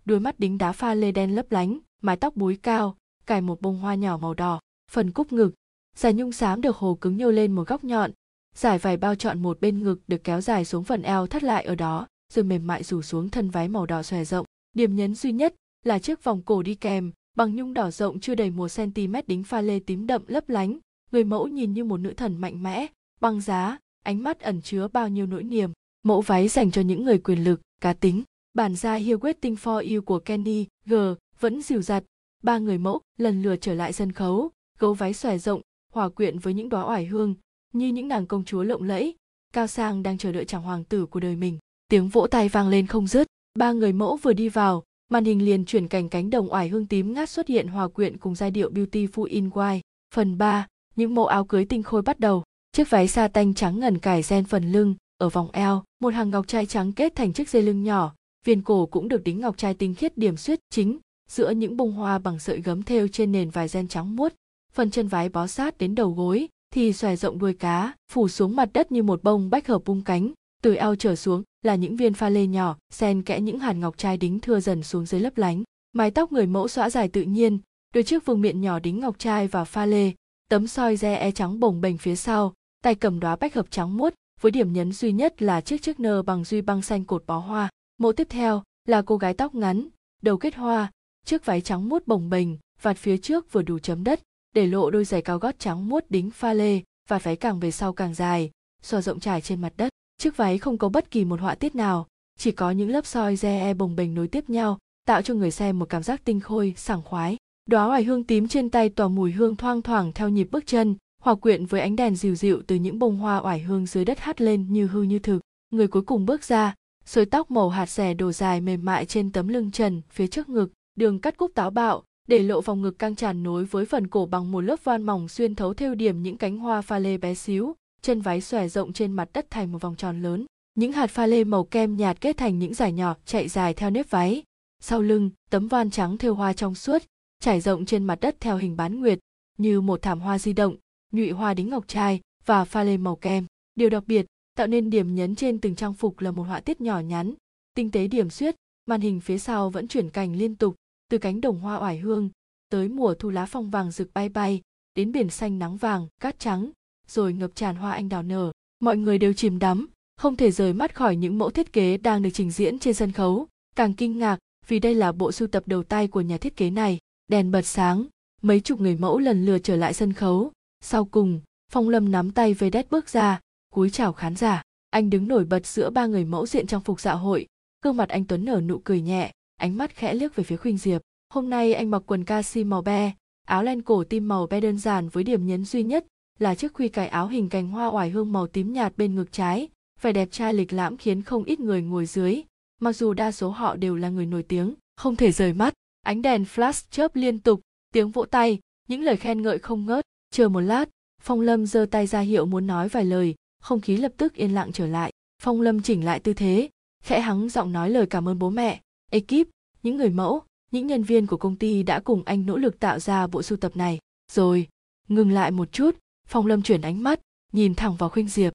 đôi 0.05 0.19
mắt 0.19 0.39
đính 0.39 0.57
đá 0.57 0.71
pha 0.71 0.93
lê 0.93 1.11
đen 1.11 1.35
lấp 1.35 1.51
lánh, 1.51 1.79
mái 2.01 2.17
tóc 2.17 2.35
búi 2.35 2.57
cao, 2.61 2.97
cài 3.25 3.41
một 3.41 3.61
bông 3.61 3.79
hoa 3.79 3.95
nhỏ 3.95 4.17
màu 4.21 4.33
đỏ, 4.33 4.59
phần 4.91 5.11
cúc 5.11 5.33
ngực, 5.33 5.53
giải 5.97 6.13
nhung 6.13 6.31
xám 6.31 6.61
được 6.61 6.75
hồ 6.75 6.97
cứng 7.01 7.17
nhô 7.17 7.31
lên 7.31 7.51
một 7.51 7.67
góc 7.67 7.83
nhọn, 7.83 8.11
giải 8.55 8.77
vải 8.77 8.97
bao 8.97 9.15
trọn 9.15 9.41
một 9.41 9.61
bên 9.61 9.83
ngực 9.83 9.99
được 10.07 10.23
kéo 10.23 10.41
dài 10.41 10.65
xuống 10.65 10.83
phần 10.83 11.01
eo 11.01 11.27
thắt 11.27 11.43
lại 11.43 11.65
ở 11.65 11.75
đó, 11.75 12.07
rồi 12.33 12.45
mềm 12.45 12.67
mại 12.67 12.83
rủ 12.83 13.01
xuống 13.01 13.29
thân 13.29 13.49
váy 13.49 13.67
màu 13.67 13.85
đỏ 13.85 14.03
xòe 14.03 14.25
rộng. 14.25 14.45
Điểm 14.73 14.95
nhấn 14.95 15.15
duy 15.15 15.31
nhất 15.31 15.55
là 15.83 15.99
chiếc 15.99 16.23
vòng 16.23 16.41
cổ 16.41 16.63
đi 16.63 16.75
kèm, 16.75 17.11
bằng 17.35 17.55
nhung 17.55 17.73
đỏ 17.73 17.91
rộng 17.91 18.19
chưa 18.19 18.35
đầy 18.35 18.49
một 18.49 18.67
cm 18.75 19.15
đính 19.27 19.43
pha 19.43 19.61
lê 19.61 19.79
tím 19.79 20.07
đậm 20.07 20.23
lấp 20.27 20.49
lánh, 20.49 20.77
người 21.11 21.23
mẫu 21.23 21.47
nhìn 21.47 21.73
như 21.73 21.83
một 21.83 21.97
nữ 21.97 22.13
thần 22.17 22.37
mạnh 22.37 22.63
mẽ, 22.63 22.87
băng 23.21 23.41
giá, 23.41 23.77
ánh 24.03 24.23
mắt 24.23 24.39
ẩn 24.39 24.61
chứa 24.61 24.87
bao 24.87 25.09
nhiêu 25.09 25.25
nỗi 25.25 25.43
niềm. 25.43 25.71
Mẫu 26.03 26.21
váy 26.21 26.47
dành 26.47 26.71
cho 26.71 26.81
những 26.81 27.03
người 27.03 27.17
quyền 27.17 27.43
lực, 27.43 27.61
cá 27.81 27.93
tính. 27.93 28.23
Bản 28.53 28.75
ra 28.75 28.95
Here 28.95 29.15
Waiting 29.15 29.55
for 29.55 29.95
You 29.95 30.01
của 30.01 30.19
Kenny 30.19 30.65
G 30.85 30.93
vẫn 31.39 31.61
dìu 31.61 31.81
dặt. 31.81 32.03
Ba 32.43 32.57
người 32.57 32.77
mẫu 32.77 33.01
lần 33.17 33.41
lượt 33.41 33.55
trở 33.55 33.73
lại 33.73 33.93
sân 33.93 34.11
khấu, 34.11 34.51
gấu 34.79 34.93
váy 34.93 35.13
xòe 35.13 35.37
rộng, 35.37 35.61
hòa 35.93 36.09
quyện 36.09 36.39
với 36.39 36.53
những 36.53 36.69
đóa 36.69 36.83
oải 36.83 37.05
hương, 37.05 37.35
như 37.73 37.87
những 37.87 38.07
nàng 38.07 38.25
công 38.25 38.45
chúa 38.45 38.63
lộng 38.63 38.83
lẫy, 38.83 39.15
cao 39.53 39.67
sang 39.67 40.03
đang 40.03 40.17
chờ 40.17 40.31
đợi 40.31 40.45
chàng 40.45 40.61
hoàng 40.61 40.83
tử 40.83 41.05
của 41.05 41.19
đời 41.19 41.35
mình. 41.35 41.59
Tiếng 41.87 42.09
vỗ 42.09 42.27
tay 42.27 42.49
vang 42.49 42.69
lên 42.69 42.87
không 42.87 43.07
dứt. 43.07 43.27
Ba 43.59 43.71
người 43.71 43.93
mẫu 43.93 44.15
vừa 44.15 44.33
đi 44.33 44.49
vào, 44.49 44.83
màn 45.09 45.25
hình 45.25 45.45
liền 45.45 45.65
chuyển 45.65 45.87
cảnh 45.87 46.09
cánh 46.09 46.29
đồng 46.29 46.51
oải 46.51 46.69
hương 46.69 46.87
tím 46.87 47.13
ngát 47.13 47.29
xuất 47.29 47.47
hiện 47.47 47.67
hòa 47.67 47.87
quyện 47.87 48.17
cùng 48.17 48.35
giai 48.35 48.51
điệu 48.51 48.71
Beautiful 48.71 49.23
in 49.23 49.49
White. 49.49 49.79
Phần 50.15 50.37
3, 50.37 50.67
những 50.95 51.15
mẫu 51.15 51.25
áo 51.25 51.45
cưới 51.45 51.65
tinh 51.65 51.83
khôi 51.83 52.01
bắt 52.01 52.19
đầu. 52.19 52.43
Chiếc 52.71 52.89
váy 52.89 53.07
sa 53.07 53.27
tanh 53.27 53.53
trắng 53.53 53.79
ngần 53.79 53.97
cài 53.97 54.23
ren 54.23 54.45
phần 54.45 54.71
lưng, 54.71 54.95
ở 55.17 55.29
vòng 55.29 55.49
eo, 55.51 55.83
một 55.99 56.13
hàng 56.13 56.29
ngọc 56.29 56.47
trai 56.47 56.65
trắng 56.65 56.91
kết 56.91 57.15
thành 57.15 57.33
chiếc 57.33 57.49
dây 57.49 57.61
lưng 57.61 57.83
nhỏ, 57.83 58.13
viên 58.45 58.61
cổ 58.61 58.85
cũng 58.85 59.07
được 59.07 59.23
đính 59.23 59.39
ngọc 59.39 59.57
trai 59.57 59.73
tinh 59.73 59.95
khiết 59.95 60.17
điểm 60.17 60.37
xuyết 60.37 60.59
chính 60.69 60.99
giữa 61.29 61.49
những 61.49 61.77
bông 61.77 61.91
hoa 61.91 62.19
bằng 62.19 62.39
sợi 62.39 62.61
gấm 62.61 62.83
thêu 62.83 63.07
trên 63.07 63.31
nền 63.31 63.49
vải 63.49 63.67
ren 63.67 63.87
trắng 63.87 64.15
muốt. 64.15 64.33
Phần 64.73 64.91
chân 64.91 65.07
váy 65.07 65.29
bó 65.29 65.47
sát 65.47 65.77
đến 65.77 65.95
đầu 65.95 66.11
gối, 66.11 66.47
thì 66.73 66.93
xòe 66.93 67.15
rộng 67.15 67.39
đuôi 67.39 67.53
cá, 67.53 67.93
phủ 68.11 68.27
xuống 68.27 68.55
mặt 68.55 68.69
đất 68.73 68.91
như 68.91 69.03
một 69.03 69.23
bông 69.23 69.49
bách 69.49 69.67
hợp 69.67 69.81
bung 69.85 70.01
cánh, 70.01 70.31
từ 70.63 70.75
eo 70.75 70.95
trở 70.95 71.15
xuống 71.15 71.43
là 71.61 71.75
những 71.75 71.95
viên 71.95 72.13
pha 72.13 72.29
lê 72.29 72.45
nhỏ, 72.47 72.77
xen 72.93 73.21
kẽ 73.21 73.39
những 73.39 73.59
hạt 73.59 73.73
ngọc 73.73 73.97
trai 73.97 74.17
đính 74.17 74.39
thưa 74.39 74.59
dần 74.59 74.83
xuống 74.83 75.05
dưới 75.05 75.21
lấp 75.21 75.37
lánh. 75.37 75.63
Mái 75.93 76.11
tóc 76.11 76.31
người 76.31 76.47
mẫu 76.47 76.67
xõa 76.67 76.89
dài 76.89 77.07
tự 77.07 77.21
nhiên, 77.21 77.59
đôi 77.93 78.03
chiếc 78.03 78.25
vương 78.25 78.41
miện 78.41 78.61
nhỏ 78.61 78.79
đính 78.79 78.99
ngọc 78.99 79.19
trai 79.19 79.47
và 79.47 79.63
pha 79.63 79.85
lê, 79.85 80.11
tấm 80.49 80.67
soi 80.67 80.97
re 80.97 81.15
e 81.15 81.31
trắng 81.31 81.59
bồng 81.59 81.81
bềnh 81.81 81.97
phía 81.97 82.15
sau, 82.15 82.53
tay 82.81 82.95
cầm 82.95 83.19
đóa 83.19 83.35
bách 83.35 83.53
hợp 83.53 83.71
trắng 83.71 83.97
muốt, 83.97 84.13
với 84.41 84.51
điểm 84.51 84.73
nhấn 84.73 84.91
duy 84.91 85.11
nhất 85.11 85.41
là 85.41 85.61
chiếc 85.61 85.81
chiếc 85.81 85.99
nơ 85.99 86.21
bằng 86.21 86.43
duy 86.43 86.61
băng 86.61 86.81
xanh 86.81 87.05
cột 87.05 87.23
bó 87.25 87.37
hoa. 87.37 87.69
Mẫu 87.97 88.13
tiếp 88.13 88.27
theo 88.29 88.63
là 88.87 89.01
cô 89.01 89.17
gái 89.17 89.33
tóc 89.33 89.55
ngắn, 89.55 89.87
đầu 90.21 90.37
kết 90.37 90.55
hoa, 90.55 90.91
chiếc 91.25 91.45
váy 91.45 91.61
trắng 91.61 91.89
muốt 91.89 92.07
bồng 92.07 92.29
bềnh, 92.29 92.47
vạt 92.81 92.97
phía 92.97 93.17
trước 93.17 93.51
vừa 93.51 93.61
đủ 93.61 93.79
chấm 93.79 94.03
đất, 94.03 94.21
để 94.53 94.67
lộ 94.67 94.91
đôi 94.91 95.05
giày 95.05 95.21
cao 95.21 95.39
gót 95.39 95.59
trắng 95.59 95.89
muốt 95.89 96.05
đính 96.09 96.31
pha 96.31 96.53
lê, 96.53 96.81
vạt 97.09 97.23
váy 97.23 97.35
càng 97.35 97.59
về 97.59 97.71
sau 97.71 97.93
càng 97.93 98.13
dài, 98.13 98.51
xòa 98.81 99.01
rộng 99.01 99.19
trải 99.19 99.41
trên 99.41 99.61
mặt 99.61 99.73
đất. 99.77 99.89
Chiếc 100.17 100.37
váy 100.37 100.57
không 100.57 100.77
có 100.77 100.89
bất 100.89 101.11
kỳ 101.11 101.25
một 101.25 101.39
họa 101.39 101.55
tiết 101.55 101.75
nào, 101.75 102.07
chỉ 102.39 102.51
có 102.51 102.71
những 102.71 102.89
lớp 102.89 103.05
soi 103.05 103.35
re 103.35 103.59
e 103.59 103.73
bồng 103.73 103.95
bềnh 103.95 104.13
nối 104.13 104.27
tiếp 104.27 104.49
nhau, 104.49 104.77
tạo 105.07 105.21
cho 105.21 105.33
người 105.33 105.51
xem 105.51 105.79
một 105.79 105.89
cảm 105.89 106.03
giác 106.03 106.21
tinh 106.25 106.39
khôi, 106.39 106.73
sảng 106.77 107.01
khoái. 107.01 107.37
Đóa 107.65 107.85
hoài 107.85 108.03
hương 108.03 108.23
tím 108.23 108.47
trên 108.47 108.69
tay 108.69 108.89
tỏa 108.89 109.07
mùi 109.07 109.31
hương 109.31 109.55
thoang 109.55 109.81
thoảng 109.81 110.11
theo 110.13 110.29
nhịp 110.29 110.47
bước 110.51 110.67
chân, 110.67 110.95
hòa 111.25 111.35
quyện 111.35 111.65
với 111.65 111.81
ánh 111.81 111.95
đèn 111.95 112.15
dịu 112.15 112.35
dịu 112.35 112.61
từ 112.67 112.75
những 112.75 112.99
bông 112.99 113.17
hoa 113.17 113.41
oải 113.41 113.59
hương 113.59 113.85
dưới 113.85 114.05
đất 114.05 114.19
hắt 114.19 114.41
lên 114.41 114.73
như 114.73 114.87
hư 114.87 115.01
như 115.01 115.19
thực. 115.19 115.39
Người 115.69 115.87
cuối 115.87 116.01
cùng 116.01 116.25
bước 116.25 116.43
ra, 116.43 116.75
sợi 117.05 117.25
tóc 117.25 117.51
màu 117.51 117.69
hạt 117.69 117.89
rẻ 117.89 118.13
đổ 118.13 118.31
dài 118.31 118.61
mềm 118.61 118.85
mại 118.85 119.05
trên 119.05 119.31
tấm 119.31 119.47
lưng 119.47 119.71
trần 119.71 120.01
phía 120.09 120.27
trước 120.27 120.49
ngực, 120.49 120.71
đường 120.95 121.19
cắt 121.19 121.37
cúc 121.37 121.51
táo 121.55 121.69
bạo, 121.69 122.03
để 122.27 122.39
lộ 122.39 122.61
vòng 122.61 122.81
ngực 122.81 122.99
căng 122.99 123.15
tràn 123.15 123.43
nối 123.43 123.65
với 123.65 123.85
phần 123.85 124.07
cổ 124.07 124.25
bằng 124.25 124.51
một 124.51 124.61
lớp 124.61 124.83
van 124.83 125.03
mỏng 125.03 125.27
xuyên 125.27 125.55
thấu 125.55 125.73
thêu 125.73 125.95
điểm 125.95 126.23
những 126.23 126.37
cánh 126.37 126.57
hoa 126.57 126.81
pha 126.81 126.99
lê 126.99 127.17
bé 127.17 127.35
xíu, 127.35 127.75
chân 128.01 128.21
váy 128.21 128.41
xòe 128.41 128.67
rộng 128.67 128.93
trên 128.93 129.11
mặt 129.11 129.29
đất 129.33 129.45
thành 129.49 129.71
một 129.71 129.81
vòng 129.81 129.95
tròn 129.95 130.21
lớn. 130.21 130.45
Những 130.75 130.91
hạt 130.91 131.07
pha 131.07 131.25
lê 131.25 131.43
màu 131.43 131.63
kem 131.63 131.97
nhạt 131.97 132.21
kết 132.21 132.37
thành 132.37 132.59
những 132.59 132.73
dải 132.73 132.91
nhỏ 132.91 133.15
chạy 133.25 133.47
dài 133.47 133.73
theo 133.73 133.89
nếp 133.89 134.09
váy. 134.09 134.43
Sau 134.81 135.01
lưng, 135.01 135.29
tấm 135.49 135.67
van 135.67 135.89
trắng 135.89 136.17
thêu 136.17 136.35
hoa 136.35 136.53
trong 136.53 136.75
suốt, 136.75 137.03
trải 137.39 137.61
rộng 137.61 137.85
trên 137.85 138.03
mặt 138.03 138.19
đất 138.21 138.35
theo 138.39 138.57
hình 138.57 138.75
bán 138.75 138.99
nguyệt, 138.99 139.19
như 139.57 139.81
một 139.81 140.01
thảm 140.01 140.19
hoa 140.19 140.39
di 140.39 140.53
động, 140.53 140.75
nhụy 141.15 141.31
hoa 141.31 141.53
đính 141.53 141.69
ngọc 141.69 141.87
trai 141.87 142.21
và 142.45 142.65
pha 142.65 142.83
lê 142.83 142.97
màu 142.97 143.15
kem. 143.15 143.45
Điều 143.75 143.89
đặc 143.89 144.03
biệt, 144.07 144.25
tạo 144.57 144.67
nên 144.67 144.89
điểm 144.89 145.15
nhấn 145.15 145.35
trên 145.35 145.59
từng 145.59 145.75
trang 145.75 145.93
phục 145.93 146.19
là 146.19 146.31
một 146.31 146.43
họa 146.43 146.59
tiết 146.59 146.81
nhỏ 146.81 146.99
nhắn, 146.99 147.33
tinh 147.73 147.91
tế 147.91 148.07
điểm 148.07 148.29
xuyết, 148.29 148.55
màn 148.85 149.01
hình 149.01 149.19
phía 149.21 149.37
sau 149.37 149.69
vẫn 149.69 149.87
chuyển 149.87 150.09
cảnh 150.09 150.35
liên 150.35 150.55
tục, 150.55 150.75
từ 151.09 151.17
cánh 151.17 151.41
đồng 151.41 151.59
hoa 151.59 151.77
oải 151.77 151.97
hương, 151.97 152.29
tới 152.69 152.89
mùa 152.89 153.13
thu 153.13 153.29
lá 153.29 153.45
phong 153.45 153.69
vàng 153.69 153.91
rực 153.91 154.13
bay 154.13 154.29
bay, 154.29 154.61
đến 154.95 155.11
biển 155.11 155.29
xanh 155.29 155.59
nắng 155.59 155.77
vàng, 155.77 156.07
cát 156.21 156.39
trắng, 156.39 156.71
rồi 157.07 157.33
ngập 157.33 157.55
tràn 157.55 157.75
hoa 157.75 157.91
anh 157.91 158.09
đào 158.09 158.23
nở. 158.23 158.51
Mọi 158.79 158.97
người 158.97 159.17
đều 159.17 159.33
chìm 159.33 159.59
đắm, 159.59 159.87
không 160.17 160.35
thể 160.35 160.51
rời 160.51 160.73
mắt 160.73 160.95
khỏi 160.95 161.15
những 161.15 161.37
mẫu 161.37 161.49
thiết 161.49 161.73
kế 161.73 161.97
đang 161.97 162.21
được 162.21 162.29
trình 162.33 162.51
diễn 162.51 162.79
trên 162.79 162.93
sân 162.93 163.11
khấu. 163.11 163.47
Càng 163.75 163.93
kinh 163.93 164.17
ngạc 164.17 164.39
vì 164.67 164.79
đây 164.79 164.95
là 164.95 165.11
bộ 165.11 165.31
sưu 165.31 165.47
tập 165.47 165.63
đầu 165.65 165.83
tay 165.83 166.07
của 166.07 166.21
nhà 166.21 166.37
thiết 166.37 166.55
kế 166.55 166.69
này. 166.69 166.99
Đèn 167.27 167.51
bật 167.51 167.61
sáng, 167.61 168.05
mấy 168.41 168.59
chục 168.59 168.81
người 168.81 168.95
mẫu 168.95 169.19
lần 169.19 169.45
lượt 169.45 169.59
trở 169.59 169.75
lại 169.75 169.93
sân 169.93 170.13
khấu. 170.13 170.51
Sau 170.87 171.05
cùng, 171.05 171.41
Phong 171.71 171.89
Lâm 171.89 172.11
nắm 172.11 172.31
tay 172.31 172.53
về 172.53 172.69
đét 172.69 172.91
bước 172.91 173.09
ra, 173.09 173.39
cúi 173.73 173.89
chào 173.89 174.13
khán 174.13 174.35
giả. 174.35 174.63
Anh 174.89 175.09
đứng 175.09 175.27
nổi 175.27 175.45
bật 175.45 175.65
giữa 175.65 175.89
ba 175.89 176.05
người 176.05 176.25
mẫu 176.25 176.45
diện 176.45 176.67
trong 176.67 176.83
phục 176.83 176.99
dạ 176.99 177.13
hội, 177.13 177.47
gương 177.83 177.97
mặt 177.97 178.09
anh 178.09 178.25
Tuấn 178.25 178.45
nở 178.45 178.61
nụ 178.61 178.81
cười 178.83 179.01
nhẹ, 179.01 179.31
ánh 179.57 179.77
mắt 179.77 179.95
khẽ 179.95 180.13
liếc 180.13 180.35
về 180.35 180.43
phía 180.43 180.57
Khuynh 180.57 180.77
Diệp. 180.77 181.01
Hôm 181.33 181.49
nay 181.49 181.73
anh 181.73 181.91
mặc 181.91 182.03
quần 182.05 182.23
ca 182.23 182.41
si 182.41 182.63
màu 182.63 182.81
be, 182.81 183.13
áo 183.47 183.63
len 183.63 183.81
cổ 183.81 184.03
tim 184.03 184.27
màu 184.27 184.47
be 184.47 184.59
đơn 184.59 184.77
giản 184.77 185.09
với 185.09 185.23
điểm 185.23 185.47
nhấn 185.47 185.65
duy 185.65 185.83
nhất 185.83 186.05
là 186.39 186.55
chiếc 186.55 186.73
khuy 186.73 186.87
cài 186.87 187.07
áo 187.07 187.27
hình 187.27 187.49
cành 187.49 187.69
hoa 187.69 187.87
oải 187.87 188.09
hương 188.09 188.31
màu 188.31 188.47
tím 188.47 188.73
nhạt 188.73 188.97
bên 188.97 189.15
ngực 189.15 189.31
trái, 189.31 189.67
vẻ 190.01 190.11
đẹp 190.11 190.27
trai 190.31 190.53
lịch 190.53 190.73
lãm 190.73 190.97
khiến 190.97 191.21
không 191.21 191.43
ít 191.43 191.59
người 191.59 191.81
ngồi 191.81 192.05
dưới, 192.05 192.43
mặc 192.81 192.93
dù 192.93 193.13
đa 193.13 193.31
số 193.31 193.49
họ 193.49 193.75
đều 193.75 193.95
là 193.95 194.09
người 194.09 194.25
nổi 194.25 194.43
tiếng, 194.43 194.73
không 194.95 195.15
thể 195.15 195.31
rời 195.31 195.53
mắt, 195.53 195.73
ánh 196.01 196.21
đèn 196.21 196.43
flash 196.43 196.85
chớp 196.91 197.15
liên 197.15 197.39
tục, 197.39 197.61
tiếng 197.93 198.11
vỗ 198.11 198.25
tay, 198.25 198.59
những 198.87 199.01
lời 199.01 199.17
khen 199.17 199.41
ngợi 199.41 199.59
không 199.59 199.85
ngớt, 199.85 200.05
chờ 200.35 200.49
một 200.49 200.59
lát, 200.59 200.89
Phong 201.21 201.41
Lâm 201.41 201.65
giơ 201.65 201.85
tay 201.91 202.07
ra 202.07 202.19
hiệu 202.19 202.45
muốn 202.45 202.67
nói 202.67 202.89
vài 202.89 203.05
lời, 203.05 203.35
không 203.61 203.81
khí 203.81 203.97
lập 203.97 204.11
tức 204.17 204.33
yên 204.33 204.53
lặng 204.53 204.71
trở 204.71 204.87
lại. 204.87 205.11
Phong 205.41 205.61
Lâm 205.61 205.81
chỉnh 205.81 206.05
lại 206.05 206.19
tư 206.19 206.33
thế, 206.33 206.69
khẽ 207.03 207.19
hắng 207.19 207.49
giọng 207.49 207.71
nói 207.71 207.89
lời 207.89 208.05
cảm 208.05 208.29
ơn 208.29 208.39
bố 208.39 208.49
mẹ, 208.49 208.81
ekip, 209.11 209.47
những 209.83 209.97
người 209.97 210.09
mẫu, 210.09 210.41
những 210.71 210.87
nhân 210.87 211.03
viên 211.03 211.27
của 211.27 211.37
công 211.37 211.55
ty 211.55 211.83
đã 211.83 211.99
cùng 211.99 212.23
anh 212.25 212.45
nỗ 212.45 212.57
lực 212.57 212.79
tạo 212.79 212.99
ra 212.99 213.27
bộ 213.27 213.41
sưu 213.41 213.57
tập 213.57 213.71
này. 213.75 213.99
Rồi, 214.31 214.67
ngừng 215.07 215.31
lại 215.31 215.51
một 215.51 215.71
chút, 215.71 215.97
Phong 216.27 216.47
Lâm 216.47 216.61
chuyển 216.61 216.81
ánh 216.81 217.03
mắt, 217.03 217.19
nhìn 217.53 217.75
thẳng 217.75 217.95
vào 217.95 218.09
Khuynh 218.09 218.27
Diệp. 218.27 218.53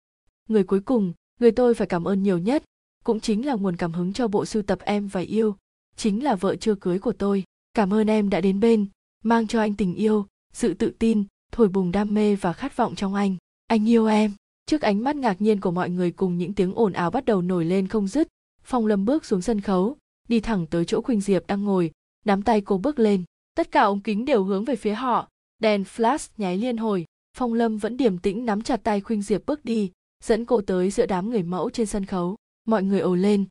Người 0.49 0.64
cuối 0.64 0.81
cùng, 0.81 1.12
người 1.40 1.51
tôi 1.51 1.75
phải 1.75 1.87
cảm 1.87 2.05
ơn 2.05 2.23
nhiều 2.23 2.38
nhất, 2.38 2.64
cũng 3.05 3.21
chính 3.21 3.47
là 3.47 3.55
nguồn 3.55 3.77
cảm 3.77 3.93
hứng 3.93 4.12
cho 4.12 4.29
bộ 4.29 4.45
sưu 4.45 4.62
tập 4.62 4.79
em 4.83 5.09
và 5.09 5.21
yêu, 5.21 5.57
chính 5.97 6.25
là 6.25 6.35
vợ 6.35 6.57
chưa 6.57 6.75
cưới 6.75 6.99
của 6.99 7.12
tôi. 7.12 7.45
Cảm 7.75 7.95
ơn 7.95 8.07
em 8.07 8.31
đã 8.31 8.40
đến 8.40 8.61
bên, 8.61 8.87
mang 9.25 9.47
cho 9.47 9.61
anh 9.61 9.75
tình 9.75 9.95
yêu, 9.95 10.27
sự 10.53 10.75
tự 10.75 10.90
tin, 10.99 11.25
thổi 11.53 11.69
bùng 11.69 11.93
đam 11.93 12.15
mê 12.15 12.37
và 12.37 12.53
khát 12.53 12.77
vọng 12.77 12.95
trong 12.95 13.15
anh. 13.15 13.37
Anh 13.67 13.89
yêu 13.89 14.07
em. 14.07 14.33
Trước 14.67 14.83
ánh 14.83 15.05
mắt 15.05 15.17
ngạc 15.17 15.41
nhiên 15.41 15.61
của 15.61 15.71
mọi 15.71 15.91
người 15.91 16.11
cùng 16.11 16.39
những 16.39 16.53
tiếng 16.53 16.75
ồn 16.75 16.93
ào 16.93 17.11
bắt 17.11 17.25
đầu 17.25 17.43
nổi 17.43 17.65
lên 17.65 17.89
không 17.89 18.09
dứt, 18.09 18.29
Phong 18.63 18.87
Lâm 18.87 19.05
bước 19.05 19.25
xuống 19.25 19.43
sân 19.43 19.61
khấu, 19.61 19.97
đi 20.29 20.41
thẳng 20.41 20.67
tới 20.67 20.85
chỗ 20.85 21.01
Khuynh 21.01 21.21
Diệp 21.21 21.47
đang 21.47 21.65
ngồi, 21.65 21.91
nắm 22.25 22.43
tay 22.43 22.61
cô 22.61 22.79
bước 22.79 22.99
lên. 22.99 23.25
tất 23.55 23.71
cả 23.71 23.83
ống 23.83 24.01
kính 24.01 24.25
đều 24.25 24.45
hướng 24.45 24.65
về 24.65 24.77
phía 24.77 24.95
họ 24.95 25.29
đèn 25.59 25.83
flash 25.83 26.29
nháy 26.37 26.57
liên 26.57 26.77
hồi 26.77 27.05
phong 27.37 27.55
lâm 27.55 27.79
vẫn 27.79 27.97
điềm 27.97 28.19
tĩnh 28.19 28.47
nắm 28.47 28.63
chặt 28.63 28.81
tay 28.85 29.01
khuynh 29.01 29.23
diệp 29.23 29.47
bước 29.47 29.65
đi 29.65 29.91
dẫn 30.25 30.45
cô 30.45 30.61
tới 30.61 30.91
giữa 30.91 31.07
đám 31.07 31.31
người 31.31 31.43
mẫu 31.43 31.71
trên 31.71 31.87
sân 31.87 32.07
khấu 32.07 32.37
mọi 32.65 32.83
người 32.83 33.01
ồ 33.01 33.15
lên 33.15 33.45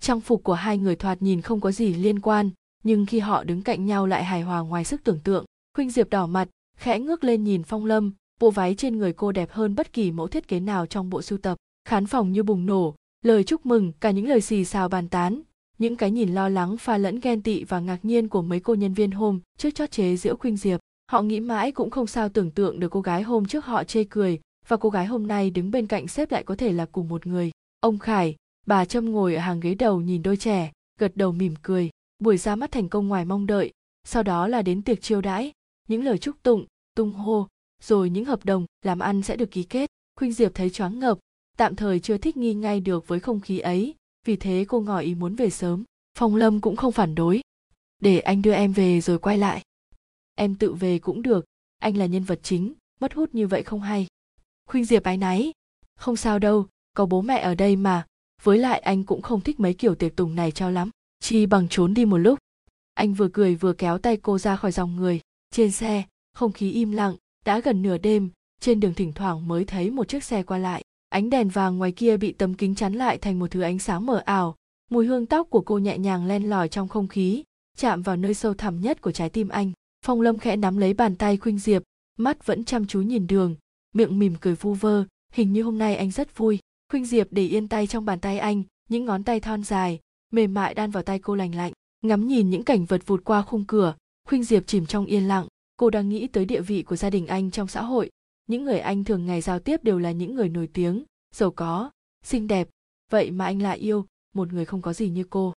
trang 0.00 0.20
phục 0.20 0.44
của 0.44 0.54
hai 0.54 0.78
người 0.78 0.96
thoạt 0.96 1.22
nhìn 1.22 1.40
không 1.40 1.60
có 1.60 1.72
gì 1.72 1.94
liên 1.94 2.20
quan 2.20 2.50
nhưng 2.84 3.06
khi 3.06 3.18
họ 3.18 3.44
đứng 3.44 3.62
cạnh 3.62 3.86
nhau 3.86 4.06
lại 4.06 4.24
hài 4.24 4.42
hòa 4.42 4.60
ngoài 4.60 4.84
sức 4.84 5.04
tưởng 5.04 5.20
tượng 5.24 5.44
khuynh 5.74 5.90
diệp 5.90 6.10
đỏ 6.10 6.26
mặt 6.26 6.48
khẽ 6.76 6.98
ngước 6.98 7.24
lên 7.24 7.44
nhìn 7.44 7.62
phong 7.62 7.84
lâm, 7.84 8.12
bộ 8.40 8.50
váy 8.50 8.74
trên 8.74 8.98
người 8.98 9.12
cô 9.12 9.32
đẹp 9.32 9.50
hơn 9.50 9.74
bất 9.74 9.92
kỳ 9.92 10.12
mẫu 10.12 10.28
thiết 10.28 10.48
kế 10.48 10.60
nào 10.60 10.86
trong 10.86 11.10
bộ 11.10 11.22
sưu 11.22 11.38
tập, 11.38 11.58
khán 11.88 12.06
phòng 12.06 12.32
như 12.32 12.42
bùng 12.42 12.66
nổ, 12.66 12.94
lời 13.24 13.44
chúc 13.44 13.66
mừng, 13.66 13.92
cả 14.00 14.10
những 14.10 14.28
lời 14.28 14.40
xì 14.40 14.64
xào 14.64 14.88
bàn 14.88 15.08
tán, 15.08 15.42
những 15.78 15.96
cái 15.96 16.10
nhìn 16.10 16.34
lo 16.34 16.48
lắng, 16.48 16.76
pha 16.76 16.98
lẫn 16.98 17.20
ghen 17.20 17.42
tị 17.42 17.64
và 17.64 17.80
ngạc 17.80 18.04
nhiên 18.04 18.28
của 18.28 18.42
mấy 18.42 18.60
cô 18.60 18.74
nhân 18.74 18.94
viên 18.94 19.10
hôm 19.10 19.40
trước 19.58 19.74
chót 19.74 19.90
chế 19.90 20.16
giễu 20.16 20.36
khuynh 20.36 20.56
diệp. 20.56 20.80
Họ 21.12 21.22
nghĩ 21.22 21.40
mãi 21.40 21.72
cũng 21.72 21.90
không 21.90 22.06
sao 22.06 22.28
tưởng 22.28 22.50
tượng 22.50 22.80
được 22.80 22.88
cô 22.88 23.00
gái 23.00 23.22
hôm 23.22 23.46
trước 23.46 23.64
họ 23.64 23.84
chê 23.84 24.04
cười, 24.04 24.40
và 24.68 24.76
cô 24.76 24.90
gái 24.90 25.06
hôm 25.06 25.26
nay 25.26 25.50
đứng 25.50 25.70
bên 25.70 25.86
cạnh 25.86 26.08
sếp 26.08 26.32
lại 26.32 26.42
có 26.42 26.56
thể 26.56 26.72
là 26.72 26.86
cùng 26.92 27.08
một 27.08 27.26
người. 27.26 27.50
Ông 27.80 27.98
khải, 27.98 28.36
bà 28.66 28.84
trâm 28.84 29.12
ngồi 29.12 29.34
ở 29.34 29.40
hàng 29.40 29.60
ghế 29.60 29.74
đầu 29.74 30.00
nhìn 30.00 30.22
đôi 30.22 30.36
trẻ, 30.36 30.72
gật 31.00 31.16
đầu 31.16 31.32
mỉm 31.32 31.54
cười. 31.62 31.90
Buổi 32.18 32.36
ra 32.36 32.56
mắt 32.56 32.72
thành 32.72 32.88
công 32.88 33.08
ngoài 33.08 33.24
mong 33.24 33.46
đợi, 33.46 33.72
sau 34.04 34.22
đó 34.22 34.48
là 34.48 34.62
đến 34.62 34.82
tiệc 34.82 35.02
chiêu 35.02 35.20
đãi 35.20 35.52
những 35.88 36.04
lời 36.04 36.18
chúc 36.18 36.42
tụng, 36.42 36.66
tung 36.94 37.12
hô, 37.12 37.48
rồi 37.82 38.10
những 38.10 38.24
hợp 38.24 38.44
đồng 38.44 38.66
làm 38.82 38.98
ăn 38.98 39.22
sẽ 39.22 39.36
được 39.36 39.50
ký 39.50 39.62
kết. 39.62 39.90
Khuynh 40.16 40.32
diệp 40.32 40.54
thấy 40.54 40.70
choáng 40.70 40.98
ngợp, 40.98 41.18
tạm 41.56 41.76
thời 41.76 42.00
chưa 42.00 42.18
thích 42.18 42.36
nghi 42.36 42.54
ngay 42.54 42.80
được 42.80 43.08
với 43.08 43.20
không 43.20 43.40
khí 43.40 43.58
ấy, 43.58 43.94
vì 44.26 44.36
thế 44.36 44.64
cô 44.68 44.80
ngỏ 44.80 44.98
ý 44.98 45.14
muốn 45.14 45.34
về 45.34 45.50
sớm. 45.50 45.84
Phong 46.18 46.36
lâm 46.36 46.60
cũng 46.60 46.76
không 46.76 46.92
phản 46.92 47.14
đối. 47.14 47.40
Để 48.00 48.18
anh 48.18 48.42
đưa 48.42 48.52
em 48.52 48.72
về 48.72 49.00
rồi 49.00 49.18
quay 49.18 49.38
lại. 49.38 49.62
Em 50.34 50.54
tự 50.54 50.72
về 50.72 50.98
cũng 50.98 51.22
được, 51.22 51.44
anh 51.78 51.96
là 51.96 52.06
nhân 52.06 52.24
vật 52.24 52.40
chính, 52.42 52.74
mất 53.00 53.14
hút 53.14 53.34
như 53.34 53.46
vậy 53.46 53.62
không 53.62 53.80
hay. 53.80 54.06
Khuynh 54.66 54.84
diệp 54.84 55.04
ái 55.04 55.16
náy. 55.16 55.52
Không 55.96 56.16
sao 56.16 56.38
đâu, 56.38 56.66
có 56.96 57.06
bố 57.06 57.22
mẹ 57.22 57.40
ở 57.40 57.54
đây 57.54 57.76
mà, 57.76 58.06
với 58.42 58.58
lại 58.58 58.80
anh 58.80 59.04
cũng 59.04 59.22
không 59.22 59.40
thích 59.40 59.60
mấy 59.60 59.74
kiểu 59.74 59.94
tiệc 59.94 60.16
tùng 60.16 60.34
này 60.34 60.50
cho 60.50 60.70
lắm, 60.70 60.90
chi 61.20 61.46
bằng 61.46 61.68
trốn 61.68 61.94
đi 61.94 62.04
một 62.04 62.18
lúc. 62.18 62.38
Anh 62.94 63.14
vừa 63.14 63.28
cười 63.28 63.54
vừa 63.54 63.72
kéo 63.72 63.98
tay 63.98 64.16
cô 64.16 64.38
ra 64.38 64.56
khỏi 64.56 64.72
dòng 64.72 64.96
người 64.96 65.20
trên 65.54 65.70
xe, 65.70 66.02
không 66.32 66.52
khí 66.52 66.70
im 66.70 66.92
lặng, 66.92 67.16
đã 67.44 67.60
gần 67.60 67.82
nửa 67.82 67.98
đêm, 67.98 68.30
trên 68.60 68.80
đường 68.80 68.94
thỉnh 68.94 69.12
thoảng 69.12 69.48
mới 69.48 69.64
thấy 69.64 69.90
một 69.90 70.08
chiếc 70.08 70.24
xe 70.24 70.42
qua 70.42 70.58
lại. 70.58 70.82
Ánh 71.08 71.30
đèn 71.30 71.48
vàng 71.48 71.78
ngoài 71.78 71.92
kia 71.92 72.16
bị 72.16 72.32
tấm 72.32 72.54
kính 72.54 72.74
chắn 72.74 72.92
lại 72.92 73.18
thành 73.18 73.38
một 73.38 73.50
thứ 73.50 73.60
ánh 73.60 73.78
sáng 73.78 74.06
mờ 74.06 74.22
ảo. 74.24 74.56
Mùi 74.90 75.06
hương 75.06 75.26
tóc 75.26 75.50
của 75.50 75.60
cô 75.60 75.78
nhẹ 75.78 75.98
nhàng 75.98 76.26
len 76.26 76.50
lỏi 76.50 76.68
trong 76.68 76.88
không 76.88 77.08
khí, 77.08 77.44
chạm 77.76 78.02
vào 78.02 78.16
nơi 78.16 78.34
sâu 78.34 78.54
thẳm 78.54 78.80
nhất 78.80 79.02
của 79.02 79.12
trái 79.12 79.30
tim 79.30 79.48
anh. 79.48 79.72
Phong 80.06 80.20
lâm 80.20 80.38
khẽ 80.38 80.56
nắm 80.56 80.76
lấy 80.76 80.94
bàn 80.94 81.16
tay 81.16 81.36
khuynh 81.36 81.58
diệp, 81.58 81.82
mắt 82.18 82.46
vẫn 82.46 82.64
chăm 82.64 82.86
chú 82.86 83.00
nhìn 83.00 83.26
đường, 83.26 83.56
miệng 83.92 84.18
mỉm 84.18 84.34
cười 84.40 84.54
vu 84.54 84.74
vơ, 84.74 85.04
hình 85.32 85.52
như 85.52 85.62
hôm 85.62 85.78
nay 85.78 85.96
anh 85.96 86.10
rất 86.10 86.36
vui. 86.36 86.58
Khuynh 86.90 87.06
diệp 87.06 87.26
để 87.30 87.46
yên 87.46 87.68
tay 87.68 87.86
trong 87.86 88.04
bàn 88.04 88.20
tay 88.20 88.38
anh, 88.38 88.62
những 88.88 89.04
ngón 89.04 89.24
tay 89.24 89.40
thon 89.40 89.64
dài, 89.64 90.00
mềm 90.32 90.54
mại 90.54 90.74
đan 90.74 90.90
vào 90.90 91.02
tay 91.02 91.18
cô 91.18 91.34
lành 91.34 91.54
lạnh, 91.54 91.72
ngắm 92.02 92.26
nhìn 92.26 92.50
những 92.50 92.64
cảnh 92.64 92.84
vật 92.84 93.02
vụt 93.06 93.24
qua 93.24 93.42
khung 93.42 93.64
cửa 93.64 93.94
khuynh 94.28 94.44
diệp 94.44 94.66
chìm 94.66 94.86
trong 94.86 95.06
yên 95.06 95.28
lặng. 95.28 95.46
Cô 95.76 95.90
đang 95.90 96.08
nghĩ 96.08 96.26
tới 96.26 96.44
địa 96.44 96.60
vị 96.60 96.82
của 96.82 96.96
gia 96.96 97.10
đình 97.10 97.26
anh 97.26 97.50
trong 97.50 97.68
xã 97.68 97.82
hội. 97.82 98.10
Những 98.46 98.64
người 98.64 98.78
anh 98.78 99.04
thường 99.04 99.26
ngày 99.26 99.40
giao 99.40 99.58
tiếp 99.58 99.84
đều 99.84 99.98
là 99.98 100.12
những 100.12 100.34
người 100.34 100.48
nổi 100.48 100.68
tiếng, 100.72 101.04
giàu 101.34 101.50
có, 101.50 101.90
xinh 102.24 102.46
đẹp. 102.46 102.68
Vậy 103.10 103.30
mà 103.30 103.44
anh 103.44 103.62
lại 103.62 103.78
yêu 103.78 104.06
một 104.34 104.52
người 104.52 104.64
không 104.64 104.82
có 104.82 104.92
gì 104.92 105.08
như 105.08 105.24
cô. 105.30 105.52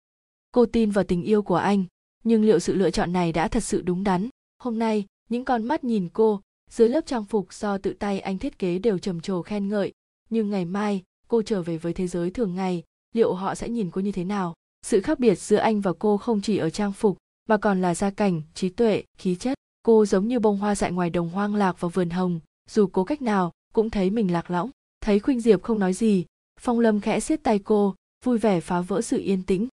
Cô 0.53 0.66
tin 0.66 0.90
vào 0.90 1.05
tình 1.05 1.22
yêu 1.22 1.42
của 1.42 1.57
anh, 1.57 1.85
nhưng 2.24 2.44
liệu 2.44 2.59
sự 2.59 2.74
lựa 2.74 2.90
chọn 2.90 3.12
này 3.12 3.33
đã 3.33 3.48
thật 3.48 3.64
sự 3.64 3.83
đúng 3.83 4.05
đắn? 4.05 4.29
Hôm 4.59 4.79
nay, 4.79 5.07
những 5.29 5.44
con 5.44 5.64
mắt 5.64 5.85
nhìn 5.85 6.09
cô 6.12 6.40
dưới 6.70 6.88
lớp 6.88 7.07
trang 7.07 7.24
phục 7.24 7.53
do 7.53 7.79
tự 7.79 7.92
tay 7.92 8.20
anh 8.20 8.38
thiết 8.38 8.59
kế 8.59 8.79
đều 8.79 8.98
trầm 8.98 9.20
trồ 9.20 9.42
khen 9.42 9.68
ngợi. 9.68 9.92
Nhưng 10.31 10.50
ngày 10.50 10.64
mai, 10.64 11.03
cô 11.29 11.42
trở 11.42 11.62
về 11.62 11.79
với 11.79 11.92
thế 11.92 12.07
giới 12.07 12.31
thường 12.31 12.55
ngày, 12.55 12.83
liệu 13.12 13.35
họ 13.35 13.55
sẽ 13.55 13.68
nhìn 13.68 13.90
cô 13.90 14.00
như 14.00 14.12
thế 14.12 14.24
nào? 14.24 14.55
Sự 14.83 15.00
khác 15.00 15.18
biệt 15.18 15.35
giữa 15.35 15.57
anh 15.57 15.81
và 15.81 15.92
cô 15.98 16.16
không 16.16 16.40
chỉ 16.40 16.57
ở 16.57 16.70
trang 16.70 16.92
phục 16.92 17.18
mà 17.48 17.57
còn 17.57 17.80
là 17.80 17.94
gia 17.94 18.11
cảnh, 18.11 18.42
trí 18.54 18.68
tuệ, 18.68 19.04
khí 19.18 19.35
chất. 19.35 19.59
Cô 19.83 20.07
giống 20.07 20.28
như 20.28 20.40
bông 20.40 20.59
hoa 20.59 20.74
dại 20.74 20.92
ngoài 20.92 21.11
đồng 21.11 21.28
hoang 21.28 21.54
lạc 21.54 21.80
vào 21.80 21.88
vườn 21.88 22.11
hồng, 22.11 22.40
dù 22.70 22.87
cố 22.87 23.04
cách 23.04 23.22
nào, 23.22 23.52
cũng 23.74 23.90
thấy 23.90 24.11
mình 24.11 24.33
lạc 24.33 24.50
lõng. 24.50 24.70
Thấy 25.00 25.20
khuynh 25.20 25.40
diệp 25.40 25.62
không 25.62 25.78
nói 25.78 25.92
gì, 25.92 26.24
phong 26.61 26.80
lâm 26.80 27.00
khẽ 27.00 27.20
siết 27.20 27.42
tay 27.42 27.59
cô, 27.59 27.94
vui 28.24 28.38
vẻ 28.38 28.61
phá 28.61 28.80
vỡ 28.80 29.02
sự 29.02 29.18
yên 29.18 29.42
tĩnh. 29.42 29.68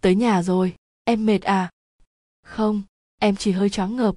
Tới 0.00 0.14
nhà 0.14 0.42
rồi, 0.42 0.76
em 1.04 1.26
mệt 1.26 1.42
à? 1.42 1.70
Không, 2.42 2.82
em 3.20 3.36
chỉ 3.36 3.50
hơi 3.52 3.70
choáng 3.70 3.96
ngợp. 3.96 4.14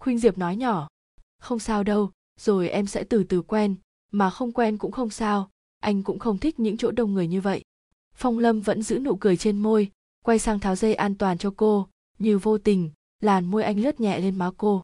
Khuynh 0.00 0.18
diệp 0.18 0.38
nói 0.38 0.56
nhỏ. 0.56 0.88
Không 1.38 1.58
sao 1.58 1.84
đâu, 1.84 2.10
rồi 2.40 2.68
em 2.68 2.86
sẽ 2.86 3.04
từ 3.04 3.24
từ 3.24 3.42
quen, 3.42 3.74
mà 4.12 4.30
không 4.30 4.52
quen 4.52 4.78
cũng 4.78 4.92
không 4.92 5.10
sao, 5.10 5.50
anh 5.80 6.02
cũng 6.02 6.18
không 6.18 6.38
thích 6.38 6.60
những 6.60 6.76
chỗ 6.76 6.90
đông 6.90 7.14
người 7.14 7.26
như 7.28 7.40
vậy. 7.40 7.64
Phong 8.14 8.38
lâm 8.38 8.60
vẫn 8.60 8.82
giữ 8.82 8.98
nụ 8.98 9.16
cười 9.16 9.36
trên 9.36 9.58
môi, 9.58 9.90
quay 10.24 10.38
sang 10.38 10.60
tháo 10.60 10.76
dây 10.76 10.94
an 10.94 11.14
toàn 11.14 11.38
cho 11.38 11.52
cô 11.56 11.88
như 12.18 12.38
vô 12.38 12.58
tình, 12.58 12.90
làn 13.20 13.44
môi 13.44 13.62
anh 13.62 13.80
lướt 13.80 14.00
nhẹ 14.00 14.20
lên 14.20 14.38
má 14.38 14.50
cô. 14.56 14.82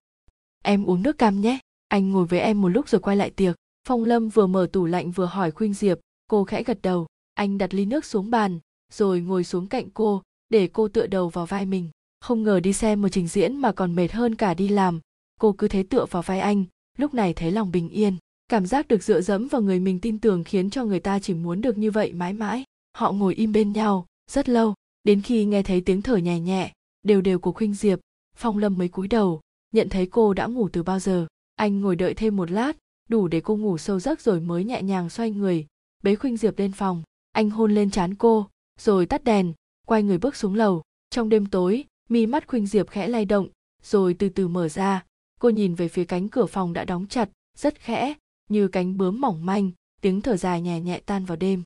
Em 0.64 0.84
uống 0.84 1.02
nước 1.02 1.18
cam 1.18 1.40
nhé, 1.40 1.58
anh 1.88 2.10
ngồi 2.10 2.26
với 2.26 2.40
em 2.40 2.60
một 2.60 2.68
lúc 2.68 2.88
rồi 2.88 3.00
quay 3.00 3.16
lại 3.16 3.30
tiệc. 3.30 3.56
Phong 3.88 4.04
lâm 4.04 4.28
vừa 4.28 4.46
mở 4.46 4.68
tủ 4.72 4.86
lạnh 4.86 5.10
vừa 5.10 5.26
hỏi 5.26 5.50
khuynh 5.50 5.74
diệp, 5.74 5.98
cô 6.28 6.44
khẽ 6.44 6.62
gật 6.62 6.82
đầu. 6.82 7.06
Anh 7.34 7.58
đặt 7.58 7.74
ly 7.74 7.84
nước 7.84 8.04
xuống 8.04 8.30
bàn, 8.30 8.58
rồi 8.92 9.20
ngồi 9.20 9.44
xuống 9.44 9.66
cạnh 9.66 9.90
cô, 9.94 10.22
để 10.48 10.68
cô 10.72 10.88
tựa 10.88 11.06
đầu 11.06 11.28
vào 11.28 11.46
vai 11.46 11.66
mình. 11.66 11.90
Không 12.20 12.42
ngờ 12.42 12.60
đi 12.60 12.72
xem 12.72 13.02
một 13.02 13.08
trình 13.08 13.28
diễn 13.28 13.56
mà 13.56 13.72
còn 13.72 13.94
mệt 13.94 14.12
hơn 14.12 14.34
cả 14.34 14.54
đi 14.54 14.68
làm. 14.68 15.00
Cô 15.40 15.52
cứ 15.52 15.68
thế 15.68 15.82
tựa 15.82 16.06
vào 16.10 16.22
vai 16.22 16.40
anh, 16.40 16.64
lúc 16.98 17.14
này 17.14 17.34
thấy 17.34 17.50
lòng 17.50 17.72
bình 17.72 17.88
yên. 17.88 18.16
Cảm 18.48 18.66
giác 18.66 18.88
được 18.88 19.02
dựa 19.02 19.20
dẫm 19.20 19.48
vào 19.48 19.62
người 19.62 19.80
mình 19.80 20.00
tin 20.00 20.18
tưởng 20.18 20.44
khiến 20.44 20.70
cho 20.70 20.84
người 20.84 21.00
ta 21.00 21.18
chỉ 21.18 21.34
muốn 21.34 21.60
được 21.60 21.78
như 21.78 21.90
vậy 21.90 22.12
mãi 22.12 22.32
mãi. 22.32 22.64
Họ 22.96 23.12
ngồi 23.12 23.34
im 23.34 23.52
bên 23.52 23.72
nhau, 23.72 24.06
rất 24.30 24.48
lâu, 24.48 24.74
đến 25.04 25.22
khi 25.22 25.44
nghe 25.44 25.62
thấy 25.62 25.80
tiếng 25.80 26.02
thở 26.02 26.16
nhẹ 26.16 26.40
nhẹ 26.40 26.72
đều 27.02 27.20
đều 27.20 27.38
của 27.38 27.52
khuynh 27.52 27.74
diệp. 27.74 28.00
Phong 28.36 28.58
lâm 28.58 28.78
mới 28.78 28.88
cúi 28.88 29.08
đầu, 29.08 29.40
nhận 29.72 29.88
thấy 29.88 30.06
cô 30.06 30.34
đã 30.34 30.46
ngủ 30.46 30.68
từ 30.68 30.82
bao 30.82 30.98
giờ. 30.98 31.26
Anh 31.56 31.80
ngồi 31.80 31.96
đợi 31.96 32.14
thêm 32.14 32.36
một 32.36 32.50
lát, 32.50 32.76
đủ 33.08 33.28
để 33.28 33.40
cô 33.40 33.56
ngủ 33.56 33.78
sâu 33.78 34.00
giấc 34.00 34.20
rồi 34.20 34.40
mới 34.40 34.64
nhẹ 34.64 34.82
nhàng 34.82 35.10
xoay 35.10 35.30
người, 35.30 35.66
bế 36.02 36.14
khuynh 36.14 36.36
diệp 36.36 36.58
lên 36.58 36.72
phòng. 36.72 37.02
Anh 37.32 37.50
hôn 37.50 37.74
lên 37.74 37.90
trán 37.90 38.14
cô, 38.14 38.48
rồi 38.80 39.06
tắt 39.06 39.24
đèn, 39.24 39.52
quay 39.86 40.02
người 40.02 40.18
bước 40.18 40.36
xuống 40.36 40.54
lầu. 40.54 40.82
Trong 41.10 41.28
đêm 41.28 41.46
tối, 41.46 41.84
mi 42.08 42.26
mắt 42.26 42.46
khuynh 42.46 42.66
diệp 42.66 42.90
khẽ 42.90 43.08
lay 43.08 43.24
động, 43.24 43.48
rồi 43.82 44.14
từ 44.14 44.28
từ 44.28 44.48
mở 44.48 44.68
ra. 44.68 45.04
Cô 45.40 45.48
nhìn 45.48 45.74
về 45.74 45.88
phía 45.88 46.04
cánh 46.04 46.28
cửa 46.28 46.46
phòng 46.46 46.72
đã 46.72 46.84
đóng 46.84 47.06
chặt, 47.06 47.30
rất 47.58 47.80
khẽ, 47.80 48.14
như 48.48 48.68
cánh 48.68 48.96
bướm 48.96 49.20
mỏng 49.20 49.46
manh, 49.46 49.70
tiếng 50.00 50.20
thở 50.20 50.36
dài 50.36 50.60
nhẹ 50.60 50.80
nhẹ 50.80 51.00
tan 51.06 51.24
vào 51.24 51.36
đêm. 51.36 51.62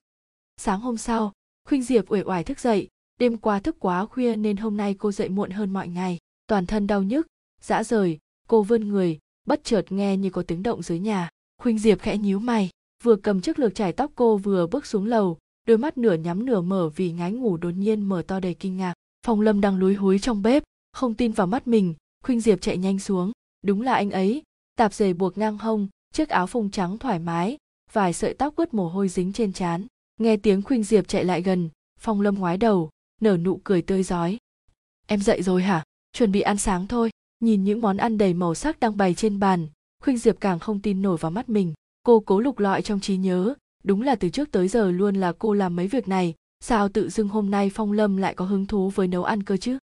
Sáng 0.57 0.81
hôm 0.81 0.97
sau, 0.97 1.33
khuynh 1.69 1.83
diệp 1.83 2.13
uể 2.13 2.23
oải 2.23 2.45
thức 2.45 2.61
dậy 2.61 2.89
đêm 3.21 3.37
qua 3.37 3.61
thức 3.61 3.77
quá 3.81 4.07
khuya 4.07 4.37
nên 4.37 4.57
hôm 4.57 4.77
nay 4.77 4.95
cô 4.95 5.13
dậy 5.13 5.29
muộn 5.29 5.51
hơn 5.51 5.73
mọi 5.73 5.89
ngày. 5.89 6.19
Toàn 6.47 6.67
thân 6.67 6.87
đau 6.87 7.03
nhức, 7.03 7.27
dã 7.61 7.85
rời, 7.85 8.19
cô 8.49 8.63
vươn 8.63 8.89
người, 8.89 9.19
bất 9.47 9.65
chợt 9.65 9.93
nghe 9.93 10.17
như 10.17 10.31
có 10.31 10.43
tiếng 10.43 10.63
động 10.63 10.83
dưới 10.83 10.99
nhà. 10.99 11.29
Khuynh 11.63 11.79
diệp 11.79 12.01
khẽ 12.01 12.19
nhíu 12.19 12.39
mày, 12.39 12.71
vừa 13.03 13.17
cầm 13.17 13.41
chiếc 13.41 13.59
lược 13.59 13.75
chải 13.75 13.93
tóc 13.93 14.13
cô 14.15 14.37
vừa 14.37 14.67
bước 14.67 14.87
xuống 14.87 15.07
lầu, 15.07 15.39
đôi 15.67 15.79
mắt 15.79 15.99
nửa 15.99 16.15
nhắm 16.15 16.47
nửa 16.47 16.61
mở 16.61 16.91
vì 16.97 17.13
ngái 17.13 17.33
ngủ 17.33 17.57
đột 17.57 17.71
nhiên 17.71 18.03
mở 18.03 18.23
to 18.23 18.41
đầy 18.41 18.55
kinh 18.55 18.77
ngạc. 18.77 18.95
Phong 19.27 19.41
lâm 19.41 19.61
đang 19.61 19.79
lúi 19.79 19.95
húi 19.95 20.19
trong 20.19 20.43
bếp, 20.43 20.63
không 20.93 21.15
tin 21.15 21.33
vào 21.33 21.47
mắt 21.47 21.67
mình, 21.67 21.95
khuynh 22.25 22.41
diệp 22.41 22.61
chạy 22.61 22.77
nhanh 22.77 22.99
xuống. 22.99 23.33
Đúng 23.63 23.83
là 23.83 23.95
anh 23.95 24.11
ấy, 24.11 24.43
tạp 24.77 24.95
dề 24.95 25.13
buộc 25.13 25.39
ngang 25.39 25.59
hông, 25.59 25.89
chiếc 26.15 26.29
áo 26.29 26.47
phông 26.47 26.71
trắng 26.71 26.99
thoải 26.99 27.19
mái, 27.19 27.57
vài 27.93 28.13
sợi 28.13 28.35
tóc 28.35 28.57
ướt 28.57 28.75
mồ 28.75 28.89
hôi 28.89 29.09
dính 29.09 29.33
trên 29.33 29.53
trán. 29.53 29.87
Nghe 30.21 30.37
tiếng 30.37 30.63
khuynh 30.63 30.85
diệp 30.85 31.09
chạy 31.09 31.25
lại 31.25 31.43
gần, 31.43 31.69
phong 32.01 32.21
lâm 32.21 32.35
ngoái 32.35 32.57
đầu 32.57 32.91
nở 33.21 33.37
nụ 33.37 33.61
cười 33.65 33.83
tươi 33.83 34.03
rói. 34.03 34.39
Em 35.07 35.21
dậy 35.21 35.43
rồi 35.43 35.63
hả? 35.63 35.83
Chuẩn 36.13 36.33
bị 36.33 36.41
ăn 36.41 36.57
sáng 36.57 36.87
thôi. 36.87 37.11
Nhìn 37.41 37.65
những 37.65 37.81
món 37.81 37.97
ăn 37.97 38.19
đầy 38.19 38.35
màu 38.35 38.55
sắc 38.55 38.81
đang 38.81 38.97
bày 38.97 39.15
trên 39.15 39.39
bàn, 39.39 39.69
khuynh 40.03 40.19
diệp 40.19 40.41
càng 40.41 40.59
không 40.59 40.81
tin 40.81 41.03
nổi 41.03 41.17
vào 41.17 41.31
mắt 41.31 41.49
mình. 41.49 41.75
Cô 42.03 42.21
cố 42.21 42.41
lục 42.41 42.59
lọi 42.59 42.83
trong 42.83 43.01
trí 43.01 43.17
nhớ. 43.17 43.55
Đúng 43.85 44.03
là 44.03 44.15
từ 44.15 44.29
trước 44.29 44.51
tới 44.51 44.69
giờ 44.69 44.91
luôn 44.91 45.15
là 45.15 45.33
cô 45.39 45.53
làm 45.53 45.77
mấy 45.77 45.89
việc 45.89 46.09
này. 46.09 46.35
Sao 46.61 46.89
tự 46.89 47.09
dưng 47.09 47.29
hôm 47.29 47.51
nay 47.51 47.71
phong 47.75 47.93
lâm 47.93 48.17
lại 48.17 48.35
có 48.35 48.45
hứng 48.45 48.67
thú 48.67 48.91
với 48.91 49.09
nấu 49.09 49.25
ăn 49.25 49.43
cơ 49.43 49.57
chứ? 49.57 49.79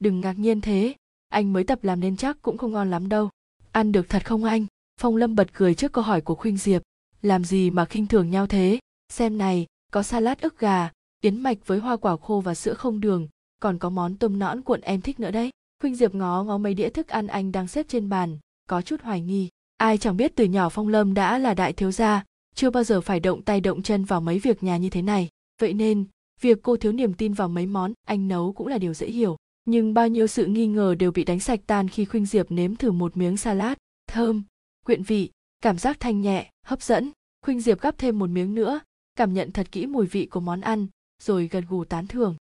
Đừng 0.00 0.20
ngạc 0.20 0.38
nhiên 0.38 0.60
thế. 0.60 0.94
Anh 1.28 1.52
mới 1.52 1.64
tập 1.64 1.84
làm 1.84 2.00
nên 2.00 2.16
chắc 2.16 2.42
cũng 2.42 2.58
không 2.58 2.72
ngon 2.72 2.90
lắm 2.90 3.08
đâu. 3.08 3.30
Ăn 3.72 3.92
được 3.92 4.08
thật 4.08 4.26
không 4.26 4.44
anh? 4.44 4.66
Phong 5.00 5.16
lâm 5.16 5.34
bật 5.34 5.52
cười 5.52 5.74
trước 5.74 5.92
câu 5.92 6.04
hỏi 6.04 6.20
của 6.20 6.34
khuynh 6.34 6.56
diệp. 6.56 6.82
Làm 7.22 7.44
gì 7.44 7.70
mà 7.70 7.84
khinh 7.84 8.06
thường 8.06 8.30
nhau 8.30 8.46
thế? 8.46 8.78
Xem 9.12 9.38
này, 9.38 9.66
có 9.92 10.02
salad 10.02 10.38
ức 10.38 10.58
gà 10.58 10.90
yến 11.24 11.40
mạch 11.40 11.66
với 11.66 11.78
hoa 11.78 11.96
quả 11.96 12.16
khô 12.16 12.40
và 12.40 12.54
sữa 12.54 12.74
không 12.74 13.00
đường, 13.00 13.28
còn 13.60 13.78
có 13.78 13.90
món 13.90 14.16
tôm 14.16 14.38
nõn 14.38 14.62
cuộn 14.62 14.80
em 14.80 15.00
thích 15.00 15.20
nữa 15.20 15.30
đấy. 15.30 15.50
Khuynh 15.80 15.94
diệp 15.94 16.14
ngó 16.14 16.44
ngó 16.44 16.58
mấy 16.58 16.74
đĩa 16.74 16.88
thức 16.88 17.08
ăn 17.08 17.26
anh 17.26 17.52
đang 17.52 17.68
xếp 17.68 17.86
trên 17.88 18.08
bàn, 18.08 18.38
có 18.68 18.82
chút 18.82 19.02
hoài 19.02 19.20
nghi. 19.20 19.48
Ai 19.76 19.98
chẳng 19.98 20.16
biết 20.16 20.32
từ 20.36 20.44
nhỏ 20.44 20.68
phong 20.68 20.88
lâm 20.88 21.14
đã 21.14 21.38
là 21.38 21.54
đại 21.54 21.72
thiếu 21.72 21.92
gia, 21.92 22.24
chưa 22.54 22.70
bao 22.70 22.84
giờ 22.84 23.00
phải 23.00 23.20
động 23.20 23.42
tay 23.42 23.60
động 23.60 23.82
chân 23.82 24.04
vào 24.04 24.20
mấy 24.20 24.38
việc 24.38 24.62
nhà 24.62 24.76
như 24.76 24.90
thế 24.90 25.02
này. 25.02 25.28
Vậy 25.60 25.74
nên, 25.74 26.04
việc 26.40 26.58
cô 26.62 26.76
thiếu 26.76 26.92
niềm 26.92 27.14
tin 27.14 27.32
vào 27.32 27.48
mấy 27.48 27.66
món 27.66 27.92
anh 28.06 28.28
nấu 28.28 28.52
cũng 28.52 28.66
là 28.66 28.78
điều 28.78 28.94
dễ 28.94 29.06
hiểu. 29.06 29.36
Nhưng 29.64 29.94
bao 29.94 30.08
nhiêu 30.08 30.26
sự 30.26 30.46
nghi 30.46 30.66
ngờ 30.66 30.94
đều 30.94 31.10
bị 31.10 31.24
đánh 31.24 31.40
sạch 31.40 31.60
tan 31.66 31.88
khi 31.88 32.04
khuynh 32.04 32.26
diệp 32.26 32.50
nếm 32.50 32.76
thử 32.76 32.92
một 32.92 33.16
miếng 33.16 33.36
salad, 33.36 33.76
thơm, 34.06 34.42
quyện 34.86 35.02
vị, 35.02 35.30
cảm 35.60 35.78
giác 35.78 36.00
thanh 36.00 36.20
nhẹ, 36.20 36.50
hấp 36.66 36.82
dẫn. 36.82 37.10
Khuynh 37.42 37.60
diệp 37.60 37.80
gắp 37.80 37.98
thêm 37.98 38.18
một 38.18 38.30
miếng 38.30 38.54
nữa, 38.54 38.80
cảm 39.16 39.34
nhận 39.34 39.52
thật 39.52 39.72
kỹ 39.72 39.86
mùi 39.86 40.06
vị 40.06 40.26
của 40.26 40.40
món 40.40 40.60
ăn 40.60 40.86
rồi 41.24 41.48
gật 41.48 41.64
gù 41.68 41.84
tán 41.84 42.06
thưởng. 42.06 42.36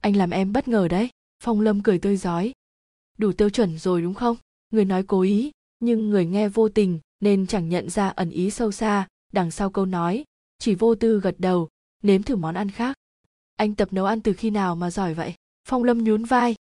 Anh 0.00 0.16
làm 0.16 0.30
em 0.30 0.52
bất 0.52 0.68
ngờ 0.68 0.88
đấy, 0.88 1.10
phong 1.42 1.60
lâm 1.60 1.82
cười 1.82 1.98
tươi 1.98 2.16
rói 2.16 2.52
đủ 3.18 3.32
tiêu 3.32 3.50
chuẩn 3.50 3.78
rồi 3.78 4.02
đúng 4.02 4.14
không? 4.14 4.36
Người 4.70 4.84
nói 4.84 5.02
cố 5.02 5.20
ý, 5.20 5.50
nhưng 5.80 6.10
người 6.10 6.26
nghe 6.26 6.48
vô 6.48 6.68
tình 6.68 6.98
nên 7.20 7.46
chẳng 7.46 7.68
nhận 7.68 7.90
ra 7.90 8.08
ẩn 8.08 8.30
ý 8.30 8.50
sâu 8.50 8.72
xa, 8.72 9.08
đằng 9.32 9.50
sau 9.50 9.70
câu 9.70 9.86
nói, 9.86 10.24
chỉ 10.58 10.74
vô 10.74 10.94
tư 10.94 11.20
gật 11.20 11.34
đầu, 11.38 11.68
nếm 12.02 12.22
thử 12.22 12.36
món 12.36 12.54
ăn 12.54 12.70
khác. 12.70 12.96
Anh 13.56 13.74
tập 13.74 13.92
nấu 13.92 14.04
ăn 14.04 14.20
từ 14.20 14.32
khi 14.32 14.50
nào 14.50 14.76
mà 14.76 14.90
giỏi 14.90 15.14
vậy? 15.14 15.34
Phong 15.68 15.84
lâm 15.84 16.04
nhún 16.04 16.24
vai. 16.24 16.54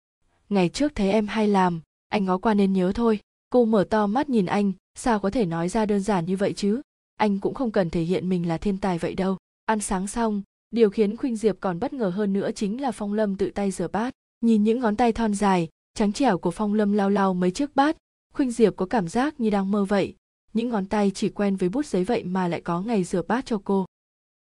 Ngày 0.48 0.68
trước 0.68 0.94
thấy 0.94 1.10
em 1.10 1.26
hay 1.26 1.48
làm, 1.48 1.80
anh 2.08 2.24
ngó 2.24 2.38
qua 2.38 2.54
nên 2.54 2.72
nhớ 2.72 2.92
thôi. 2.94 3.20
Cô 3.50 3.64
mở 3.64 3.84
to 3.90 4.06
mắt 4.06 4.28
nhìn 4.28 4.46
anh, 4.46 4.72
sao 4.94 5.20
có 5.20 5.30
thể 5.30 5.46
nói 5.46 5.68
ra 5.68 5.86
đơn 5.86 6.00
giản 6.00 6.26
như 6.26 6.36
vậy 6.36 6.52
chứ? 6.52 6.80
Anh 7.16 7.38
cũng 7.38 7.54
không 7.54 7.70
cần 7.70 7.90
thể 7.90 8.02
hiện 8.02 8.28
mình 8.28 8.48
là 8.48 8.58
thiên 8.58 8.78
tài 8.78 8.98
vậy 8.98 9.14
đâu. 9.14 9.36
Ăn 9.64 9.80
sáng 9.80 10.06
xong 10.06 10.42
điều 10.70 10.90
khiến 10.90 11.16
khuynh 11.16 11.36
diệp 11.36 11.56
còn 11.60 11.80
bất 11.80 11.92
ngờ 11.92 12.08
hơn 12.08 12.32
nữa 12.32 12.50
chính 12.54 12.80
là 12.80 12.90
phong 12.90 13.12
lâm 13.12 13.36
tự 13.36 13.50
tay 13.50 13.70
rửa 13.70 13.88
bát. 13.88 14.14
Nhìn 14.40 14.64
những 14.64 14.80
ngón 14.80 14.96
tay 14.96 15.12
thon 15.12 15.34
dài, 15.34 15.68
trắng 15.94 16.12
trẻo 16.12 16.38
của 16.38 16.50
phong 16.50 16.74
lâm 16.74 16.92
lau 16.92 17.10
lau 17.10 17.34
mấy 17.34 17.50
chiếc 17.50 17.76
bát, 17.76 17.96
khuynh 18.32 18.50
diệp 18.50 18.76
có 18.76 18.86
cảm 18.86 19.08
giác 19.08 19.40
như 19.40 19.50
đang 19.50 19.70
mơ 19.70 19.84
vậy. 19.84 20.14
Những 20.52 20.68
ngón 20.68 20.86
tay 20.86 21.10
chỉ 21.14 21.28
quen 21.28 21.56
với 21.56 21.68
bút 21.68 21.86
giấy 21.86 22.04
vậy 22.04 22.24
mà 22.24 22.48
lại 22.48 22.60
có 22.60 22.80
ngày 22.80 23.04
rửa 23.04 23.22
bát 23.22 23.46
cho 23.46 23.60
cô. 23.64 23.86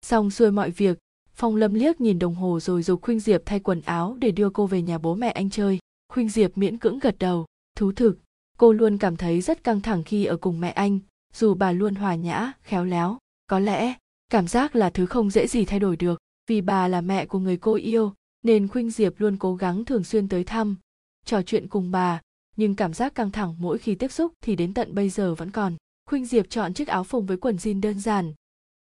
Xong 0.02 0.30
xuôi 0.30 0.50
mọi 0.50 0.70
việc, 0.70 0.98
phong 1.34 1.56
lâm 1.56 1.74
liếc 1.74 2.00
nhìn 2.00 2.18
đồng 2.18 2.34
hồ 2.34 2.60
rồi 2.60 2.82
dục 2.82 3.02
khuynh 3.02 3.20
diệp 3.20 3.42
thay 3.46 3.60
quần 3.60 3.80
áo 3.80 4.16
để 4.20 4.30
đưa 4.30 4.50
cô 4.50 4.66
về 4.66 4.82
nhà 4.82 4.98
bố 4.98 5.14
mẹ 5.14 5.30
anh 5.30 5.50
chơi. 5.50 5.78
Khuynh 6.12 6.28
diệp 6.28 6.58
miễn 6.58 6.78
cưỡng 6.78 6.98
gật 6.98 7.16
đầu. 7.18 7.46
Thú 7.76 7.92
thực, 7.92 8.18
cô 8.58 8.72
luôn 8.72 8.98
cảm 8.98 9.16
thấy 9.16 9.40
rất 9.40 9.64
căng 9.64 9.80
thẳng 9.80 10.02
khi 10.04 10.24
ở 10.24 10.36
cùng 10.36 10.60
mẹ 10.60 10.70
anh, 10.70 10.98
dù 11.34 11.54
bà 11.54 11.72
luôn 11.72 11.94
hòa 11.94 12.14
nhã, 12.14 12.52
khéo 12.62 12.84
léo. 12.84 13.18
Có 13.46 13.58
lẽ 13.58 13.94
cảm 14.30 14.48
giác 14.48 14.76
là 14.76 14.90
thứ 14.90 15.06
không 15.06 15.30
dễ 15.30 15.46
gì 15.46 15.64
thay 15.64 15.78
đổi 15.78 15.96
được, 15.96 16.20
vì 16.46 16.60
bà 16.60 16.88
là 16.88 17.00
mẹ 17.00 17.26
của 17.26 17.38
người 17.38 17.56
cô 17.56 17.74
yêu, 17.74 18.12
nên 18.42 18.68
khuynh 18.68 18.90
diệp 18.90 19.20
luôn 19.20 19.36
cố 19.36 19.54
gắng 19.54 19.84
thường 19.84 20.04
xuyên 20.04 20.28
tới 20.28 20.44
thăm, 20.44 20.76
trò 21.24 21.42
chuyện 21.42 21.68
cùng 21.68 21.90
bà, 21.90 22.20
nhưng 22.56 22.74
cảm 22.74 22.94
giác 22.94 23.14
căng 23.14 23.30
thẳng 23.30 23.54
mỗi 23.58 23.78
khi 23.78 23.94
tiếp 23.94 24.12
xúc 24.12 24.32
thì 24.40 24.56
đến 24.56 24.74
tận 24.74 24.94
bây 24.94 25.08
giờ 25.08 25.34
vẫn 25.34 25.50
còn. 25.50 25.76
Khuynh 26.10 26.26
diệp 26.26 26.50
chọn 26.50 26.74
chiếc 26.74 26.88
áo 26.88 27.04
phồng 27.04 27.26
với 27.26 27.36
quần 27.36 27.56
jean 27.56 27.80
đơn 27.80 28.00
giản, 28.00 28.34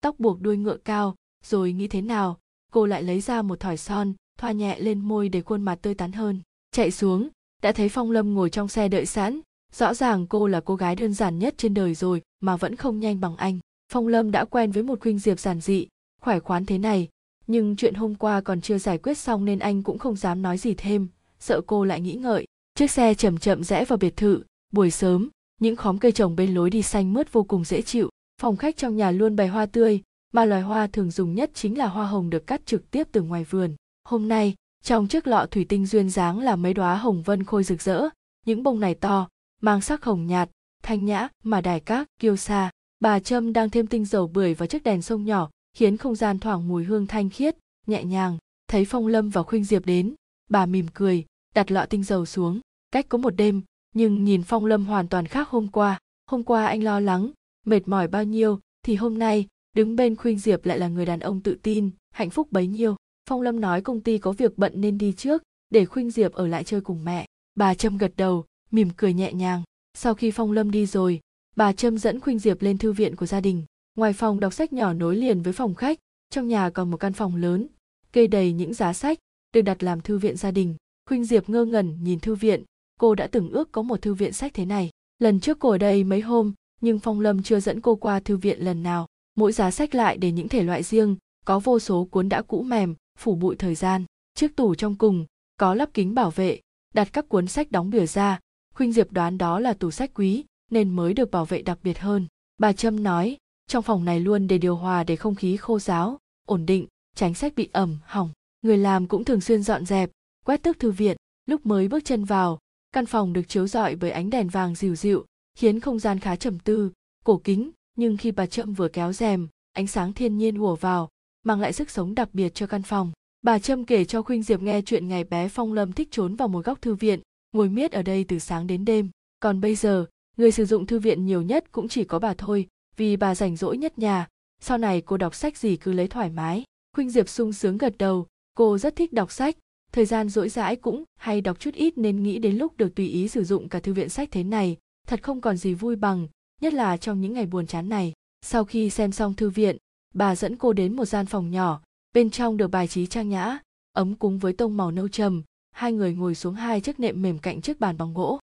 tóc 0.02 0.20
buộc 0.20 0.42
đuôi 0.42 0.58
ngựa 0.58 0.78
cao, 0.78 1.16
rồi 1.46 1.74
nghĩ 1.74 1.88
thế 1.88 2.02
nào, 2.02 2.40
cô 2.72 2.86
lại 2.86 3.04
lấy 3.04 3.22
ra 3.22 3.42
một 3.42 3.60
thỏi 3.60 3.78
son, 3.78 4.14
thoa 4.40 4.52
nhẹ 4.52 4.80
lên 4.80 5.00
môi 5.00 5.30
để 5.30 5.42
khuôn 5.42 5.62
mặt 5.62 5.80
tươi 5.82 5.94
tắn 5.94 6.12
hơn. 6.12 6.42
Chạy 6.72 6.92
xuống, 6.92 7.30
đã 7.62 7.72
thấy 7.72 7.90
phong 7.90 8.12
lâm 8.12 8.34
ngồi 8.34 8.50
trong 8.50 8.68
xe 8.68 8.88
đợi 8.88 9.06
sẵn, 9.06 9.40
rõ 9.74 9.94
ràng 9.94 10.28
cô 10.28 10.48
là 10.48 10.62
cô 10.62 10.76
gái 10.76 10.96
đơn 10.96 11.14
giản 11.14 11.40
nhất 11.40 11.54
trên 11.58 11.74
đời 11.74 11.96
rồi, 11.96 12.22
mà 12.40 12.58
vẫn 12.58 12.76
không 12.76 13.00
nhanh 13.00 13.20
bằng 13.20 13.36
anh 13.36 13.60
phong 13.94 14.08
lâm 14.08 14.32
đã 14.32 14.46
quen 14.46 14.72
với 14.72 14.84
một 14.84 15.00
khuynh 15.02 15.20
diệp 15.20 15.40
giản 15.40 15.62
dị, 15.62 15.88
khỏe 16.22 16.40
khoắn 16.40 16.66
thế 16.66 16.78
này, 16.78 17.10
nhưng 17.48 17.76
chuyện 17.76 17.94
hôm 17.94 18.16
qua 18.16 18.42
còn 18.42 18.62
chưa 18.62 18.78
giải 18.78 18.98
quyết 18.98 19.18
xong 19.18 19.46
nên 19.46 19.60
anh 19.60 19.84
cũng 19.84 20.00
không 20.00 20.16
dám 20.16 20.42
nói 20.42 20.58
gì 20.58 20.74
thêm, 20.74 21.08
sợ 21.40 21.62
cô 21.68 21.86
lại 21.86 22.02
nghĩ 22.02 22.14
ngợi. 22.14 22.46
Chiếc 22.76 22.92
xe 22.92 23.14
chậm 23.14 23.38
chậm 23.38 23.64
rẽ 23.64 23.86
vào 23.86 23.98
biệt 23.98 24.18
thự, 24.18 24.44
buổi 24.72 24.92
sớm, 24.92 25.30
những 25.62 25.76
khóm 25.76 26.00
cây 26.00 26.12
trồng 26.12 26.36
bên 26.36 26.54
lối 26.54 26.70
đi 26.70 26.82
xanh 26.82 27.14
mướt 27.14 27.34
vô 27.34 27.44
cùng 27.44 27.64
dễ 27.64 27.82
chịu, 27.82 28.10
phòng 28.42 28.58
khách 28.58 28.78
trong 28.78 28.96
nhà 28.96 29.12
luôn 29.12 29.36
bày 29.36 29.48
hoa 29.48 29.66
tươi, 29.66 30.02
mà 30.34 30.46
loài 30.46 30.62
hoa 30.62 30.88
thường 30.88 31.12
dùng 31.12 31.36
nhất 31.36 31.52
chính 31.54 31.78
là 31.78 31.88
hoa 31.88 32.08
hồng 32.08 32.30
được 32.30 32.48
cắt 32.48 32.66
trực 32.66 32.92
tiếp 32.92 33.08
từ 33.12 33.22
ngoài 33.22 33.44
vườn. 33.44 33.76
Hôm 34.04 34.28
nay, 34.28 34.56
trong 34.84 35.08
chiếc 35.08 35.28
lọ 35.28 35.46
thủy 35.52 35.66
tinh 35.70 35.86
duyên 35.86 36.10
dáng 36.10 36.40
là 36.40 36.56
mấy 36.56 36.74
đóa 36.74 36.96
hồng 36.96 37.22
vân 37.22 37.44
khôi 37.44 37.64
rực 37.64 37.82
rỡ, 37.82 38.10
những 38.46 38.64
bông 38.64 38.80
này 38.80 38.96
to, 38.96 39.28
mang 39.62 39.82
sắc 39.82 40.04
hồng 40.04 40.28
nhạt, 40.28 40.50
thanh 40.84 41.06
nhã 41.06 41.28
mà 41.44 41.62
đài 41.62 41.80
các, 41.80 42.08
kiêu 42.20 42.36
sa 42.36 42.72
bà 43.04 43.20
trâm 43.20 43.54
đang 43.54 43.70
thêm 43.70 43.88
tinh 43.88 44.06
dầu 44.06 44.28
bưởi 44.28 44.54
vào 44.54 44.68
chiếc 44.68 44.84
đèn 44.84 45.02
sông 45.02 45.26
nhỏ, 45.26 45.50
khiến 45.74 45.98
không 45.98 46.16
gian 46.16 46.40
thoảng 46.40 46.68
mùi 46.68 46.84
hương 46.84 47.08
thanh 47.08 47.30
khiết, 47.30 47.56
nhẹ 47.88 48.04
nhàng, 48.04 48.38
thấy 48.68 48.86
phong 48.86 49.08
lâm 49.08 49.30
và 49.30 49.44
khuynh 49.44 49.64
diệp 49.64 49.86
đến. 49.86 50.16
Bà 50.50 50.66
mỉm 50.66 50.86
cười, 50.94 51.26
đặt 51.56 51.72
lọ 51.72 51.86
tinh 51.86 52.04
dầu 52.04 52.26
xuống. 52.26 52.60
Cách 52.92 53.06
có 53.10 53.18
một 53.18 53.30
đêm, 53.30 53.62
nhưng 53.96 54.24
nhìn 54.24 54.44
phong 54.44 54.66
lâm 54.66 54.86
hoàn 54.86 55.08
toàn 55.08 55.26
khác 55.26 55.50
hôm 55.50 55.68
qua. 55.68 56.00
Hôm 56.32 56.44
qua 56.44 56.66
anh 56.66 56.84
lo 56.84 57.00
lắng, 57.00 57.32
mệt 57.66 57.88
mỏi 57.88 58.08
bao 58.08 58.24
nhiêu, 58.24 58.60
thì 58.86 58.96
hôm 58.96 59.20
nay, 59.20 59.48
đứng 59.76 59.96
bên 59.96 60.16
khuynh 60.16 60.40
diệp 60.40 60.66
lại 60.66 60.80
là 60.80 60.88
người 60.88 61.06
đàn 61.06 61.20
ông 61.20 61.42
tự 61.42 61.58
tin, 61.64 61.90
hạnh 62.12 62.30
phúc 62.30 62.48
bấy 62.52 62.68
nhiêu. 62.68 62.96
Phong 63.30 63.42
lâm 63.42 63.60
nói 63.60 63.82
công 63.82 64.02
ty 64.02 64.18
có 64.18 64.32
việc 64.32 64.58
bận 64.58 64.74
nên 64.76 64.98
đi 64.98 65.14
trước, 65.18 65.44
để 65.70 65.86
khuynh 65.86 66.12
diệp 66.12 66.34
ở 66.34 66.48
lại 66.48 66.64
chơi 66.64 66.82
cùng 66.82 67.06
mẹ. 67.06 67.26
Bà 67.56 67.74
trâm 67.74 67.98
gật 67.98 68.14
đầu, 68.18 68.46
mỉm 68.72 68.90
cười 68.98 69.14
nhẹ 69.14 69.34
nhàng. 69.34 69.64
Sau 69.94 70.14
khi 70.14 70.32
phong 70.32 70.52
lâm 70.52 70.72
đi 70.72 70.86
rồi 70.86 71.20
bà 71.56 71.74
trâm 71.74 71.98
dẫn 71.98 72.20
khuynh 72.20 72.40
diệp 72.40 72.62
lên 72.62 72.78
thư 72.78 72.92
viện 72.92 73.16
của 73.16 73.26
gia 73.26 73.42
đình. 73.42 73.64
Ngoài 73.96 74.14
phòng 74.14 74.40
đọc 74.40 74.54
sách 74.54 74.74
nhỏ 74.74 74.94
nối 74.94 75.16
liền 75.16 75.42
với 75.42 75.54
phòng 75.54 75.76
khách, 75.76 76.00
trong 76.30 76.48
nhà 76.48 76.70
còn 76.70 76.92
một 76.92 76.98
căn 76.98 77.14
phòng 77.14 77.36
lớn, 77.36 77.68
kê 78.12 78.28
đầy 78.28 78.54
những 78.54 78.74
giá 78.74 78.94
sách 78.94 79.20
được 79.54 79.62
đặt 79.62 79.84
làm 79.84 80.02
thư 80.02 80.18
viện 80.18 80.38
gia 80.38 80.52
đình. 80.52 80.76
Khuynh 81.10 81.26
diệp 81.26 81.50
ngơ 81.50 81.66
ngẩn 81.66 82.04
nhìn 82.04 82.20
thư 82.20 82.36
viện, 82.36 82.64
cô 83.00 83.16
đã 83.16 83.28
từng 83.28 83.50
ước 83.50 83.72
có 83.72 83.82
một 83.82 84.02
thư 84.02 84.14
viện 84.14 84.34
sách 84.34 84.54
thế 84.54 84.66
này. 84.66 84.90
Lần 85.20 85.40
trước 85.40 85.60
cô 85.60 85.70
ở 85.70 85.78
đây 85.78 86.04
mấy 86.04 86.22
hôm, 86.22 86.54
nhưng 86.82 87.00
phong 87.00 87.20
lâm 87.20 87.44
chưa 87.44 87.60
dẫn 87.60 87.82
cô 87.82 87.96
qua 87.96 88.20
thư 88.20 88.38
viện 88.38 88.60
lần 88.60 88.84
nào. 88.84 89.08
Mỗi 89.36 89.52
giá 89.52 89.72
sách 89.72 89.96
lại 89.96 90.18
để 90.18 90.32
những 90.32 90.50
thể 90.50 90.64
loại 90.64 90.84
riêng, 90.84 91.16
có 91.46 91.60
vô 91.60 91.80
số 91.80 92.06
cuốn 92.06 92.30
đã 92.30 92.42
cũ 92.42 92.62
mềm, 92.64 92.96
phủ 93.20 93.36
bụi 93.36 93.56
thời 93.56 93.76
gian. 93.76 94.06
Chiếc 94.34 94.56
tủ 94.56 94.76
trong 94.76 94.96
cùng, 94.96 95.26
có 95.58 95.74
lắp 95.74 95.90
kính 95.94 96.14
bảo 96.14 96.32
vệ, 96.32 96.60
đặt 96.94 97.14
các 97.14 97.30
cuốn 97.30 97.48
sách 97.48 97.72
đóng 97.72 97.90
bìa 97.90 98.06
ra. 98.06 98.40
Khuynh 98.76 98.94
diệp 98.94 99.12
đoán 99.12 99.38
đó 99.38 99.60
là 99.60 99.74
tủ 99.74 99.92
sách 99.92 100.12
quý 100.14 100.46
nên 100.72 100.90
mới 100.90 101.14
được 101.14 101.32
bảo 101.32 101.46
vệ 101.46 101.62
đặc 101.62 101.80
biệt 101.84 102.00
hơn. 102.00 102.28
Bà 102.58 102.74
trâm 102.74 103.04
nói, 103.04 103.38
trong 103.68 103.84
phòng 103.84 104.06
này 104.06 104.20
luôn 104.20 104.48
để 104.48 104.58
điều 104.58 104.76
hòa 104.76 105.04
để 105.04 105.16
không 105.16 105.36
khí 105.36 105.58
khô 105.58 105.80
ráo 105.80 106.20
ổn 106.46 106.66
định, 106.66 106.88
tránh 107.16 107.34
sách 107.34 107.56
bị 107.56 107.70
ẩm, 107.72 107.98
hỏng. 108.06 108.30
Người 108.62 108.78
làm 108.78 109.08
cũng 109.08 109.24
thường 109.24 109.42
xuyên 109.42 109.64
dọn 109.64 109.86
dẹp, 109.86 110.12
quét 110.46 110.64
tước 110.64 110.80
thư 110.80 110.92
viện. 110.92 111.18
Lúc 111.46 111.66
mới 111.66 111.88
bước 111.88 112.06
chân 112.06 112.26
vào, 112.26 112.60
căn 112.92 113.06
phòng 113.06 113.34
được 113.34 113.48
chiếu 113.48 113.68
rọi 113.68 113.96
bởi 113.96 114.12
ánh 114.12 114.30
đèn 114.30 114.50
vàng 114.50 114.76
dịu 114.76 114.96
dịu, 114.96 115.26
khiến 115.56 115.80
không 115.80 116.00
gian 116.00 116.20
khá 116.20 116.36
trầm 116.36 116.60
tư, 116.60 116.92
cổ 117.24 117.42
kính. 117.44 117.72
Nhưng 117.98 118.18
khi 118.18 118.32
bà 118.32 118.46
trâm 118.46 118.74
vừa 118.74 118.88
kéo 118.88 119.14
rèm, 119.14 119.48
ánh 119.74 119.88
sáng 119.88 120.14
thiên 120.14 120.38
nhiên 120.38 120.56
hùa 120.56 120.76
vào, 120.76 121.10
mang 121.44 121.62
lại 121.62 121.74
sức 121.74 121.90
sống 121.90 122.16
đặc 122.16 122.30
biệt 122.34 122.56
cho 122.56 122.68
căn 122.68 122.84
phòng. 122.84 123.12
Bà 123.42 123.60
trâm 123.60 123.86
kể 123.86 124.06
cho 124.06 124.22
khuynh 124.22 124.44
diệp 124.44 124.62
nghe 124.62 124.82
chuyện 124.82 125.08
ngày 125.08 125.24
bé 125.24 125.50
phong 125.50 125.74
lâm 125.74 125.94
thích 125.94 126.08
trốn 126.12 126.36
vào 126.36 126.48
một 126.48 126.66
góc 126.66 126.82
thư 126.82 126.96
viện, 126.96 127.20
ngồi 127.52 127.70
miết 127.70 127.92
ở 127.92 128.02
đây 128.02 128.24
từ 128.24 128.40
sáng 128.40 128.68
đến 128.68 128.86
đêm. 128.86 129.10
Còn 129.40 129.62
bây 129.62 129.76
giờ 129.76 130.06
người 130.38 130.52
sử 130.52 130.66
dụng 130.66 130.86
thư 130.86 131.00
viện 131.00 131.26
nhiều 131.26 131.42
nhất 131.42 131.72
cũng 131.72 131.88
chỉ 131.88 132.04
có 132.04 132.20
bà 132.20 132.34
thôi, 132.34 132.68
vì 132.98 133.18
bà 133.18 133.36
rảnh 133.36 133.56
rỗi 133.56 133.78
nhất 133.78 134.00
nhà. 134.00 134.28
Sau 134.62 134.78
này 134.78 135.02
cô 135.02 135.18
đọc 135.18 135.36
sách 135.36 135.58
gì 135.58 135.76
cứ 135.76 135.94
lấy 135.94 136.08
thoải 136.08 136.30
mái. 136.30 136.64
Khuynh 136.96 137.10
diệp 137.10 137.30
sung 137.30 137.54
sướng 137.54 137.78
gật 137.78 137.98
đầu, 137.98 138.28
cô 138.54 138.78
rất 138.78 138.96
thích 138.96 139.14
đọc 139.14 139.32
sách. 139.32 139.58
Thời 139.92 140.06
gian 140.06 140.30
rỗi 140.30 140.50
rãi 140.50 140.76
cũng 140.76 141.04
hay 141.16 141.42
đọc 141.42 141.60
chút 141.60 141.74
ít 141.74 141.98
nên 141.98 142.24
nghĩ 142.24 142.40
đến 142.40 142.56
lúc 142.56 142.78
được 142.78 142.96
tùy 142.96 143.08
ý 143.08 143.28
sử 143.28 143.44
dụng 143.44 143.70
cả 143.70 143.80
thư 143.80 143.94
viện 143.94 144.10
sách 144.10 144.30
thế 144.32 144.44
này, 144.44 144.78
thật 145.08 145.24
không 145.24 145.42
còn 145.42 145.58
gì 145.58 145.74
vui 145.74 145.96
bằng, 145.96 146.28
nhất 146.62 146.74
là 146.74 146.98
trong 146.98 147.22
những 147.22 147.34
ngày 147.34 147.46
buồn 147.46 147.68
chán 147.68 147.90
này. 147.90 148.14
Sau 148.42 148.64
khi 148.64 148.90
xem 148.90 149.12
xong 149.12 149.34
thư 149.34 149.50
viện, 149.50 149.78
bà 150.14 150.36
dẫn 150.36 150.56
cô 150.56 150.74
đến 150.74 150.96
một 150.96 151.06
gian 151.06 151.26
phòng 151.26 151.52
nhỏ, 151.52 151.82
bên 152.14 152.30
trong 152.30 152.58
được 152.58 152.68
bài 152.68 152.88
trí 152.88 153.08
trang 153.08 153.30
nhã, 153.30 153.60
ấm 153.92 154.16
cúng 154.16 154.40
với 154.40 154.54
tông 154.54 154.78
màu 154.78 154.92
nâu 154.92 155.08
trầm. 155.08 155.44
Hai 155.72 155.94
người 155.94 156.14
ngồi 156.14 156.36
xuống 156.36 156.54
hai 156.54 156.82
chiếc 156.82 157.00
nệm 157.00 157.22
mềm 157.22 157.40
cạnh 157.40 157.62
chiếc 157.62 157.80
bàn 157.80 157.98
bằng 157.98 158.14
gỗ. 158.14 158.40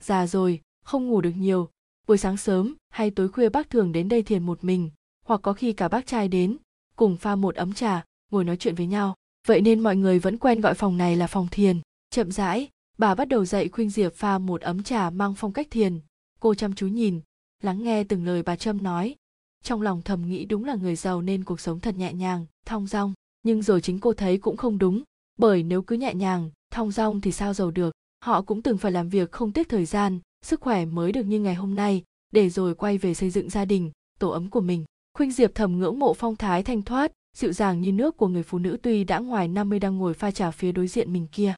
Già 0.00 0.26
rồi 0.26 0.60
không 0.88 1.08
ngủ 1.08 1.20
được 1.20 1.32
nhiều. 1.36 1.68
Buổi 2.06 2.18
sáng 2.18 2.36
sớm 2.36 2.74
hay 2.90 3.10
tối 3.10 3.28
khuya 3.28 3.48
bác 3.48 3.70
thường 3.70 3.92
đến 3.92 4.08
đây 4.08 4.22
thiền 4.22 4.46
một 4.46 4.64
mình, 4.64 4.90
hoặc 5.24 5.40
có 5.42 5.52
khi 5.52 5.72
cả 5.72 5.88
bác 5.88 6.06
trai 6.06 6.28
đến, 6.28 6.56
cùng 6.96 7.16
pha 7.16 7.36
một 7.36 7.54
ấm 7.54 7.72
trà, 7.72 8.04
ngồi 8.30 8.44
nói 8.44 8.56
chuyện 8.56 8.74
với 8.74 8.86
nhau. 8.86 9.14
Vậy 9.46 9.60
nên 9.60 9.80
mọi 9.80 9.96
người 9.96 10.18
vẫn 10.18 10.38
quen 10.38 10.60
gọi 10.60 10.74
phòng 10.74 10.96
này 10.96 11.16
là 11.16 11.26
phòng 11.26 11.48
thiền. 11.50 11.80
Chậm 12.10 12.32
rãi, 12.32 12.68
bà 12.98 13.14
bắt 13.14 13.28
đầu 13.28 13.44
dạy 13.44 13.68
khuynh 13.68 13.90
diệp 13.90 14.14
pha 14.14 14.38
một 14.38 14.60
ấm 14.60 14.82
trà 14.82 15.10
mang 15.10 15.34
phong 15.34 15.52
cách 15.52 15.66
thiền. 15.70 16.00
Cô 16.40 16.54
chăm 16.54 16.74
chú 16.74 16.86
nhìn, 16.86 17.20
lắng 17.62 17.82
nghe 17.82 18.04
từng 18.04 18.26
lời 18.26 18.42
bà 18.42 18.56
trâm 18.56 18.82
nói. 18.82 19.14
Trong 19.62 19.82
lòng 19.82 20.02
thầm 20.02 20.28
nghĩ 20.28 20.44
đúng 20.44 20.64
là 20.64 20.74
người 20.74 20.96
giàu 20.96 21.22
nên 21.22 21.44
cuộc 21.44 21.60
sống 21.60 21.80
thật 21.80 21.96
nhẹ 21.96 22.12
nhàng, 22.12 22.46
thong 22.66 22.86
dong. 22.86 23.14
Nhưng 23.42 23.62
rồi 23.62 23.80
chính 23.80 24.00
cô 24.00 24.12
thấy 24.12 24.38
cũng 24.38 24.56
không 24.56 24.78
đúng, 24.78 25.02
bởi 25.38 25.62
nếu 25.62 25.82
cứ 25.82 25.96
nhẹ 25.96 26.14
nhàng, 26.14 26.50
thong 26.70 26.90
dong 26.90 27.20
thì 27.20 27.32
sao 27.32 27.54
giàu 27.54 27.70
được? 27.70 27.94
Họ 28.24 28.42
cũng 28.42 28.62
từng 28.62 28.78
phải 28.78 28.92
làm 28.92 29.08
việc 29.08 29.32
không 29.32 29.52
tiếc 29.52 29.68
thời 29.68 29.84
gian 29.84 30.20
sức 30.42 30.60
khỏe 30.60 30.84
mới 30.84 31.12
được 31.12 31.24
như 31.24 31.40
ngày 31.40 31.54
hôm 31.54 31.74
nay 31.74 32.02
để 32.32 32.48
rồi 32.48 32.74
quay 32.74 32.98
về 32.98 33.14
xây 33.14 33.30
dựng 33.30 33.50
gia 33.50 33.64
đình 33.64 33.90
tổ 34.18 34.30
ấm 34.30 34.50
của 34.50 34.60
mình 34.60 34.84
khuynh 35.14 35.32
diệp 35.32 35.54
thầm 35.54 35.78
ngưỡng 35.78 35.98
mộ 35.98 36.14
phong 36.14 36.36
thái 36.36 36.62
thanh 36.62 36.82
thoát 36.82 37.12
dịu 37.36 37.52
dàng 37.52 37.80
như 37.80 37.92
nước 37.92 38.16
của 38.16 38.28
người 38.28 38.42
phụ 38.42 38.58
nữ 38.58 38.78
tuy 38.82 39.04
đã 39.04 39.18
ngoài 39.18 39.48
50 39.48 39.78
đang 39.78 39.98
ngồi 39.98 40.14
pha 40.14 40.30
trà 40.30 40.50
phía 40.50 40.72
đối 40.72 40.86
diện 40.86 41.12
mình 41.12 41.26
kia. 41.32 41.54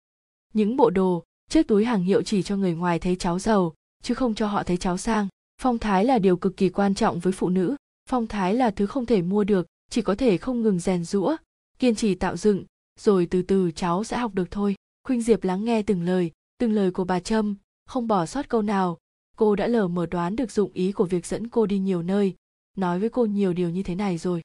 Những 0.55 0.77
bộ 0.77 0.91
đồ, 0.91 1.25
chiếc 1.51 1.69
túi 1.69 1.85
hàng 1.85 2.03
hiệu 2.03 2.23
chỉ 2.23 2.43
cho 2.43 2.57
người 2.57 2.75
ngoài 2.75 2.99
thấy 2.99 3.17
cháu 3.17 3.39
giàu, 3.39 3.75
chứ 4.03 4.15
không 4.15 4.35
cho 4.35 4.47
họ 4.47 4.63
thấy 4.63 4.77
cháu 4.77 4.97
sang. 4.99 5.29
Phong 5.63 5.79
thái 5.79 6.05
là 6.05 6.19
điều 6.19 6.37
cực 6.37 6.57
kỳ 6.57 6.69
quan 6.69 6.95
trọng 6.95 7.19
với 7.19 7.33
phụ 7.33 7.49
nữ. 7.49 7.77
Phong 8.11 8.27
thái 8.27 8.55
là 8.55 8.71
thứ 8.71 8.87
không 8.87 9.07
thể 9.07 9.23
mua 9.23 9.45
được, 9.45 9.67
chỉ 9.91 10.03
có 10.03 10.15
thể 10.15 10.39
không 10.39 10.63
ngừng 10.63 10.79
rèn 10.79 11.05
rũa, 11.05 11.37
kiên 11.79 11.95
trì 11.95 12.15
tạo 12.15 12.37
dựng, 12.37 12.65
rồi 13.01 13.27
từ 13.27 13.43
từ 13.43 13.71
cháu 13.71 14.05
sẽ 14.05 14.19
học 14.19 14.35
được 14.35 14.51
thôi. 14.51 14.75
khuynh 15.05 15.23
diệp 15.23 15.45
lắng 15.45 15.65
nghe 15.65 15.83
từng 15.83 16.03
lời 16.03 16.31
từng 16.59 16.73
lời 16.73 16.91
của 16.91 17.05
bà 17.05 17.21
trâm 17.21 17.55
không 17.91 18.09
bỏ 18.09 18.27
sót 18.27 18.49
câu 18.49 18.63
nào. 18.63 18.99
Cô 19.37 19.57
đã 19.57 19.67
lờ 19.67 19.89
mờ 19.89 20.07
đoán 20.07 20.37
được 20.37 20.51
dụng 20.51 20.71
ý 20.73 20.93
của 20.93 21.05
việc 21.05 21.27
dẫn 21.27 21.49
cô 21.49 21.67
đi 21.67 21.79
nhiều 21.79 22.03
nơi. 22.03 22.35
Nói 22.77 22.99
với 22.99 23.09
cô 23.09 23.25
nhiều 23.27 23.53
điều 23.53 23.71
như 23.71 23.83
thế 23.83 23.95
này 23.95 24.19
rồi. 24.19 24.43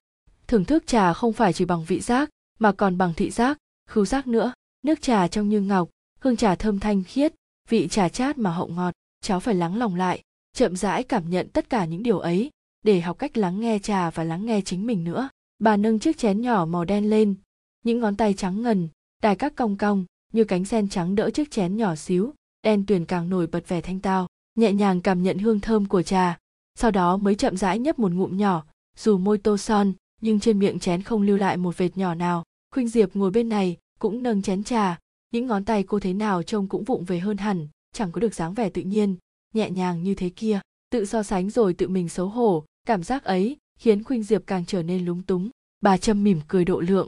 Thưởng 0.47 0.65
thức 0.65 0.87
trà 0.87 1.13
không 1.13 1.33
phải 1.33 1.53
chỉ 1.53 1.65
bằng 1.65 1.85
vị 1.85 1.99
giác, 1.99 2.29
mà 2.59 2.71
còn 2.71 2.97
bằng 2.97 3.13
thị 3.13 3.29
giác, 3.29 3.57
khứu 3.89 4.05
giác 4.05 4.27
nữa. 4.27 4.53
Nước 4.83 5.01
trà 5.01 5.27
trong 5.27 5.49
như 5.49 5.61
ngọc, 5.61 5.89
hương 6.19 6.37
trà 6.37 6.55
thơm 6.55 6.79
thanh 6.79 7.03
khiết, 7.03 7.33
vị 7.69 7.87
trà 7.87 8.09
chát 8.09 8.37
mà 8.37 8.51
hậu 8.51 8.67
ngọt. 8.67 8.93
Cháu 9.21 9.39
phải 9.39 9.55
lắng 9.55 9.77
lòng 9.77 9.95
lại, 9.95 10.21
chậm 10.53 10.75
rãi 10.75 11.03
cảm 11.03 11.29
nhận 11.29 11.49
tất 11.49 11.69
cả 11.69 11.85
những 11.85 12.03
điều 12.03 12.19
ấy, 12.19 12.49
để 12.83 13.01
học 13.01 13.19
cách 13.19 13.37
lắng 13.37 13.59
nghe 13.59 13.79
trà 13.79 14.09
và 14.09 14.23
lắng 14.23 14.45
nghe 14.45 14.61
chính 14.61 14.87
mình 14.87 15.03
nữa. 15.03 15.29
Bà 15.59 15.77
nâng 15.77 15.99
chiếc 15.99 16.17
chén 16.17 16.41
nhỏ 16.41 16.65
màu 16.65 16.85
đen 16.85 17.09
lên. 17.09 17.35
Những 17.83 17.99
ngón 17.99 18.15
tay 18.15 18.33
trắng 18.33 18.61
ngần, 18.61 18.89
đài 19.21 19.35
các 19.35 19.55
cong 19.55 19.77
cong, 19.77 20.05
như 20.33 20.43
cánh 20.43 20.65
sen 20.65 20.89
trắng 20.89 21.15
đỡ 21.15 21.29
chiếc 21.29 21.51
chén 21.51 21.77
nhỏ 21.77 21.95
xíu 21.95 22.33
đen 22.65 22.85
tuyền 22.85 23.05
càng 23.05 23.29
nổi 23.29 23.47
bật 23.47 23.67
vẻ 23.67 23.81
thanh 23.81 23.99
tao, 23.99 24.27
nhẹ 24.55 24.73
nhàng 24.73 25.01
cảm 25.01 25.23
nhận 25.23 25.37
hương 25.37 25.59
thơm 25.59 25.85
của 25.85 26.01
trà, 26.01 26.37
sau 26.79 26.91
đó 26.91 27.17
mới 27.17 27.35
chậm 27.35 27.57
rãi 27.57 27.79
nhấp 27.79 27.99
một 27.99 28.11
ngụm 28.11 28.37
nhỏ, 28.37 28.63
dù 28.97 29.17
môi 29.17 29.37
tô 29.37 29.57
son, 29.57 29.93
nhưng 30.21 30.39
trên 30.39 30.59
miệng 30.59 30.79
chén 30.79 31.01
không 31.01 31.21
lưu 31.21 31.37
lại 31.37 31.57
một 31.57 31.77
vệt 31.77 31.97
nhỏ 31.97 32.15
nào. 32.15 32.43
Khuynh 32.75 32.87
diệp 32.87 33.15
ngồi 33.15 33.31
bên 33.31 33.49
này, 33.49 33.77
cũng 33.99 34.23
nâng 34.23 34.41
chén 34.41 34.63
trà, 34.63 34.99
những 35.31 35.47
ngón 35.47 35.65
tay 35.65 35.83
cô 35.83 35.99
thế 35.99 36.13
nào 36.13 36.43
trông 36.43 36.67
cũng 36.67 36.83
vụng 36.83 37.03
về 37.03 37.19
hơn 37.19 37.37
hẳn, 37.37 37.67
chẳng 37.93 38.11
có 38.11 38.19
được 38.19 38.33
dáng 38.33 38.53
vẻ 38.53 38.69
tự 38.69 38.81
nhiên, 38.81 39.15
nhẹ 39.53 39.69
nhàng 39.69 40.03
như 40.03 40.15
thế 40.15 40.29
kia, 40.29 40.59
tự 40.89 41.05
so 41.05 41.23
sánh 41.23 41.49
rồi 41.49 41.73
tự 41.73 41.87
mình 41.87 42.09
xấu 42.09 42.27
hổ, 42.27 42.65
cảm 42.87 43.03
giác 43.03 43.23
ấy 43.23 43.57
khiến 43.79 44.03
khuynh 44.03 44.23
diệp 44.23 44.43
càng 44.47 44.65
trở 44.65 44.83
nên 44.83 45.05
lúng 45.05 45.23
túng. 45.23 45.49
Bà 45.81 45.97
trâm 45.97 46.23
mỉm 46.23 46.41
cười 46.47 46.65
độ 46.65 46.79
lượng, 46.79 47.07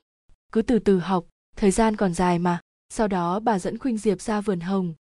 cứ 0.51 0.61
từ 0.61 0.79
từ 0.79 0.99
học, 0.99 1.25
thời 1.55 1.71
gian 1.71 1.95
còn 1.95 2.13
dài 2.13 2.39
mà. 2.39 2.59
Sau 2.89 3.07
đó 3.07 3.39
bà 3.39 3.59
dẫn 3.59 3.77
khuynh 3.77 3.97
diệp 3.97 4.21
ra 4.21 4.41
vườn 4.41 4.59
hồng 4.59 4.93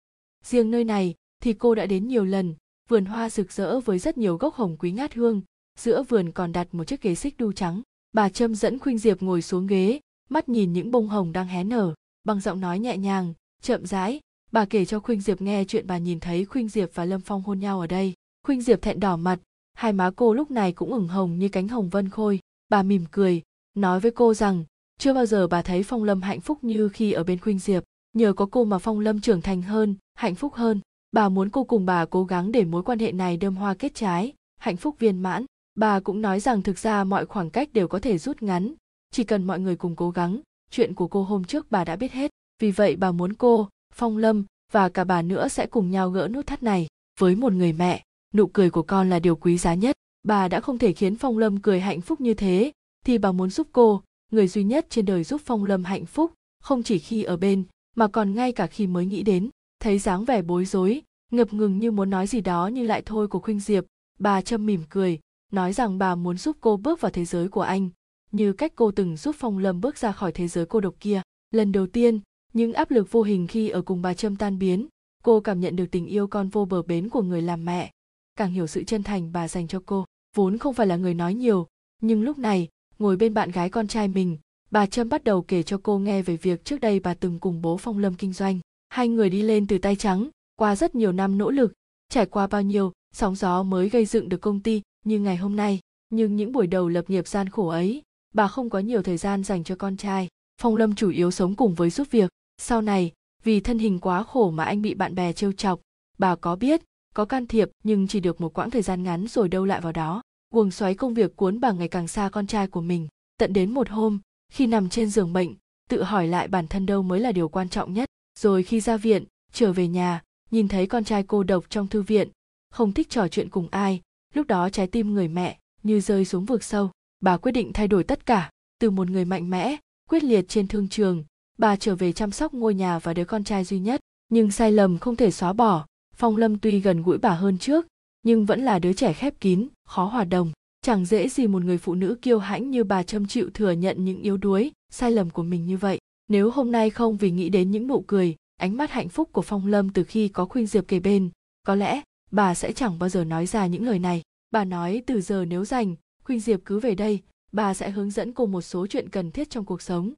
riêng 0.47 0.71
nơi 0.71 0.85
này 0.85 1.15
thì 1.43 1.53
cô 1.53 1.75
đã 1.75 1.87
đến 1.87 2.09
nhiều 2.09 2.25
lần, 2.25 2.55
vườn 2.89 3.05
hoa 3.05 3.31
rực 3.31 3.53
rỡ 3.53 3.81
với 3.81 3.99
rất 3.99 4.19
nhiều 4.19 4.37
gốc 4.37 4.55
hồng 4.55 4.77
quý 4.77 4.93
ngát 4.93 5.15
hương, 5.15 5.43
giữa 5.79 6.03
vườn 6.03 6.33
còn 6.33 6.53
đặt 6.53 6.75
một 6.75 6.85
chiếc 6.85 7.03
ghế 7.03 7.15
xích 7.15 7.35
đu 7.39 7.53
trắng. 7.53 7.83
Bà 8.13 8.29
trâm 8.29 8.55
dẫn 8.55 8.79
khuynh 8.79 8.99
diệp 8.99 9.23
ngồi 9.23 9.43
xuống 9.43 9.67
ghế, 9.67 10.01
mắt 10.29 10.49
nhìn 10.49 10.73
những 10.73 10.91
bông 10.91 11.09
hồng 11.09 11.33
đang 11.33 11.47
hé 11.47 11.65
nở, 11.65 11.95
bằng 12.25 12.41
giọng 12.41 12.61
nói 12.61 12.79
nhẹ 12.79 12.97
nhàng, 12.97 13.35
chậm 13.63 13.87
rãi. 13.87 14.21
Bà 14.53 14.65
kể 14.65 14.85
cho 14.85 15.01
khuynh 15.01 15.21
diệp 15.21 15.41
nghe 15.41 15.65
chuyện 15.65 15.87
bà 15.87 15.99
nhìn 15.99 16.21
thấy 16.21 16.45
khuynh 16.45 16.69
diệp 16.69 16.91
và 16.95 17.05
lâm 17.05 17.21
phong 17.21 17.43
hôn 17.43 17.59
nhau 17.61 17.81
ở 17.81 17.87
đây. 17.87 18.15
Khuynh 18.47 18.63
diệp 18.63 18.83
thẹn 18.83 19.01
đỏ 19.01 19.17
mặt, 19.17 19.39
hai 19.75 19.93
má 19.93 20.11
cô 20.17 20.35
lúc 20.35 20.51
này 20.51 20.73
cũng 20.73 20.93
ửng 20.93 21.09
hồng 21.09 21.39
như 21.39 21.49
cánh 21.49 21.69
hồng 21.69 21.89
vân 21.89 22.09
khôi. 22.09 22.41
Bà 22.69 22.83
mỉm 22.83 23.05
cười, 23.11 23.43
nói 23.75 24.01
với 24.01 24.11
cô 24.11 24.35
rằng, 24.35 24.65
chưa 24.99 25.15
bao 25.15 25.27
giờ 25.27 25.47
bà 25.47 25.63
thấy 25.63 25.83
phong 25.83 26.05
lâm 26.05 26.23
hạnh 26.23 26.41
phúc 26.41 26.59
như 26.65 26.89
khi 26.89 27.13
ở 27.13 27.25
bên 27.25 27.39
khuynh 27.39 27.59
diệp 27.59 27.85
nhờ 28.15 28.33
có 28.33 28.47
cô 28.51 28.65
mà 28.65 28.79
phong 28.79 29.01
lâm 29.01 29.21
trưởng 29.21 29.43
thành 29.43 29.63
hơn, 29.63 29.95
hạnh 30.15 30.35
phúc 30.35 30.55
hơn. 30.55 30.81
Bà 31.13 31.29
muốn 31.29 31.51
cô 31.51 31.65
cùng 31.65 31.87
bà 31.87 32.05
cố 32.05 32.25
gắng 32.25 32.53
để 32.53 32.65
mối 32.65 32.83
quan 32.83 32.99
hệ 32.99 33.13
này 33.13 33.37
đơm 33.37 33.57
hoa 33.57 33.75
kết 33.75 33.95
trái, 33.95 34.33
hạnh 34.57 34.77
phúc 34.77 34.97
viên 34.99 35.19
mãn. 35.19 35.45
Bà 35.75 36.01
cũng 36.01 36.23
nói 36.23 36.41
rằng 36.41 36.63
thực 36.63 36.79
ra 36.79 37.05
mọi 37.05 37.27
khoảng 37.27 37.51
cách 37.51 37.73
đều 37.73 37.89
có 37.89 37.99
thể 37.99 38.19
rút 38.19 38.43
ngắn. 38.43 38.75
Chỉ 39.11 39.25
cần 39.25 39.45
mọi 39.45 39.61
người 39.61 39.77
cùng 39.77 39.97
cố 39.97 40.11
gắng, 40.11 40.41
chuyện 40.71 40.95
của 40.95 41.09
cô 41.09 41.23
hôm 41.23 41.45
trước 41.45 41.71
bà 41.71 41.85
đã 41.85 41.97
biết 41.97 42.13
hết. 42.13 42.31
Vì 42.59 42.71
vậy 42.71 42.97
bà 42.97 43.13
muốn 43.13 43.33
cô, 43.33 43.69
phong 43.95 44.17
lâm 44.17 44.45
và 44.73 44.89
cả 44.89 45.05
bà 45.05 45.23
nữa 45.23 45.49
sẽ 45.49 45.67
cùng 45.67 45.91
nhau 45.91 46.11
gỡ 46.11 46.29
nút 46.29 46.47
thắt 46.47 46.63
này. 46.63 46.87
Với 47.21 47.37
một 47.37 47.53
người 47.53 47.73
mẹ, 47.73 48.03
nụ 48.35 48.47
cười 48.47 48.71
của 48.71 48.83
con 48.83 49.11
là 49.11 49.19
điều 49.19 49.37
quý 49.37 49.59
giá 49.59 49.75
nhất. 49.75 49.97
Bà 50.23 50.49
đã 50.49 50.61
không 50.61 50.79
thể 50.79 50.93
khiến 50.93 51.17
phong 51.17 51.39
lâm 51.39 51.61
cười 51.61 51.81
hạnh 51.81 52.01
phúc 52.01 52.21
như 52.21 52.35
thế. 52.35 52.73
Thì 53.07 53.19
bà 53.19 53.33
muốn 53.33 53.51
giúp 53.51 53.69
cô, 53.73 54.03
người 54.33 54.49
duy 54.49 54.65
nhất 54.65 54.87
trên 54.91 55.07
đời 55.07 55.25
giúp 55.25 55.41
phong 55.45 55.65
lâm 55.65 55.85
hạnh 55.85 56.07
phúc, 56.07 56.33
không 56.63 56.83
chỉ 56.83 56.99
khi 56.99 57.23
ở 57.23 57.37
bên 57.37 57.65
mà 57.95 58.09
còn 58.09 58.35
ngay 58.35 58.53
cả 58.53 58.67
khi 58.67 58.87
mới 58.87 59.07
nghĩ 59.07 59.23
đến, 59.23 59.51
thấy 59.81 59.99
dáng 59.99 60.25
vẻ 60.25 60.43
bối 60.43 60.65
rối, 60.65 61.03
ngập 61.31 61.53
ngừng 61.53 61.79
như 61.79 61.91
muốn 61.91 62.11
nói 62.11 62.27
gì 62.27 62.41
đó 62.41 62.67
nhưng 62.67 62.87
lại 62.87 63.03
thôi 63.07 63.29
của 63.29 63.41
khuynh 63.41 63.61
diệp, 63.61 63.85
bà 64.19 64.41
châm 64.41 64.67
mỉm 64.67 64.83
cười, 64.91 65.19
nói 65.53 65.73
rằng 65.73 65.99
bà 65.99 66.15
muốn 66.15 66.39
giúp 66.39 66.57
cô 66.61 66.77
bước 66.77 67.01
vào 67.01 67.11
thế 67.11 67.25
giới 67.25 67.49
của 67.49 67.61
anh, 67.61 67.89
như 68.33 68.53
cách 68.53 68.73
cô 68.75 68.91
từng 68.91 69.17
giúp 69.17 69.37
phong 69.39 69.59
lâm 69.59 69.81
bước 69.81 69.99
ra 69.99 70.13
khỏi 70.13 70.33
thế 70.33 70.49
giới 70.49 70.67
cô 70.67 70.81
độc 70.81 70.95
kia. 71.01 71.23
Lần 71.51 71.73
đầu 71.73 71.87
tiên, 71.87 72.21
những 72.53 72.73
áp 72.73 72.91
lực 72.91 73.13
vô 73.13 73.23
hình 73.23 73.47
khi 73.47 73.69
ở 73.69 73.83
cùng 73.83 74.03
bà 74.03 74.15
trâm 74.15 74.37
tan 74.37 74.59
biến, 74.59 74.87
cô 75.23 75.41
cảm 75.41 75.61
nhận 75.61 75.77
được 75.77 75.87
tình 75.91 76.07
yêu 76.07 76.27
con 76.27 76.49
vô 76.49 76.65
bờ 76.65 76.83
bến 76.83 77.09
của 77.09 77.23
người 77.23 77.43
làm 77.43 77.65
mẹ. 77.65 77.91
Càng 78.37 78.51
hiểu 78.51 78.67
sự 78.67 78.85
chân 78.85 79.03
thành 79.03 79.33
bà 79.33 79.49
dành 79.49 79.69
cho 79.69 79.83
cô, 79.87 80.05
vốn 80.37 80.59
không 80.59 80.75
phải 80.75 80.87
là 80.87 80.97
người 80.97 81.15
nói 81.15 81.35
nhiều, 81.35 81.67
nhưng 82.03 82.23
lúc 82.23 82.39
này, 82.39 82.69
ngồi 82.99 83.17
bên 83.17 83.35
bạn 83.35 83.51
gái 83.51 83.71
con 83.71 83.89
trai 83.89 84.09
mình 84.09 84.37
bà 84.75 84.87
trâm 84.87 85.09
bắt 85.09 85.25
đầu 85.25 85.43
kể 85.43 85.63
cho 85.63 85.81
cô 85.83 85.99
nghe 85.99 86.23
về 86.23 86.37
việc 86.37 86.65
trước 86.65 86.81
đây 86.81 87.01
bà 87.01 87.15
từng 87.15 87.39
cùng 87.39 87.63
bố 87.63 87.77
phong 87.77 87.99
lâm 87.99 88.15
kinh 88.15 88.33
doanh. 88.33 88.61
Hai 88.89 89.09
người 89.09 89.31
đi 89.31 89.43
lên 89.43 89.67
từ 89.67 89.79
tay 89.79 89.97
trắng, 89.97 90.29
qua 90.57 90.77
rất 90.77 90.95
nhiều 90.95 91.13
năm 91.13 91.39
nỗ 91.39 91.51
lực. 91.51 91.73
Trải 92.09 92.27
qua 92.27 92.47
bao 92.47 92.63
nhiêu, 92.63 92.93
sóng 93.13 93.37
gió 93.37 93.63
mới 93.63 93.89
gây 93.89 94.07
dựng 94.07 94.29
được 94.29 94.41
công 94.41 94.61
ty 94.61 94.83
như 95.05 95.19
ngày 95.19 95.37
hôm 95.37 95.57
nay. 95.57 95.81
Nhưng 96.11 96.37
những 96.37 96.53
buổi 96.53 96.67
đầu 96.67 96.89
lập 96.89 97.11
nghiệp 97.11 97.29
gian 97.29 97.49
khổ 97.49 97.69
ấy, 97.69 98.03
bà 98.35 98.49
không 98.49 98.71
có 98.71 98.79
nhiều 98.79 99.03
thời 99.03 99.17
gian 99.17 99.45
dành 99.45 99.65
cho 99.65 99.77
con 99.77 99.97
trai. 99.97 100.29
Phong 100.61 100.77
lâm 100.77 100.95
chủ 100.95 101.11
yếu 101.11 101.31
sống 101.31 101.55
cùng 101.55 101.75
với 101.75 101.91
giúp 101.91 102.07
việc. 102.11 102.31
Sau 102.59 102.83
này, 102.83 103.13
vì 103.45 103.61
thân 103.61 103.79
hình 103.79 103.99
quá 103.99 104.23
khổ 104.23 104.51
mà 104.51 104.65
anh 104.65 104.83
bị 104.83 104.95
bạn 104.95 105.15
bè 105.15 105.33
trêu 105.33 105.53
chọc. 105.53 105.81
Bà 106.19 106.37
có 106.37 106.57
biết, 106.57 106.83
có 107.15 107.25
can 107.25 107.47
thiệp 107.47 107.71
nhưng 107.85 108.07
chỉ 108.07 108.21
được 108.21 108.41
một 108.41 108.59
quãng 108.59 108.71
thời 108.71 108.83
gian 108.83 109.03
ngắn 109.03 109.27
rồi 109.27 109.49
đâu 109.49 109.65
lại 109.65 109.81
vào 109.81 109.93
đó. 109.93 110.23
Guồng 110.55 110.71
xoáy 110.71 110.95
công 110.95 111.15
việc 111.15 111.37
cuốn 111.37 111.61
bà 111.61 111.73
ngày 111.73 111.89
càng 111.89 112.09
xa 112.09 112.29
con 112.29 112.47
trai 112.47 112.67
của 112.67 112.81
mình. 112.81 113.09
Tận 113.39 113.53
đến 113.53 113.71
một 113.71 113.89
hôm 113.89 114.19
khi 114.55 114.67
nằm 114.67 114.89
trên 114.89 115.11
giường 115.11 115.33
bệnh, 115.33 115.55
tự 115.91 116.03
hỏi 116.03 116.29
lại 116.29 116.49
bản 116.49 116.67
thân 116.67 116.87
đâu 116.87 117.03
mới 117.03 117.21
là 117.21 117.33
điều 117.33 117.49
quan 117.49 117.69
trọng 117.69 117.93
nhất. 117.93 118.09
Rồi 118.39 118.63
khi 118.63 118.81
ra 118.81 118.97
viện, 118.97 119.25
trở 119.53 119.73
về 119.73 119.89
nhà, 119.89 120.23
nhìn 120.51 120.69
thấy 120.69 120.87
con 120.87 121.05
trai 121.05 121.23
cô 121.23 121.43
độc 121.43 121.65
trong 121.71 121.89
thư 121.89 122.03
viện, 122.03 122.29
không 122.71 122.93
thích 122.93 123.11
trò 123.11 123.29
chuyện 123.29 123.49
cùng 123.51 123.69
ai, 123.71 124.01
lúc 124.35 124.47
đó 124.47 124.71
trái 124.71 124.87
tim 124.87 125.15
người 125.15 125.29
mẹ 125.29 125.59
như 125.83 126.01
rơi 126.01 126.25
xuống 126.25 126.45
vực 126.45 126.65
sâu. 126.65 126.91
Bà 127.21 127.37
quyết 127.37 127.53
định 127.53 127.73
thay 127.73 127.89
đổi 127.89 128.05
tất 128.05 128.27
cả, 128.27 128.51
từ 128.79 128.91
một 128.91 129.11
người 129.11 129.25
mạnh 129.25 129.51
mẽ, 129.51 129.77
quyết 130.11 130.25
liệt 130.25 130.49
trên 130.49 130.69
thương 130.69 130.89
trường. 130.89 131.25
Bà 131.59 131.77
trở 131.77 131.97
về 131.97 132.13
chăm 132.13 132.31
sóc 132.31 132.55
ngôi 132.55 132.75
nhà 132.75 132.99
và 132.99 133.15
đứa 133.15 133.25
con 133.25 133.45
trai 133.45 133.65
duy 133.65 133.79
nhất. 133.79 134.01
Nhưng 134.29 134.51
sai 134.51 134.73
lầm 134.73 134.99
không 134.99 135.17
thể 135.17 135.31
xóa 135.31 135.53
bỏ, 135.53 135.87
phong 136.17 136.37
lâm 136.37 136.59
tuy 136.59 136.81
gần 136.81 137.03
gũi 137.03 137.19
bà 137.19 137.31
hơn 137.31 137.59
trước, 137.59 137.87
nhưng 138.23 138.47
vẫn 138.47 138.65
là 138.65 138.79
đứa 138.79 138.93
trẻ 138.93 139.13
khép 139.13 139.41
kín, 139.41 139.69
khó 139.87 140.05
hòa 140.05 140.25
đồng 140.25 140.53
chẳng 140.85 141.05
dễ 141.05 141.29
gì 141.29 141.47
một 141.47 141.65
người 141.65 141.79
phụ 141.79 141.95
nữ 141.95 142.17
kiêu 142.23 142.39
hãnh 142.39 142.71
như 142.71 142.85
bà 142.85 143.03
châm 143.03 143.27
chịu 143.27 143.51
thừa 143.55 143.71
nhận 143.71 144.05
những 144.05 144.23
yếu 144.23 144.37
đuối, 144.37 144.73
sai 144.91 145.11
lầm 145.11 145.31
của 145.31 145.43
mình 145.43 145.67
như 145.67 145.77
vậy. 145.77 145.99
Nếu 146.29 146.51
hôm 146.51 146.73
nay 146.73 146.91
không 146.91 147.17
vì 147.17 147.31
nghĩ 147.31 147.49
đến 147.49 147.71
những 147.71 147.87
nụ 147.87 148.05
cười, 148.07 148.37
ánh 148.57 148.77
mắt 148.77 148.91
hạnh 148.91 149.09
phúc 149.09 149.29
của 149.33 149.43
phong 149.43 149.67
lâm 149.67 149.89
từ 149.89 150.05
khi 150.05 150.29
có 150.29 150.45
khuynh 150.45 150.67
diệp 150.67 150.89
kề 150.89 151.01
bên, 151.01 151.31
có 151.67 151.75
lẽ 151.75 152.03
bà 152.31 152.55
sẽ 152.55 152.73
chẳng 152.73 152.99
bao 152.99 153.09
giờ 153.09 153.25
nói 153.25 153.47
ra 153.47 153.67
những 153.67 153.87
lời 153.87 153.99
này. 153.99 154.23
Bà 154.51 154.65
nói, 154.65 155.03
từ 155.07 155.21
giờ 155.21 155.45
nếu 155.45 155.65
rảnh, 155.65 155.95
khuynh 156.25 156.41
diệp 156.41 156.61
cứ 156.65 156.79
về 156.79 156.95
đây, 156.95 157.21
bà 157.53 157.75
sẽ 157.75 157.91
hướng 157.91 158.11
dẫn 158.11 158.33
cô 158.33 158.47
một 158.47 158.63
số 158.63 158.87
chuyện 158.87 159.09
cần 159.09 159.31
thiết 159.31 159.51
trong 159.51 159.65
cuộc 159.65 159.83
sống. 159.83 160.13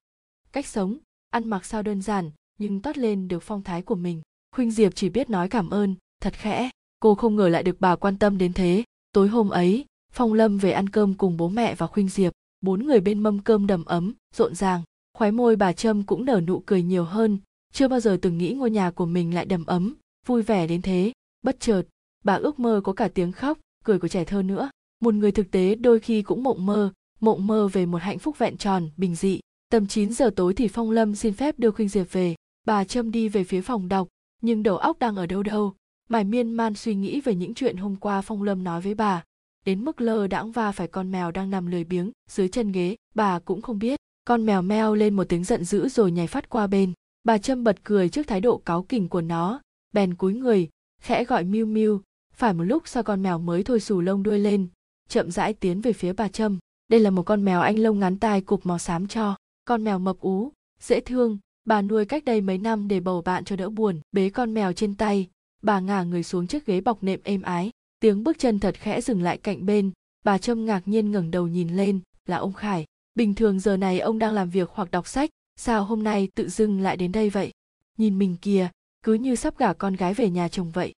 Cách 0.52 0.66
sống, 0.66 0.98
ăn 1.30 1.50
mặc 1.50 1.64
sao 1.64 1.82
đơn 1.82 2.02
giản, 2.02 2.30
nhưng 2.58 2.82
toát 2.82 2.98
lên 2.98 3.28
được 3.28 3.42
phong 3.42 3.62
thái 3.62 3.82
của 3.82 3.94
mình. 3.94 4.22
Khuynh 4.56 4.70
diệp 4.70 4.94
chỉ 4.94 5.08
biết 5.08 5.30
nói 5.30 5.48
cảm 5.48 5.70
ơn, 5.70 5.94
thật 6.22 6.34
khẽ, 6.34 6.70
cô 7.00 7.14
không 7.14 7.36
ngờ 7.36 7.48
lại 7.48 7.62
được 7.62 7.80
bà 7.80 7.96
quan 7.96 8.18
tâm 8.18 8.38
đến 8.38 8.52
thế. 8.52 8.84
Tối 9.12 9.28
hôm 9.28 9.48
ấy 9.48 9.84
phong 10.16 10.32
lâm 10.32 10.58
về 10.58 10.72
ăn 10.72 10.88
cơm 10.88 11.14
cùng 11.14 11.36
bố 11.36 11.48
mẹ 11.48 11.74
và 11.74 11.86
khuynh 11.86 12.08
diệp. 12.08 12.32
Bốn 12.60 12.86
người 12.86 13.00
bên 13.00 13.18
mâm 13.18 13.38
cơm 13.38 13.66
đầm 13.66 13.84
ấm, 13.84 14.14
rộn 14.34 14.54
ràng. 14.54 14.82
Khóe 15.18 15.30
môi 15.30 15.56
bà 15.56 15.72
trâm 15.72 16.02
cũng 16.02 16.24
nở 16.24 16.40
nụ 16.40 16.62
cười 16.66 16.82
nhiều 16.82 17.04
hơn. 17.04 17.38
Chưa 17.72 17.88
bao 17.88 18.00
giờ 18.00 18.18
từng 18.22 18.38
nghĩ 18.38 18.52
ngôi 18.52 18.70
nhà 18.70 18.90
của 18.90 19.06
mình 19.06 19.34
lại 19.34 19.44
đầm 19.44 19.66
ấm. 19.66 19.94
Vui 20.26 20.42
vẻ 20.42 20.66
đến 20.66 20.82
thế. 20.82 21.12
Bất 21.42 21.60
chợt, 21.60 21.82
bà 22.24 22.34
ước 22.34 22.58
mơ 22.58 22.80
có 22.84 22.92
cả 22.92 23.08
tiếng 23.08 23.32
khóc, 23.32 23.58
cười 23.84 23.98
của 23.98 24.08
trẻ 24.08 24.24
thơ 24.24 24.42
nữa. 24.42 24.70
Một 25.00 25.14
người 25.14 25.32
thực 25.32 25.50
tế 25.50 25.74
đôi 25.74 26.00
khi 26.00 26.22
cũng 26.22 26.42
mộng 26.42 26.66
mơ 26.66 26.92
mộng 27.20 27.46
mơ 27.46 27.68
về 27.68 27.86
một 27.86 28.02
hạnh 28.02 28.18
phúc 28.18 28.38
vẹn 28.38 28.56
tròn, 28.56 28.90
bình 28.96 29.14
dị. 29.14 29.40
Tầm 29.70 29.86
9 29.86 30.12
giờ 30.12 30.30
tối 30.36 30.54
thì 30.54 30.68
phong 30.68 30.90
lâm 30.90 31.14
xin 31.14 31.34
phép 31.34 31.58
đưa 31.58 31.70
khuynh 31.70 31.88
diệp 31.88 32.12
về. 32.12 32.34
Bà 32.66 32.84
trâm 32.84 33.10
đi 33.10 33.28
về 33.28 33.44
phía 33.44 33.60
phòng 33.60 33.88
đọc, 33.88 34.08
nhưng 34.42 34.62
đầu 34.62 34.76
óc 34.76 34.98
đang 34.98 35.16
ở 35.16 35.26
đâu 35.26 35.42
đâu. 35.42 35.74
Mải 36.08 36.24
miên 36.24 36.52
man 36.52 36.74
suy 36.74 36.94
nghĩ 36.94 37.20
về 37.20 37.34
những 37.34 37.54
chuyện 37.54 37.76
hôm 37.76 37.96
qua 37.96 38.20
phong 38.22 38.42
lâm 38.42 38.64
nói 38.64 38.80
với 38.80 38.94
bà 38.94 39.24
đến 39.66 39.84
mức 39.84 40.00
lơ 40.00 40.26
đãng 40.26 40.52
va 40.52 40.72
phải 40.72 40.88
con 40.88 41.10
mèo 41.10 41.30
đang 41.30 41.50
nằm 41.50 41.66
lười 41.66 41.84
biếng 41.84 42.10
dưới 42.28 42.48
chân 42.48 42.72
ghế, 42.72 42.96
bà 43.14 43.38
cũng 43.38 43.62
không 43.62 43.78
biết. 43.78 43.98
Con 44.24 44.46
mèo 44.46 44.62
meo 44.62 44.94
lên 44.94 45.16
một 45.16 45.24
tiếng 45.28 45.44
giận 45.44 45.64
dữ 45.64 45.88
rồi 45.88 46.12
nhảy 46.12 46.26
phát 46.26 46.48
qua 46.48 46.66
bên. 46.66 46.92
Bà 47.24 47.38
trâm 47.38 47.64
bật 47.64 47.84
cười 47.84 48.08
trước 48.08 48.26
thái 48.26 48.40
độ 48.40 48.58
cáu 48.58 48.82
kỉnh 48.82 49.08
của 49.08 49.20
nó. 49.20 49.60
Bèn 49.92 50.14
cúi 50.14 50.34
người, 50.34 50.68
khẽ 51.02 51.24
gọi 51.24 51.44
miu 51.44 51.66
miu. 51.66 52.02
Phải 52.34 52.54
một 52.54 52.64
lúc 52.64 52.88
sau 52.88 53.02
con 53.02 53.22
mèo 53.22 53.38
mới 53.38 53.64
thôi 53.64 53.80
xù 53.80 54.00
lông 54.00 54.22
đuôi 54.22 54.38
lên. 54.38 54.68
Chậm 55.08 55.30
rãi 55.30 55.52
tiến 55.52 55.80
về 55.80 55.92
phía 55.92 56.12
bà 56.12 56.28
trâm 56.28 56.58
đây 56.88 57.00
là 57.00 57.10
một 57.10 57.22
con 57.22 57.44
mèo 57.44 57.60
anh 57.60 57.78
lông 57.78 57.98
ngắn 57.98 58.18
tai 58.18 58.40
cục 58.40 58.66
màu 58.66 58.78
xám 58.78 59.06
cho. 59.06 59.36
Con 59.64 59.84
mèo 59.84 59.98
mập 59.98 60.20
ú, 60.20 60.52
dễ 60.80 61.00
thương. 61.00 61.38
Bà 61.64 61.82
nuôi 61.82 62.04
cách 62.04 62.24
đây 62.24 62.40
mấy 62.40 62.58
năm 62.58 62.88
để 62.88 63.00
bầu 63.00 63.22
bạn 63.22 63.44
cho 63.44 63.56
đỡ 63.56 63.70
buồn. 63.70 64.00
Bế 64.12 64.30
con 64.30 64.54
mèo 64.54 64.72
trên 64.72 64.94
tay. 64.94 65.28
Bà 65.62 65.80
ngả 65.80 66.02
người 66.02 66.22
xuống 66.22 66.46
chiếc 66.46 66.66
ghế 66.66 66.80
bọc 66.80 67.02
nệm 67.02 67.20
êm 67.24 67.42
ái 67.42 67.70
tiếng 68.06 68.24
bước 68.24 68.38
chân 68.38 68.58
thật 68.58 68.74
khẽ 68.78 69.00
dừng 69.00 69.22
lại 69.22 69.38
cạnh 69.38 69.66
bên. 69.66 69.90
Bà 70.24 70.38
trâm 70.38 70.64
ngạc 70.64 70.88
nhiên 70.88 71.10
ngẩng 71.10 71.30
đầu 71.30 71.48
nhìn 71.48 71.76
lên, 71.76 72.00
là 72.26 72.36
ông 72.36 72.52
khải. 72.52 72.84
Bình 73.14 73.34
thường 73.34 73.60
giờ 73.60 73.76
này 73.76 74.00
ông 74.00 74.18
đang 74.18 74.34
làm 74.34 74.50
việc 74.50 74.70
hoặc 74.72 74.90
đọc 74.90 75.08
sách, 75.08 75.30
sao 75.56 75.84
hôm 75.84 76.02
nay 76.02 76.28
tự 76.34 76.48
dưng 76.48 76.80
lại 76.80 76.96
đến 76.96 77.12
đây 77.12 77.30
vậy? 77.30 77.52
Nhìn 77.98 78.18
mình 78.18 78.36
kìa, 78.42 78.68
cứ 79.02 79.14
như 79.14 79.34
sắp 79.34 79.58
gả 79.58 79.72
con 79.72 79.96
gái 79.96 80.14
về 80.14 80.30
nhà 80.30 80.48
chồng 80.48 80.70
vậy. 80.70 80.92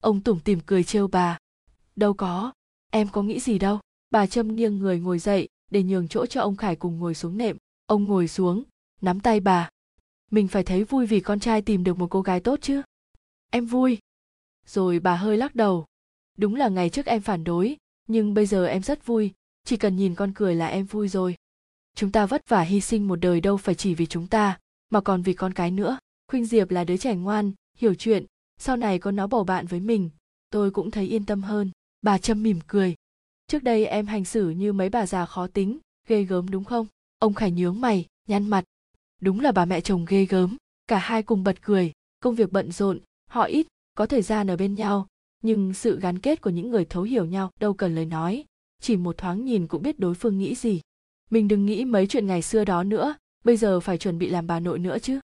Ông 0.00 0.20
tủm 0.20 0.40
tỉm 0.40 0.60
cười 0.66 0.84
trêu 0.84 1.08
bà. 1.08 1.38
Đâu 1.96 2.14
có, 2.14 2.52
em 2.90 3.08
có 3.08 3.22
nghĩ 3.22 3.40
gì 3.40 3.58
đâu. 3.58 3.78
Bà 4.10 4.26
trâm 4.26 4.56
nghiêng 4.56 4.78
người 4.78 4.98
ngồi 5.00 5.18
dậy, 5.18 5.48
để 5.70 5.82
nhường 5.82 6.08
chỗ 6.08 6.26
cho 6.26 6.40
ông 6.40 6.56
khải 6.56 6.76
cùng 6.76 6.98
ngồi 6.98 7.14
xuống 7.14 7.38
nệm. 7.38 7.56
Ông 7.86 8.04
ngồi 8.04 8.28
xuống, 8.28 8.62
nắm 9.00 9.20
tay 9.20 9.40
bà. 9.40 9.70
Mình 10.30 10.48
phải 10.48 10.64
thấy 10.64 10.84
vui 10.84 11.06
vì 11.06 11.20
con 11.20 11.40
trai 11.40 11.62
tìm 11.62 11.84
được 11.84 11.98
một 11.98 12.06
cô 12.10 12.22
gái 12.22 12.40
tốt 12.40 12.58
chứ. 12.62 12.82
Em 13.50 13.66
vui. 13.66 13.98
Rồi 14.66 14.98
bà 14.98 15.16
hơi 15.16 15.36
lắc 15.36 15.54
đầu 15.54 15.86
đúng 16.38 16.54
là 16.54 16.68
ngày 16.68 16.90
trước 16.90 17.06
em 17.06 17.22
phản 17.22 17.44
đối, 17.44 17.76
nhưng 18.06 18.34
bây 18.34 18.46
giờ 18.46 18.66
em 18.66 18.82
rất 18.82 19.06
vui, 19.06 19.32
chỉ 19.64 19.76
cần 19.76 19.96
nhìn 19.96 20.14
con 20.14 20.32
cười 20.34 20.54
là 20.54 20.66
em 20.66 20.86
vui 20.86 21.08
rồi. 21.08 21.36
Chúng 21.94 22.12
ta 22.12 22.26
vất 22.26 22.48
vả 22.48 22.60
hy 22.60 22.80
sinh 22.80 23.08
một 23.08 23.16
đời 23.16 23.40
đâu 23.40 23.56
phải 23.56 23.74
chỉ 23.74 23.94
vì 23.94 24.06
chúng 24.06 24.26
ta, 24.26 24.58
mà 24.90 25.00
còn 25.00 25.22
vì 25.22 25.32
con 25.32 25.52
cái 25.52 25.70
nữa. 25.70 25.98
Khuynh 26.28 26.46
diệp 26.46 26.70
là 26.70 26.84
đứa 26.84 26.96
trẻ 26.96 27.14
ngoan, 27.14 27.52
hiểu 27.78 27.94
chuyện, 27.94 28.24
sau 28.58 28.76
này 28.76 28.98
có 28.98 29.10
nó 29.10 29.26
bầu 29.26 29.44
bạn 29.44 29.66
với 29.66 29.80
mình, 29.80 30.10
tôi 30.50 30.70
cũng 30.70 30.90
thấy 30.90 31.06
yên 31.06 31.26
tâm 31.26 31.42
hơn. 31.42 31.70
Bà 32.02 32.18
trâm 32.18 32.42
mỉm 32.42 32.60
cười. 32.66 32.94
Trước 33.46 33.62
đây 33.62 33.86
em 33.86 34.06
hành 34.06 34.24
xử 34.24 34.50
như 34.50 34.72
mấy 34.72 34.88
bà 34.88 35.06
già 35.06 35.26
khó 35.26 35.46
tính, 35.46 35.78
ghê 36.06 36.22
gớm 36.22 36.50
đúng 36.50 36.64
không? 36.64 36.86
Ông 37.18 37.34
khải 37.34 37.50
nhướng 37.50 37.80
mày, 37.80 38.06
nhăn 38.28 38.50
mặt. 38.50 38.64
Đúng 39.20 39.40
là 39.40 39.52
bà 39.52 39.64
mẹ 39.64 39.80
chồng 39.80 40.04
ghê 40.08 40.24
gớm, 40.24 40.56
cả 40.86 40.98
hai 40.98 41.22
cùng 41.22 41.44
bật 41.44 41.62
cười, 41.62 41.92
công 42.20 42.34
việc 42.34 42.52
bận 42.52 42.72
rộn, 42.72 43.00
họ 43.30 43.44
ít, 43.44 43.66
có 43.94 44.06
thời 44.06 44.22
gian 44.22 44.50
ở 44.50 44.56
bên 44.56 44.74
nhau 44.74 45.06
nhưng 45.44 45.74
sự 45.74 46.00
gắn 46.00 46.18
kết 46.18 46.40
của 46.40 46.50
những 46.50 46.70
người 46.70 46.84
thấu 46.84 47.02
hiểu 47.02 47.24
nhau 47.24 47.50
đâu 47.60 47.74
cần 47.74 47.94
lời 47.94 48.04
nói. 48.04 48.44
Chỉ 48.82 48.96
một 48.96 49.18
thoáng 49.18 49.44
nhìn 49.44 49.66
cũng 49.66 49.82
biết 49.82 49.98
đối 49.98 50.14
phương 50.14 50.38
nghĩ 50.38 50.54
gì. 50.54 50.80
Mình 51.30 51.48
đừng 51.48 51.66
nghĩ 51.66 51.84
mấy 51.84 52.06
chuyện 52.06 52.26
ngày 52.26 52.42
xưa 52.42 52.64
đó 52.64 52.82
nữa, 52.84 53.14
bây 53.44 53.56
giờ 53.56 53.80
phải 53.80 53.98
chuẩn 53.98 54.18
bị 54.18 54.28
làm 54.28 54.46
bà 54.46 54.60
nội 54.60 54.78
nữa 54.78 54.98
chứ. 54.98 55.20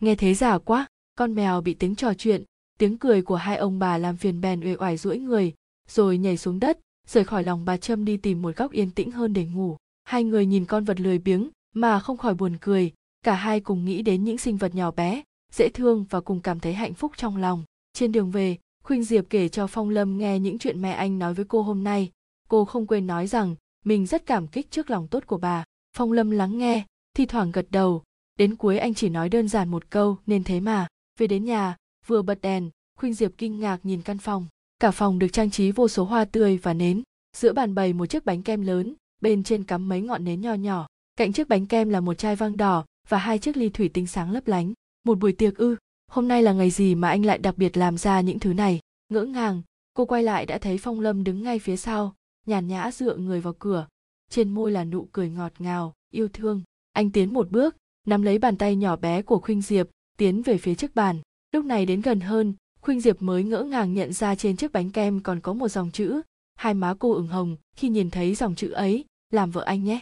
Nghe 0.00 0.14
thế 0.14 0.34
giả 0.34 0.58
quá, 0.58 0.86
con 1.14 1.34
mèo 1.34 1.60
bị 1.60 1.74
tiếng 1.74 1.94
trò 1.94 2.14
chuyện, 2.14 2.42
tiếng 2.78 2.98
cười 2.98 3.22
của 3.22 3.36
hai 3.36 3.56
ông 3.56 3.78
bà 3.78 3.98
làm 3.98 4.16
phiền 4.16 4.40
bèn 4.40 4.60
uể 4.60 4.76
oải 4.76 4.96
duỗi 4.96 5.18
người, 5.18 5.54
rồi 5.88 6.18
nhảy 6.18 6.36
xuống 6.36 6.60
đất, 6.60 6.78
rời 7.06 7.24
khỏi 7.24 7.44
lòng 7.44 7.64
bà 7.64 7.76
trâm 7.76 8.04
đi 8.04 8.16
tìm 8.16 8.42
một 8.42 8.56
góc 8.56 8.72
yên 8.72 8.90
tĩnh 8.90 9.10
hơn 9.10 9.32
để 9.32 9.44
ngủ. 9.44 9.76
Hai 10.04 10.24
người 10.24 10.46
nhìn 10.46 10.64
con 10.64 10.84
vật 10.84 11.00
lười 11.00 11.18
biếng, 11.18 11.50
mà 11.74 12.00
không 12.00 12.16
khỏi 12.16 12.34
buồn 12.34 12.56
cười. 12.60 12.92
Cả 13.22 13.34
hai 13.34 13.60
cùng 13.60 13.84
nghĩ 13.84 14.02
đến 14.02 14.24
những 14.24 14.38
sinh 14.38 14.56
vật 14.56 14.74
nhỏ 14.74 14.90
bé, 14.90 15.22
dễ 15.52 15.68
thương 15.68 16.04
và 16.10 16.20
cùng 16.20 16.40
cảm 16.40 16.60
thấy 16.60 16.74
hạnh 16.74 16.94
phúc 16.94 17.12
trong 17.16 17.36
lòng. 17.36 17.64
Trên 17.92 18.12
đường 18.12 18.30
về 18.30 18.56
khuynh 18.86 19.04
diệp 19.04 19.24
kể 19.30 19.48
cho 19.48 19.66
phong 19.66 19.88
lâm 19.88 20.18
nghe 20.18 20.38
những 20.38 20.58
chuyện 20.58 20.82
mẹ 20.82 20.92
anh 20.92 21.18
nói 21.18 21.34
với 21.34 21.44
cô 21.48 21.62
hôm 21.62 21.84
nay. 21.84 22.10
Cô 22.48 22.64
không 22.64 22.86
quên 22.86 23.06
nói 23.06 23.26
rằng, 23.26 23.54
mình 23.84 24.06
rất 24.06 24.26
cảm 24.26 24.46
kích 24.46 24.70
trước 24.70 24.90
lòng 24.90 25.08
tốt 25.08 25.26
của 25.26 25.38
bà. 25.38 25.64
Phong 25.96 26.12
lâm 26.12 26.30
lắng 26.30 26.58
nghe, 26.58 26.84
thi 27.16 27.26
thoảng 27.26 27.52
gật 27.52 27.66
đầu. 27.70 28.02
Đến 28.38 28.56
cuối 28.56 28.78
anh 28.78 28.94
chỉ 28.94 29.08
nói 29.08 29.28
đơn 29.28 29.48
giản 29.48 29.68
một 29.68 29.90
câu, 29.90 30.18
nên 30.26 30.44
thế 30.44 30.60
mà. 30.60 30.86
Về 31.18 31.26
đến 31.26 31.44
nhà, 31.44 31.76
vừa 32.06 32.22
bật 32.22 32.40
đèn, 32.40 32.70
khuynh 32.98 33.14
diệp 33.14 33.32
kinh 33.38 33.60
ngạc 33.60 33.80
nhìn 33.82 34.02
căn 34.02 34.18
phòng. 34.18 34.46
Cả 34.78 34.90
phòng 34.90 35.18
được 35.18 35.28
trang 35.32 35.50
trí 35.50 35.70
vô 35.70 35.88
số 35.88 36.04
hoa 36.04 36.24
tươi 36.24 36.58
và 36.58 36.74
nến. 36.74 37.02
Giữa 37.36 37.52
bàn 37.52 37.74
bày 37.74 37.92
một 37.92 38.06
chiếc 38.06 38.24
bánh 38.24 38.42
kem 38.42 38.62
lớn, 38.62 38.94
bên 39.22 39.42
trên 39.42 39.64
cắm 39.64 39.88
mấy 39.88 40.00
ngọn 40.00 40.24
nến 40.24 40.40
nho 40.40 40.54
nhỏ. 40.54 40.86
Cạnh 41.16 41.32
chiếc 41.32 41.48
bánh 41.48 41.66
kem 41.66 41.88
là 41.88 42.00
một 42.00 42.14
chai 42.14 42.36
vang 42.36 42.56
đỏ 42.56 42.84
và 43.08 43.18
hai 43.18 43.38
chiếc 43.38 43.56
ly 43.56 43.68
thủy 43.68 43.90
tinh 43.94 44.06
sáng 44.06 44.30
lấp 44.30 44.46
lánh. 44.46 44.72
Một 45.04 45.18
buổi 45.18 45.32
tiệc 45.32 45.56
ư? 45.56 45.76
Hôm 46.08 46.28
nay 46.28 46.42
là 46.42 46.52
ngày 46.52 46.70
gì 46.70 46.94
mà 46.94 47.08
anh 47.08 47.26
lại 47.26 47.38
đặc 47.38 47.58
biệt 47.58 47.76
làm 47.76 47.98
ra 47.98 48.20
những 48.20 48.38
thứ 48.38 48.52
này? 48.52 48.80
Ngỡ 49.08 49.24
ngàng, 49.24 49.62
cô 49.94 50.04
quay 50.04 50.22
lại 50.22 50.46
đã 50.46 50.58
thấy 50.58 50.78
phong 50.78 51.00
lâm 51.00 51.24
đứng 51.24 51.42
ngay 51.42 51.58
phía 51.58 51.76
sau, 51.76 52.14
nhàn 52.46 52.66
nhã 52.66 52.90
dựa 52.90 53.16
người 53.16 53.40
vào 53.40 53.54
cửa. 53.58 53.86
Trên 54.30 54.48
môi 54.48 54.70
là 54.70 54.84
nụ 54.84 55.08
cười 55.12 55.30
ngọt 55.30 55.52
ngào, 55.58 55.92
yêu 56.12 56.28
thương. 56.28 56.62
Anh 56.92 57.10
tiến 57.10 57.34
một 57.34 57.50
bước, 57.50 57.76
nắm 58.06 58.22
lấy 58.22 58.38
bàn 58.38 58.56
tay 58.56 58.76
nhỏ 58.76 58.96
bé 58.96 59.22
của 59.22 59.38
khuynh 59.38 59.62
diệp, 59.62 59.88
tiến 60.16 60.42
về 60.42 60.58
phía 60.58 60.74
trước 60.74 60.94
bàn. 60.94 61.20
Lúc 61.52 61.64
này 61.64 61.86
đến 61.86 62.00
gần 62.00 62.20
hơn, 62.20 62.54
khuynh 62.80 63.00
diệp 63.00 63.22
mới 63.22 63.44
ngỡ 63.44 63.62
ngàng 63.62 63.94
nhận 63.94 64.12
ra 64.12 64.34
trên 64.34 64.56
chiếc 64.56 64.72
bánh 64.72 64.90
kem 64.90 65.20
còn 65.20 65.40
có 65.40 65.52
một 65.52 65.68
dòng 65.68 65.90
chữ. 65.90 66.20
Hai 66.54 66.74
má 66.74 66.94
cô 66.98 67.12
ửng 67.12 67.28
hồng, 67.28 67.56
khi 67.76 67.88
nhìn 67.88 68.10
thấy 68.10 68.34
dòng 68.34 68.54
chữ 68.54 68.70
ấy, 68.70 69.04
làm 69.30 69.50
vợ 69.50 69.62
anh 69.62 69.84
nhé. 69.84 70.00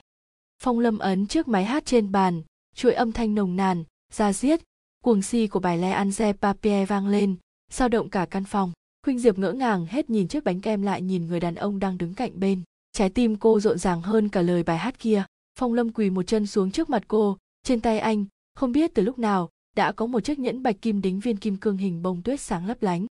Phong 0.63 0.79
lâm 0.79 0.99
ấn 0.99 1.27
trước 1.27 1.49
máy 1.49 1.65
hát 1.65 1.87
trên 1.87 2.13
bàn, 2.13 2.43
chuỗi 2.75 2.93
âm 2.93 3.13
thanh 3.13 3.35
nồng 3.35 3.57
nàn 3.57 3.85
da 4.13 4.33
diết 4.33 4.61
cuồng 5.05 5.23
si 5.23 5.47
của 5.47 5.61
bài 5.61 5.79
le 5.79 5.93
anze 6.05 6.33
papier 6.33 6.89
vang 6.89 7.07
lên, 7.07 7.37
sao 7.71 7.89
động 7.89 8.11
cả 8.11 8.27
căn 8.31 8.45
phòng. 8.45 8.73
Khuynh 9.03 9.19
diệp 9.19 9.39
ngỡ 9.39 9.53
ngàng 9.53 9.87
hết 9.87 10.11
nhìn 10.11 10.29
chiếc 10.29 10.45
bánh 10.45 10.61
kem 10.61 10.83
lại 10.83 11.03
nhìn 11.03 11.27
người 11.27 11.41
đàn 11.41 11.55
ông 11.55 11.79
đang 11.79 11.99
đứng 11.99 12.15
cạnh 12.15 12.41
bên. 12.41 12.63
Trái 12.93 13.11
tim 13.11 13.37
cô 13.37 13.61
rộn 13.61 13.79
ràng 13.79 14.03
hơn 14.03 14.29
cả 14.29 14.43
lời 14.43 14.63
bài 14.63 14.79
hát 14.79 14.99
kia. 14.99 15.25
Phong 15.59 15.75
lâm 15.75 15.93
quỳ 15.93 16.11
một 16.11 16.23
chân 16.23 16.47
xuống 16.47 16.71
trước 16.71 16.91
mặt 16.91 17.03
cô, 17.09 17.39
trên 17.63 17.81
tay 17.81 17.99
anh, 17.99 18.25
không 18.55 18.73
biết 18.73 18.91
từ 18.95 19.03
lúc 19.03 19.19
nào, 19.19 19.49
đã 19.77 19.93
có 19.93 20.07
một 20.07 20.21
chiếc 20.21 20.39
nhẫn 20.39 20.63
bạch 20.63 20.83
kim 20.83 21.03
đính 21.03 21.21
viên 21.21 21.37
kim 21.37 21.57
cương 21.57 21.77
hình 21.77 22.03
bông 22.03 22.23
tuyết 22.23 22.41
sáng 22.41 22.67
lấp 22.67 22.83
lánh. 22.83 23.07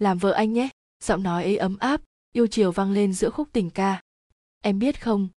Làm 0.00 0.18
vợ 0.18 0.30
anh 0.30 0.52
nhé, 0.52 0.68
giọng 1.04 1.22
nói 1.22 1.44
ấy 1.44 1.56
ấm 1.56 1.76
áp, 1.78 2.00
yêu 2.32 2.46
chiều 2.46 2.72
vang 2.72 2.92
lên 2.92 3.12
giữa 3.12 3.30
khúc 3.30 3.48
tình 3.52 3.70
ca. 3.70 4.02
Em 4.60 4.78
biết 4.78 5.02
không, 5.02 5.28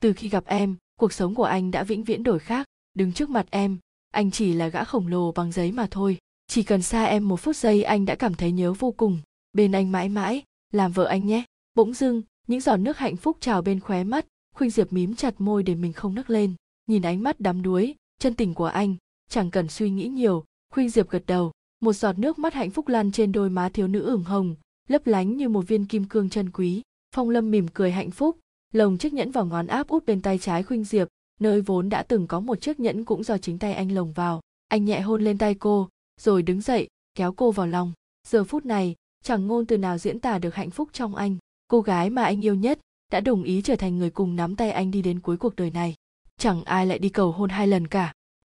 từ 0.00 0.12
khi 0.12 0.28
gặp 0.28 0.44
em, 0.46 0.76
cuộc 1.00 1.12
sống 1.12 1.34
của 1.34 1.44
anh 1.44 1.70
đã 1.70 1.84
vĩnh 1.84 2.04
viễn 2.04 2.22
đổi 2.22 2.38
khác. 2.38 2.66
Đứng 2.94 3.12
trước 3.12 3.30
mặt 3.30 3.46
em 3.50 3.78
anh 4.12 4.30
chỉ 4.30 4.52
là 4.52 4.68
gã 4.68 4.84
khổng 4.84 5.06
lồ 5.06 5.32
bằng 5.32 5.52
giấy 5.52 5.72
mà 5.72 5.86
thôi. 5.90 6.18
Chỉ 6.46 6.62
cần 6.62 6.82
xa 6.82 7.04
em 7.04 7.28
một 7.28 7.36
phút 7.36 7.56
giây, 7.56 7.82
anh 7.82 8.04
đã 8.04 8.14
cảm 8.14 8.34
thấy 8.34 8.52
nhớ 8.52 8.72
vô 8.72 8.92
cùng. 8.92 9.18
Bên 9.52 9.72
anh 9.72 9.92
mãi 9.92 10.08
mãi, 10.08 10.42
làm 10.72 10.92
vợ 10.92 11.04
anh 11.04 11.26
nhé. 11.26 11.44
Bỗng 11.74 11.94
dưng, 11.94 12.22
những 12.46 12.60
giọt 12.60 12.76
nước 12.76 12.98
hạnh 12.98 13.16
phúc 13.16 13.36
trào 13.40 13.62
bên 13.62 13.80
khóe 13.80 14.04
mắt. 14.04 14.26
Khuynh 14.54 14.70
diệp 14.70 14.92
mím 14.92 15.14
chặt 15.14 15.40
môi 15.40 15.62
để 15.62 15.74
mình 15.74 15.92
không 15.92 16.14
nấc 16.14 16.30
lên. 16.30 16.54
Nhìn 16.86 17.02
ánh 17.02 17.22
mắt 17.22 17.40
đắm 17.40 17.62
đuối, 17.62 17.94
chân 18.18 18.34
tình 18.34 18.54
của 18.54 18.66
anh, 18.66 18.96
chẳng 19.30 19.50
cần 19.50 19.68
suy 19.68 19.90
nghĩ 19.90 20.08
nhiều. 20.08 20.44
Khuynh 20.72 20.90
diệp 20.90 21.10
gật 21.10 21.22
đầu. 21.26 21.52
Một 21.80 21.92
giọt 21.92 22.18
nước 22.18 22.38
mắt 22.38 22.54
hạnh 22.54 22.70
phúc 22.70 22.88
lăn 22.88 23.12
trên 23.12 23.32
đôi 23.32 23.50
má 23.50 23.68
thiếu 23.68 23.88
nữ 23.88 24.02
ửng 24.02 24.24
hồng, 24.24 24.54
lấp 24.88 25.06
lánh 25.06 25.36
như 25.36 25.48
một 25.48 25.68
viên 25.68 25.86
kim 25.86 26.04
cương 26.04 26.30
chân 26.30 26.50
quý. 26.50 26.82
Phong 27.14 27.30
lâm 27.30 27.50
mỉm 27.50 27.68
cười 27.68 27.92
hạnh 27.92 28.10
phúc, 28.10 28.38
lồng 28.72 28.98
chiếc 28.98 29.12
nhẫn 29.12 29.30
vào 29.30 29.46
ngón 29.46 29.66
áp 29.66 29.88
út 29.88 30.06
bên 30.06 30.22
tay 30.22 30.38
trái 30.38 30.62
khuynh 30.62 30.84
diệp 30.84 31.08
nơi 31.40 31.60
vốn 31.60 31.88
đã 31.88 32.02
từng 32.02 32.26
có 32.26 32.40
một 32.40 32.60
chiếc 32.60 32.80
nhẫn 32.80 33.04
cũng 33.04 33.22
do 33.22 33.38
chính 33.38 33.58
tay 33.58 33.74
anh 33.74 33.92
lồng 33.92 34.12
vào. 34.12 34.40
Anh 34.68 34.84
nhẹ 34.84 35.00
hôn 35.00 35.22
lên 35.22 35.38
tay 35.38 35.54
cô, 35.54 35.88
rồi 36.20 36.42
đứng 36.42 36.60
dậy, 36.60 36.88
kéo 37.14 37.32
cô 37.32 37.50
vào 37.50 37.66
lòng. 37.66 37.92
Giờ 38.28 38.44
phút 38.44 38.66
này, 38.66 38.94
chẳng 39.22 39.46
ngôn 39.46 39.66
từ 39.66 39.78
nào 39.78 39.98
diễn 39.98 40.20
tả 40.20 40.38
được 40.38 40.54
hạnh 40.54 40.70
phúc 40.70 40.88
trong 40.92 41.14
anh. 41.14 41.36
Cô 41.68 41.80
gái 41.80 42.10
mà 42.10 42.24
anh 42.24 42.44
yêu 42.44 42.54
nhất 42.54 42.78
đã 43.12 43.20
đồng 43.20 43.42
ý 43.42 43.62
trở 43.62 43.76
thành 43.76 43.98
người 43.98 44.10
cùng 44.10 44.36
nắm 44.36 44.56
tay 44.56 44.70
anh 44.70 44.90
đi 44.90 45.02
đến 45.02 45.20
cuối 45.20 45.36
cuộc 45.36 45.56
đời 45.56 45.70
này. 45.70 45.94
Chẳng 46.38 46.64
ai 46.64 46.86
lại 46.86 46.98
đi 46.98 47.08
cầu 47.08 47.32
hôn 47.32 47.50
hai 47.50 47.66
lần 47.66 47.88
cả. 47.88 48.12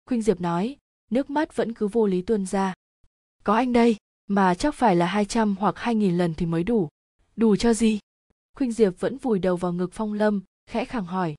Khuynh 0.06 0.22
diệp 0.22 0.40
nói, 0.40 0.76
nước 1.10 1.30
mắt 1.30 1.56
vẫn 1.56 1.74
cứ 1.74 1.88
vô 1.88 2.06
lý 2.06 2.22
tuôn 2.22 2.46
ra. 2.46 2.74
Có 3.44 3.54
anh 3.54 3.72
đây, 3.72 3.96
mà 4.26 4.54
chắc 4.54 4.74
phải 4.74 4.96
là 4.96 5.06
hai 5.06 5.24
trăm 5.24 5.56
hoặc 5.58 5.78
hai 5.78 5.94
nghìn 5.94 6.18
lần 6.18 6.34
thì 6.34 6.46
mới 6.46 6.64
đủ. 6.64 6.88
Đủ 7.36 7.56
cho 7.56 7.74
gì? 7.74 7.98
Khuynh 8.56 8.72
diệp 8.72 9.00
vẫn 9.00 9.18
vùi 9.18 9.38
đầu 9.38 9.56
vào 9.56 9.72
ngực 9.72 9.92
phong 9.92 10.12
lâm, 10.12 10.42
khẽ 10.70 10.84
khẳng 10.84 11.04
hỏi 11.04 11.34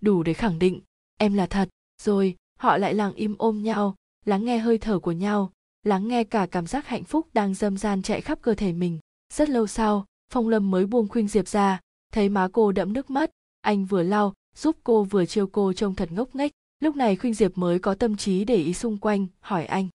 đủ 0.00 0.22
để 0.22 0.34
khẳng 0.34 0.58
định, 0.58 0.80
em 1.18 1.34
là 1.34 1.46
thật. 1.46 1.68
Rồi, 2.02 2.36
họ 2.58 2.76
lại 2.76 2.94
lặng 2.94 3.12
im 3.14 3.34
ôm 3.38 3.62
nhau, 3.62 3.94
lắng 4.24 4.44
nghe 4.44 4.58
hơi 4.58 4.78
thở 4.78 4.98
của 4.98 5.12
nhau, 5.12 5.52
lắng 5.82 6.08
nghe 6.08 6.24
cả 6.24 6.46
cảm 6.50 6.66
giác 6.66 6.86
hạnh 6.86 7.04
phúc 7.04 7.28
đang 7.32 7.54
dâm 7.54 7.76
gian 7.76 8.02
chạy 8.02 8.20
khắp 8.20 8.38
cơ 8.42 8.54
thể 8.54 8.72
mình. 8.72 8.98
Rất 9.32 9.48
lâu 9.48 9.66
sau, 9.66 10.04
phong 10.32 10.48
lâm 10.48 10.70
mới 10.70 10.86
buông 10.86 11.08
khuynh 11.08 11.28
diệp 11.28 11.48
ra, 11.48 11.80
thấy 12.12 12.28
má 12.28 12.48
cô 12.52 12.72
đẫm 12.72 12.92
nước 12.92 13.10
mắt. 13.10 13.30
Anh 13.60 13.84
vừa 13.84 14.02
lau, 14.02 14.34
giúp 14.56 14.76
cô 14.84 15.04
vừa 15.04 15.26
trêu 15.26 15.46
cô 15.46 15.72
trông 15.72 15.94
thật 15.94 16.12
ngốc 16.12 16.34
nghếch. 16.34 16.52
Lúc 16.80 16.96
này 16.96 17.16
khuynh 17.16 17.34
diệp 17.34 17.58
mới 17.58 17.78
có 17.78 17.94
tâm 17.94 18.16
trí 18.16 18.44
để 18.44 18.56
ý 18.56 18.74
xung 18.74 18.98
quanh, 18.98 19.26
hỏi 19.40 19.64
anh 19.64 19.88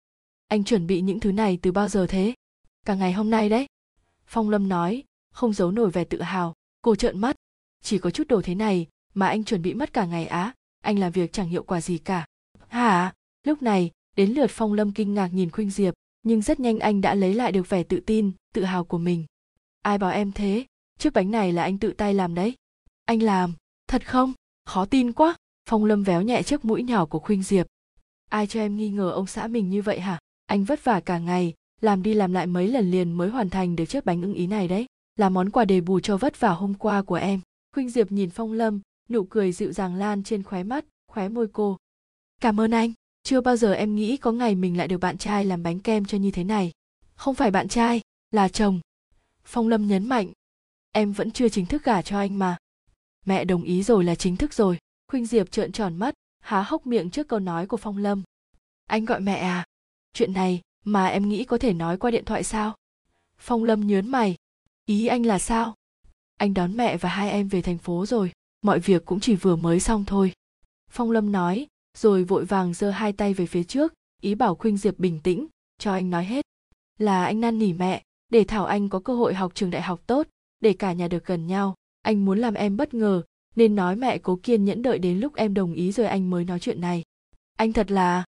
anh 0.50 0.64
chuẩn 0.64 0.88
bị 0.88 1.02
những 1.02 1.20
thứ 1.20 1.32
này 1.32 1.60
từ 1.62 1.72
bao 1.72 1.88
giờ 1.88 2.06
thế? 2.10 2.34
Cả 2.86 2.95
ngày 2.95 3.14
hôm 3.14 3.30
nay 3.30 3.50
đấy. 3.50 3.68
Phong 4.26 4.50
lâm 4.50 4.70
nói, 4.70 5.04
không 5.32 5.54
giấu 5.54 5.72
nổi 5.72 5.89
vẻ 5.89 6.04
tự 6.04 6.22
hào. 6.22 6.54
Cô 6.82 6.95
trợn 6.95 7.20
mắt, 7.20 7.36
chỉ 7.84 7.97
có 7.97 8.12
chút 8.12 8.28
đồ 8.28 8.41
thế 8.41 8.56
này 8.56 8.88
mà 9.14 9.28
anh 9.28 9.43
chuẩn 9.43 9.62
bị 9.62 9.74
mất 9.74 9.93
cả 9.93 10.05
ngày 10.05 10.28
á. 10.28 10.53
Anh 10.82 10.99
làm 10.99 11.12
việc 11.12 11.34
chẳng 11.34 11.49
hiệu 11.49 11.64
quả 11.64 11.82
gì 11.82 11.97
cả. 11.97 12.26
Hả 12.68 13.14
lúc 13.43 13.62
này, 13.62 13.91
đến 14.16 14.32
lượt 14.32 14.49
phong 14.49 14.74
lâm 14.74 14.91
kinh 14.91 15.14
ngạc 15.14 15.28
nhìn 15.34 15.51
khuynh 15.51 15.70
diệp, 15.70 15.93
nhưng 16.24 16.41
rất 16.41 16.60
nhanh 16.60 16.80
anh 16.80 17.01
đã 17.01 17.16
lấy 17.16 17.34
lại 17.34 17.51
được 17.51 17.70
vẻ 17.70 17.84
tự 17.84 17.99
tin, 17.99 18.32
tự 18.53 18.64
hào 18.64 18.84
của 18.84 18.97
mình. 18.97 19.26
Ai 19.82 19.97
bảo 19.97 20.12
em 20.12 20.32
thế? 20.32 20.66
Chiếc 20.99 21.14
bánh 21.14 21.32
này 21.32 21.53
là 21.53 21.64
anh 21.64 21.78
tự 21.78 21.91
tay 21.91 22.14
làm 22.14 22.36
đấy. 22.36 22.55
Anh 23.05 23.24
làm? 23.24 23.53
Thật 23.88 24.07
không? 24.07 24.34
Khó 24.66 24.86
tin 24.86 25.12
quá. 25.12 25.36
Phong 25.70 25.86
lâm 25.86 26.03
véo 26.03 26.22
nhẹ 26.22 26.43
chiếc 26.43 26.66
mũi 26.66 26.84
nhỏ 26.84 27.05
của 27.05 27.20
khuynh 27.20 27.43
diệp. 27.43 27.68
Ai 28.30 28.47
cho 28.47 28.60
em 28.60 28.78
nghi 28.78 28.89
ngờ 28.89 29.12
ông 29.12 29.28
xã 29.28 29.47
mình 29.47 29.70
như 29.70 29.82
vậy 29.82 29.99
hả? 29.99 30.20
Anh 30.45 30.64
vất 30.64 30.84
vả 30.84 30.99
cả 30.99 31.20
ngày, 31.20 31.53
làm 31.82 32.03
đi 32.03 32.14
làm 32.14 32.34
lại 32.34 32.47
mấy 32.47 32.68
lần 32.68 32.91
liền 32.91 33.12
mới 33.12 33.30
hoàn 33.30 33.49
thành 33.49 33.76
được 33.76 33.86
chiếc 33.86 34.05
bánh 34.05 34.22
ưng 34.22 34.34
ý 34.34 34.47
này 34.47 34.68
đấy. 34.68 34.86
Là 35.16 35.30
món 35.30 35.49
quà 35.49 35.66
đền 35.66 35.86
bù 35.86 35.99
cho 35.99 36.18
vất 36.18 36.39
vả 36.39 36.49
hôm 36.49 36.74
qua 36.74 37.01
của 37.01 37.16
em. 37.16 37.39
Khuynh 37.74 37.89
diệp 37.89 38.12
nhìn 38.12 38.30
phong 38.30 38.53
lâm 38.53 38.82
nụ 39.10 39.24
cười 39.24 39.51
dịu 39.51 39.72
dàng 39.72 39.95
lan 39.95 40.24
trên 40.24 40.43
khóe 40.43 40.64
mắt, 40.64 40.86
khóe 41.07 41.30
môi 41.30 41.47
cô. 41.53 41.78
Cảm 42.41 42.60
ơn 42.60 42.72
anh, 42.72 42.93
chưa 43.24 43.41
bao 43.41 43.55
giờ 43.55 43.74
em 43.74 43.95
nghĩ 43.95 44.18
có 44.18 44.32
ngày 44.32 44.55
mình 44.55 44.78
lại 44.78 44.88
được 44.88 44.97
bạn 44.97 45.18
trai 45.18 45.45
làm 45.45 45.64
bánh 45.64 45.80
kem 45.80 46.05
cho 46.05 46.18
như 46.18 46.32
thế 46.32 46.43
này. 46.43 46.72
Không 47.16 47.36
phải 47.36 47.51
bạn 47.51 47.68
trai, 47.68 48.01
là 48.32 48.49
chồng. 48.49 48.80
Phong 49.43 49.68
lâm 49.68 49.88
nhấn 49.88 50.10
mạnh. 50.10 50.32
Em 50.91 51.12
vẫn 51.12 51.32
chưa 51.32 51.49
chính 51.49 51.66
thức 51.66 51.84
gả 51.84 52.01
cho 52.01 52.20
anh 52.20 52.39
mà. 52.39 52.57
Mẹ 53.26 53.45
đồng 53.45 53.64
ý 53.64 53.84
rồi 53.84 54.03
là 54.03 54.16
chính 54.16 54.38
thức 54.38 54.53
rồi. 54.53 54.78
Khuynh 55.07 55.26
diệp 55.26 55.51
trợn 55.51 55.72
tròn 55.72 55.95
mắt, 55.95 56.14
há 56.39 56.62
hốc 56.62 56.88
miệng 56.88 57.10
trước 57.10 57.28
câu 57.28 57.39
nói 57.39 57.68
của 57.68 57.78
phong 57.78 57.97
lâm. 57.97 58.24
Anh 58.86 59.05
gọi 59.05 59.20
mẹ 59.20 59.36
à? 59.36 59.66
Chuyện 60.14 60.34
này 60.34 60.62
mà 60.86 61.07
em 61.07 61.30
nghĩ 61.30 61.43
có 61.43 61.57
thể 61.57 61.74
nói 61.74 61.97
qua 61.97 62.12
điện 62.12 62.26
thoại 62.26 62.43
sao? 62.43 62.76
Phong 63.38 63.64
lâm 63.64 63.88
nhớn 63.88 64.07
mày. 64.07 64.36
Ý 64.86 65.07
anh 65.07 65.26
là 65.26 65.39
sao? 65.39 65.76
Anh 66.38 66.53
đón 66.53 66.78
mẹ 66.78 66.97
và 66.97 67.10
hai 67.10 67.32
em 67.32 67.47
về 67.47 67.62
thành 67.62 67.78
phố 67.78 68.05
rồi 68.05 68.32
mọi 68.62 68.80
việc 68.80 69.05
cũng 69.05 69.20
chỉ 69.20 69.36
vừa 69.36 69.55
mới 69.55 69.80
xong 69.80 70.05
thôi. 70.05 70.34
Phong 70.91 71.12
lâm 71.12 71.32
nói, 71.32 71.68
rồi 71.97 72.24
vội 72.24 72.45
vàng 72.45 72.74
giơ 72.74 72.89
hai 72.89 73.14
tay 73.14 73.34
về 73.34 73.45
phía 73.45 73.64
trước, 73.64 73.93
ý 74.22 74.36
bảo 74.36 74.55
khuynh 74.55 74.78
diệp 74.78 74.99
bình 74.99 75.20
tĩnh, 75.24 75.47
cho 75.78 75.91
anh 75.91 76.10
nói 76.10 76.26
hết. 76.26 76.45
Là 76.97 77.26
anh 77.26 77.41
năn 77.41 77.60
nỉ 77.60 77.74
mẹ, 77.74 78.03
để 78.30 78.43
thảo 78.43 78.66
anh 78.66 78.89
có 78.89 78.99
cơ 78.99 79.16
hội 79.16 79.34
học 79.34 79.51
trường 79.55 79.70
đại 79.70 79.82
học 79.82 80.01
tốt, 80.07 80.28
để 80.60 80.74
cả 80.74 80.93
nhà 80.93 81.07
được 81.07 81.26
gần 81.26 81.47
nhau. 81.47 81.76
Anh 82.01 82.26
muốn 82.26 82.39
làm 82.39 82.53
em 82.53 82.78
bất 82.78 82.93
ngờ, 82.93 83.24
nên 83.55 83.76
nói 83.76 83.95
mẹ 83.95 84.18
cố 84.18 84.39
kiên 84.43 84.66
nhẫn 84.66 84.82
đợi 84.82 84.99
đến 84.99 85.20
lúc 85.20 85.36
em 85.36 85.53
đồng 85.53 85.74
ý 85.74 85.91
rồi 85.91 86.05
anh 86.05 86.30
mới 86.30 86.45
nói 86.45 86.60
chuyện 86.60 86.82
này. 86.82 87.03
Anh 87.57 87.74
thật 87.74 87.91
là 87.91 88.24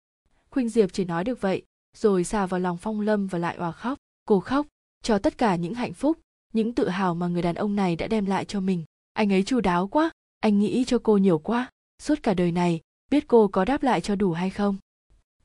khuynh 0.51 0.69
diệp 0.69 0.93
chỉ 0.93 1.05
nói 1.05 1.25
được 1.25 1.41
vậy, 1.41 1.63
rồi 1.97 2.25
xà 2.25 2.47
vào 2.47 2.61
lòng 2.61 2.77
phong 2.77 3.01
lâm 3.01 3.27
và 3.27 3.39
lại 3.39 3.57
òa 3.57 3.73
khóc 3.73 3.99
cô 4.31 4.41
khóc, 4.41 4.67
cho 5.03 5.19
tất 5.19 5.39
cả 5.39 5.57
những 5.57 5.75
hạnh 5.75 5.93
phúc, 5.93 6.19
những 6.53 6.75
tự 6.75 6.89
hào 6.89 7.15
mà 7.15 7.29
người 7.29 7.43
đàn 7.43 7.55
ông 7.55 7.77
này 7.77 7.97
đã 7.97 8.07
đem 8.07 8.27
lại 8.27 8.45
cho 8.45 8.61
mình. 8.61 8.85
Anh 9.13 9.33
ấy 9.33 9.43
chu 9.43 9.61
đáo 9.61 9.89
quá 9.89 10.11
anh 10.41 10.59
nghĩ 10.59 10.85
cho 10.87 10.99
cô 11.03 11.17
nhiều 11.17 11.39
quá, 11.39 11.71
suốt 12.03 12.23
cả 12.23 12.35
đời 12.35 12.53
này, 12.53 12.81
biết 13.11 13.25
cô 13.29 13.49
có 13.49 13.65
đáp 13.65 13.83
lại 13.83 14.01
cho 14.01 14.15
đủ 14.15 14.33
hay 14.33 14.51
không? 14.51 14.77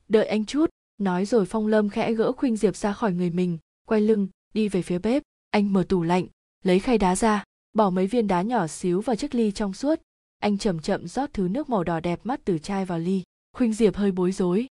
Đợi 0.07 0.27
anh 0.27 0.45
chút, 0.45 0.69
nói 0.97 1.25
rồi 1.25 1.45
phong 1.45 1.67
lâm 1.67 1.89
khẽ 1.89 2.13
gỡ 2.13 2.31
khuynh 2.31 2.57
diệp 2.57 2.75
ra 2.75 2.93
khỏi 2.93 3.13
người 3.13 3.29
mình, 3.29 3.57
quay 3.87 4.01
lưng, 4.01 4.27
đi 4.53 4.69
về 4.69 4.81
phía 4.81 4.99
bếp. 4.99 5.23
Anh 5.49 5.73
mở 5.73 5.85
tủ 5.89 6.03
lạnh, 6.03 6.27
lấy 6.63 6.79
khay 6.79 6.97
đá 6.97 7.15
ra, 7.15 7.43
bỏ 7.73 7.89
mấy 7.89 8.07
viên 8.07 8.27
đá 8.27 8.41
nhỏ 8.41 8.67
xíu 8.67 9.01
vào 9.01 9.15
chiếc 9.15 9.35
ly 9.35 9.51
trong 9.51 9.73
suốt. 9.73 10.01
Anh 10.39 10.57
chậm 10.57 10.79
chậm 10.79 11.07
rót 11.07 11.33
thứ 11.33 11.47
nước 11.47 11.69
màu 11.69 11.83
đỏ 11.83 11.99
đẹp 11.99 12.19
mắt 12.23 12.41
từ 12.45 12.57
chai 12.57 12.85
vào 12.85 12.99
ly. 12.99 13.23
Khuynh 13.53 13.73
diệp 13.73 13.95
hơi 13.95 14.11
bối 14.11 14.31
rối. 14.31 14.67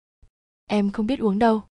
Em 0.67 0.91
không 0.91 1.07
biết 1.07 1.21
uống 1.21 1.39
đâu. 1.39 1.63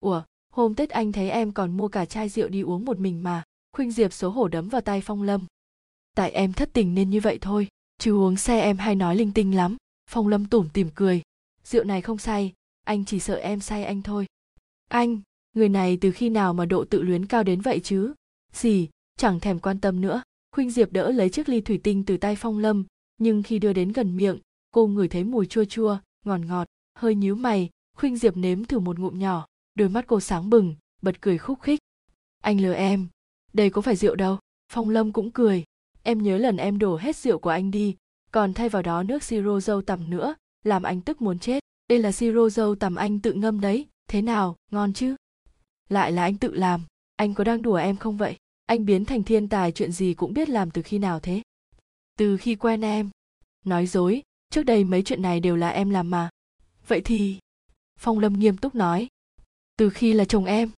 Ủa, 0.00 0.22
hôm 0.50 0.74
tết 0.74 0.90
anh 0.90 1.12
thấy 1.12 1.30
em 1.30 1.52
còn 1.52 1.76
mua 1.76 1.88
cả 1.88 2.04
chai 2.04 2.28
rượu 2.28 2.48
đi 2.48 2.60
uống 2.60 2.84
một 2.84 2.98
mình 2.98 3.22
mà. 3.22 3.42
Khuynh 3.72 3.92
diệp 3.92 4.12
xấu 4.12 4.30
hổ 4.30 4.48
đấm 4.48 4.68
vào 4.68 4.80
tay 4.80 5.00
phong 5.00 5.22
lâm. 5.22 5.46
Tại 6.14 6.30
em 6.30 6.52
thất 6.52 6.70
tình 6.72 6.94
nên 6.94 7.10
như 7.10 7.20
vậy 7.20 7.38
thôi 7.40 7.68
chứ 8.02 8.16
uống 8.16 8.36
xe 8.36 8.60
em 8.60 8.78
hay 8.78 8.94
nói 8.94 9.16
linh 9.16 9.32
tinh 9.32 9.56
lắm. 9.56 9.76
Phong 10.10 10.28
lâm 10.28 10.46
tủm 10.46 10.68
tỉm 10.68 10.88
cười. 10.94 11.22
Rượu 11.64 11.84
này 11.84 12.02
không 12.02 12.18
say, 12.18 12.52
anh 12.84 13.04
chỉ 13.04 13.20
sợ 13.20 13.34
em 13.34 13.60
say 13.60 13.84
anh 13.84 14.02
thôi. 14.02 14.26
Anh, 14.88 15.20
người 15.52 15.68
này 15.68 15.98
từ 16.00 16.10
khi 16.10 16.28
nào 16.28 16.54
mà 16.54 16.66
độ 16.66 16.84
tự 16.84 17.02
luyến 17.02 17.26
cao 17.26 17.42
đến 17.42 17.60
vậy 17.60 17.80
chứ? 17.84 18.14
Gì, 18.52 18.88
chẳng 19.16 19.40
thèm 19.40 19.58
quan 19.58 19.80
tâm 19.80 20.00
nữa. 20.00 20.22
Khuynh 20.52 20.70
diệp 20.70 20.92
đỡ 20.92 21.10
lấy 21.10 21.30
chiếc 21.30 21.48
ly 21.48 21.60
thủy 21.60 21.80
tinh 21.82 22.04
từ 22.04 22.16
tay 22.16 22.36
phong 22.36 22.58
lâm, 22.58 22.84
nhưng 23.18 23.42
khi 23.42 23.58
đưa 23.58 23.72
đến 23.72 23.92
gần 23.92 24.16
miệng, 24.16 24.38
cô 24.70 24.86
ngửi 24.86 25.08
thấy 25.08 25.24
mùi 25.24 25.46
chua 25.46 25.64
chua, 25.64 25.98
ngọt 26.24 26.38
ngọt, 26.38 26.66
hơi 26.94 27.14
nhíu 27.14 27.34
mày. 27.34 27.70
Khuynh 27.96 28.16
diệp 28.16 28.36
nếm 28.36 28.64
thử 28.64 28.78
một 28.78 28.98
ngụm 28.98 29.18
nhỏ, 29.18 29.46
đôi 29.74 29.88
mắt 29.88 30.04
cô 30.06 30.20
sáng 30.20 30.50
bừng, 30.50 30.74
bật 31.02 31.20
cười 31.20 31.38
khúc 31.38 31.60
khích. 31.60 31.80
Anh 32.40 32.60
lừa 32.60 32.74
em. 32.74 33.08
Đây 33.52 33.70
có 33.70 33.80
phải 33.80 33.96
rượu 33.96 34.14
đâu? 34.14 34.38
Phong 34.72 34.90
lâm 34.90 35.12
cũng 35.12 35.30
cười 35.30 35.64
em 36.02 36.22
nhớ 36.22 36.38
lần 36.38 36.56
em 36.56 36.78
đổ 36.78 36.96
hết 36.96 37.16
rượu 37.16 37.38
của 37.38 37.50
anh 37.50 37.70
đi, 37.70 37.96
còn 38.30 38.54
thay 38.54 38.68
vào 38.68 38.82
đó 38.82 39.02
nước 39.02 39.22
siro 39.22 39.60
dâu 39.60 39.82
tằm 39.82 40.10
nữa, 40.10 40.34
làm 40.64 40.82
anh 40.82 41.00
tức 41.00 41.22
muốn 41.22 41.38
chết. 41.38 41.64
Đây 41.88 41.98
là 41.98 42.12
siro 42.12 42.48
dâu 42.48 42.74
tằm 42.74 42.94
anh 42.94 43.20
tự 43.20 43.32
ngâm 43.32 43.60
đấy, 43.60 43.86
thế 44.08 44.22
nào, 44.22 44.56
ngon 44.70 44.92
chứ? 44.92 45.16
Lại 45.88 46.12
là 46.12 46.22
anh 46.22 46.36
tự 46.36 46.54
làm, 46.54 46.82
anh 47.16 47.34
có 47.34 47.44
đang 47.44 47.62
đùa 47.62 47.76
em 47.76 47.96
không 47.96 48.16
vậy? 48.16 48.36
Anh 48.66 48.84
biến 48.84 49.04
thành 49.04 49.22
thiên 49.22 49.48
tài 49.48 49.72
chuyện 49.72 49.92
gì 49.92 50.14
cũng 50.14 50.34
biết 50.34 50.48
làm 50.48 50.70
từ 50.70 50.82
khi 50.82 50.98
nào 50.98 51.20
thế? 51.20 51.42
Từ 52.18 52.36
khi 52.36 52.54
quen 52.54 52.80
em. 52.80 53.10
Nói 53.64 53.86
dối, 53.86 54.22
trước 54.50 54.62
đây 54.62 54.84
mấy 54.84 55.02
chuyện 55.02 55.22
này 55.22 55.40
đều 55.40 55.56
là 55.56 55.68
em 55.68 55.90
làm 55.90 56.10
mà. 56.10 56.28
Vậy 56.88 57.00
thì, 57.04 57.38
phong 57.98 58.18
lâm 58.18 58.32
nghiêm 58.32 58.56
túc 58.56 58.74
nói, 58.74 59.08
từ 59.76 59.90
khi 59.90 60.12
là 60.12 60.24
chồng 60.24 60.44
em. 60.44 60.70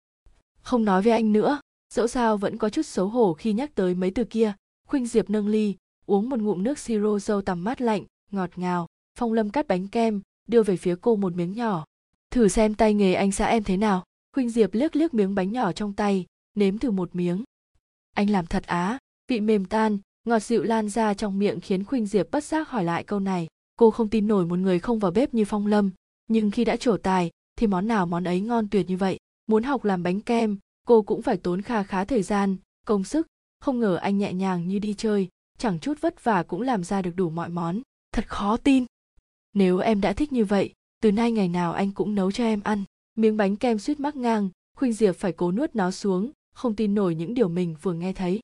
Không 0.62 0.86
nói 0.86 1.02
với 1.02 1.14
anh 1.14 1.34
nữa, 1.34 1.60
dẫu 1.94 2.08
sao 2.08 2.38
vẫn 2.38 2.58
có 2.58 2.70
chút 2.70 2.86
xấu 2.86 3.08
hổ 3.08 3.34
khi 3.34 3.54
nhắc 3.54 3.76
tới 3.76 3.94
mấy 3.94 4.12
từ 4.12 4.24
kia 4.24 4.54
khuynh 4.94 5.08
diệp 5.08 5.30
nâng 5.30 5.48
ly, 5.48 5.76
uống 6.06 6.30
một 6.30 6.40
ngụm 6.40 6.64
nước 6.64 6.80
siro 6.80 7.20
dâu 7.20 7.42
tằm 7.42 7.64
mát 7.64 7.82
lạnh, 7.82 8.04
ngọt 8.32 8.50
ngào, 8.56 8.88
phong 9.20 9.34
lâm 9.34 9.50
cắt 9.50 9.68
bánh 9.68 9.88
kem, 9.88 10.22
đưa 10.48 10.64
về 10.64 10.78
phía 10.78 10.96
cô 11.02 11.16
một 11.16 11.36
miếng 11.36 11.54
nhỏ. 11.54 11.86
Thử 12.32 12.48
xem 12.48 12.76
tay 12.76 12.94
nghề 12.94 13.14
anh 13.14 13.32
xã 13.32 13.46
em 13.46 13.64
thế 13.64 13.78
nào. 13.78 14.04
Khuynh 14.36 14.50
diệp 14.50 14.74
liếc 14.74 14.96
liếc 14.96 15.14
miếng 15.14 15.36
bánh 15.36 15.52
nhỏ 15.52 15.72
trong 15.72 15.94
tay, 15.94 16.26
nếm 16.56 16.78
thử 16.78 16.92
một 16.92 17.16
miếng. 17.16 17.44
Anh 18.16 18.30
làm 18.30 18.46
thật 18.46 18.64
á, 18.68 18.98
vị 19.28 19.42
mềm 19.42 19.66
tan, 19.66 19.98
ngọt 20.26 20.40
dịu 20.40 20.64
lan 20.64 20.90
ra 20.90 21.14
trong 21.14 21.40
miệng 21.40 21.60
khiến 21.60 21.84
khuynh 21.84 22.06
diệp 22.06 22.32
bất 22.32 22.44
giác 22.44 22.70
hỏi 22.70 22.84
lại 22.84 23.04
câu 23.04 23.20
này. 23.20 23.48
Cô 23.76 23.92
không 23.92 24.10
tin 24.10 24.28
nổi 24.28 24.46
một 24.46 24.60
người 24.60 24.80
không 24.80 25.00
vào 25.00 25.12
bếp 25.12 25.34
như 25.34 25.46
phong 25.46 25.68
lâm, 25.68 25.92
nhưng 26.28 26.52
khi 26.52 26.66
đã 26.66 26.76
trổ 26.76 26.98
tài, 26.98 27.32
thì 27.56 27.68
món 27.68 27.88
nào 27.88 28.06
món 28.06 28.24
ấy 28.24 28.42
ngon 28.42 28.68
tuyệt 28.70 28.90
như 28.90 28.98
vậy. 28.98 29.18
Muốn 29.48 29.64
học 29.64 29.86
làm 29.86 30.04
bánh 30.04 30.22
kem, 30.22 30.58
cô 30.88 31.02
cũng 31.02 31.22
phải 31.22 31.38
tốn 31.38 31.62
kha 31.62 31.84
khá 31.84 32.06
thời 32.06 32.24
gian, 32.24 32.56
công 32.86 33.04
sức 33.04 33.28
không 33.64 33.80
ngờ 33.80 33.96
anh 33.96 34.18
nhẹ 34.18 34.34
nhàng 34.34 34.68
như 34.68 34.80
đi 34.80 34.94
chơi, 34.94 35.30
chẳng 35.58 35.80
chút 35.80 36.02
vất 36.02 36.24
vả 36.24 36.44
cũng 36.44 36.62
làm 36.62 36.84
ra 36.84 37.02
được 37.02 37.12
đủ 37.16 37.30
mọi 37.30 37.50
món. 37.50 37.82
Thật 38.14 38.28
khó 38.28 38.58
tin. 38.58 38.86
Nếu 39.54 39.78
em 39.78 40.02
đã 40.02 40.14
thích 40.14 40.34
như 40.34 40.46
vậy, 40.46 40.74
từ 41.02 41.12
nay 41.12 41.32
ngày 41.32 41.48
nào 41.48 41.74
anh 41.74 41.92
cũng 41.92 42.16
nấu 42.16 42.32
cho 42.32 42.44
em 42.44 42.62
ăn. 42.64 42.84
Miếng 43.16 43.38
bánh 43.38 43.56
kem 43.56 43.80
suýt 43.80 44.00
mắc 44.00 44.16
ngang, 44.16 44.50
khuynh 44.78 44.94
diệp 44.94 45.16
phải 45.16 45.32
cố 45.32 45.52
nuốt 45.52 45.76
nó 45.76 45.92
xuống, 45.92 46.32
không 46.54 46.76
tin 46.76 46.96
nổi 46.96 47.16
những 47.16 47.34
điều 47.34 47.50
mình 47.50 47.76
vừa 47.82 47.94
nghe 47.94 48.14
thấy. 48.14 48.40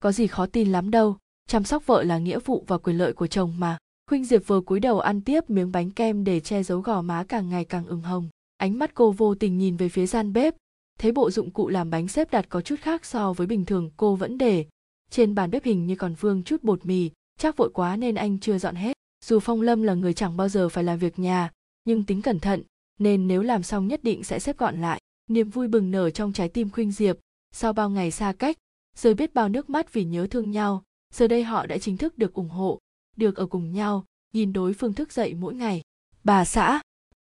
Có 0.00 0.12
gì 0.12 0.26
khó 0.26 0.46
tin 0.46 0.72
lắm 0.72 0.90
đâu, 0.90 1.16
chăm 1.48 1.64
sóc 1.64 1.86
vợ 1.86 2.02
là 2.02 2.18
nghĩa 2.18 2.38
vụ 2.38 2.64
và 2.66 2.78
quyền 2.78 2.98
lợi 2.98 3.12
của 3.12 3.26
chồng 3.26 3.54
mà. 3.58 3.78
Khuynh 4.10 4.24
diệp 4.24 4.46
vừa 4.46 4.60
cúi 4.60 4.80
đầu 4.80 5.00
ăn 5.00 5.20
tiếp 5.20 5.50
miếng 5.50 5.72
bánh 5.72 5.90
kem 5.90 6.24
để 6.24 6.40
che 6.40 6.62
giấu 6.62 6.80
gò 6.80 7.02
má 7.02 7.24
càng 7.28 7.48
ngày 7.48 7.64
càng 7.64 7.86
ửng 7.86 8.02
hồng. 8.02 8.28
Ánh 8.56 8.78
mắt 8.78 8.94
cô 8.94 9.12
vô 9.12 9.34
tình 9.34 9.58
nhìn 9.58 9.76
về 9.76 9.88
phía 9.88 10.06
gian 10.06 10.32
bếp 10.32 10.54
thấy 10.98 11.12
bộ 11.12 11.30
dụng 11.30 11.50
cụ 11.50 11.68
làm 11.68 11.90
bánh 11.90 12.08
xếp 12.08 12.30
đặt 12.30 12.46
có 12.48 12.60
chút 12.60 12.80
khác 12.80 13.04
so 13.04 13.32
với 13.32 13.46
bình 13.46 13.64
thường, 13.64 13.90
cô 13.96 14.16
vẫn 14.16 14.38
để. 14.38 14.66
Trên 15.10 15.34
bàn 15.34 15.50
bếp 15.50 15.64
hình 15.64 15.86
như 15.86 15.96
còn 15.96 16.14
vương 16.14 16.42
chút 16.42 16.62
bột 16.62 16.86
mì, 16.86 17.10
chắc 17.38 17.56
vội 17.56 17.70
quá 17.74 17.96
nên 17.96 18.14
anh 18.14 18.38
chưa 18.38 18.58
dọn 18.58 18.74
hết. 18.74 18.96
Dù 19.24 19.40
phong 19.40 19.60
lâm 19.60 19.82
là 19.82 19.94
người 19.94 20.14
chẳng 20.14 20.36
bao 20.36 20.48
giờ 20.48 20.68
phải 20.68 20.84
làm 20.84 20.98
việc 20.98 21.18
nhà, 21.18 21.50
nhưng 21.84 22.04
tính 22.04 22.22
cẩn 22.22 22.40
thận, 22.40 22.62
nên 22.98 23.28
nếu 23.28 23.42
làm 23.42 23.62
xong 23.62 23.88
nhất 23.88 24.04
định 24.04 24.24
sẽ 24.24 24.38
xếp 24.38 24.58
gọn 24.58 24.80
lại. 24.80 25.00
Niềm 25.30 25.50
vui 25.50 25.68
bừng 25.68 25.90
nở 25.90 26.10
trong 26.10 26.32
trái 26.32 26.48
tim 26.48 26.70
khuynh 26.70 26.92
diệp. 26.92 27.16
Sau 27.52 27.72
bao 27.72 27.90
ngày 27.90 28.10
xa 28.10 28.32
cách, 28.32 28.56
giờ 28.96 29.14
biết 29.14 29.34
bao 29.34 29.48
nước 29.48 29.70
mắt 29.70 29.92
vì 29.92 30.04
nhớ 30.04 30.26
thương 30.30 30.50
nhau, 30.50 30.82
giờ 31.12 31.28
đây 31.28 31.44
họ 31.44 31.66
đã 31.66 31.78
chính 31.78 31.96
thức 31.96 32.18
được 32.18 32.34
ủng 32.34 32.48
hộ, 32.48 32.78
được 33.16 33.36
ở 33.36 33.46
cùng 33.46 33.72
nhau, 33.72 34.04
nhìn 34.32 34.52
đối 34.52 34.72
phương 34.72 34.92
thức 34.92 35.12
dậy 35.12 35.34
mỗi 35.34 35.54
ngày. 35.54 35.82
Bà 36.24 36.44
xã! 36.44 36.80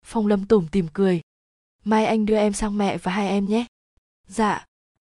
Phong 0.04 0.26
lâm 0.26 0.46
tủm 0.46 0.66
tìm 0.68 0.86
cười 0.92 1.20
mai 1.84 2.06
anh 2.06 2.26
đưa 2.26 2.36
em 2.36 2.52
sang 2.52 2.78
mẹ 2.78 2.98
và 2.98 3.12
hai 3.12 3.28
em 3.28 3.44
nhé. 3.44 3.66
Dạ. 4.28 4.66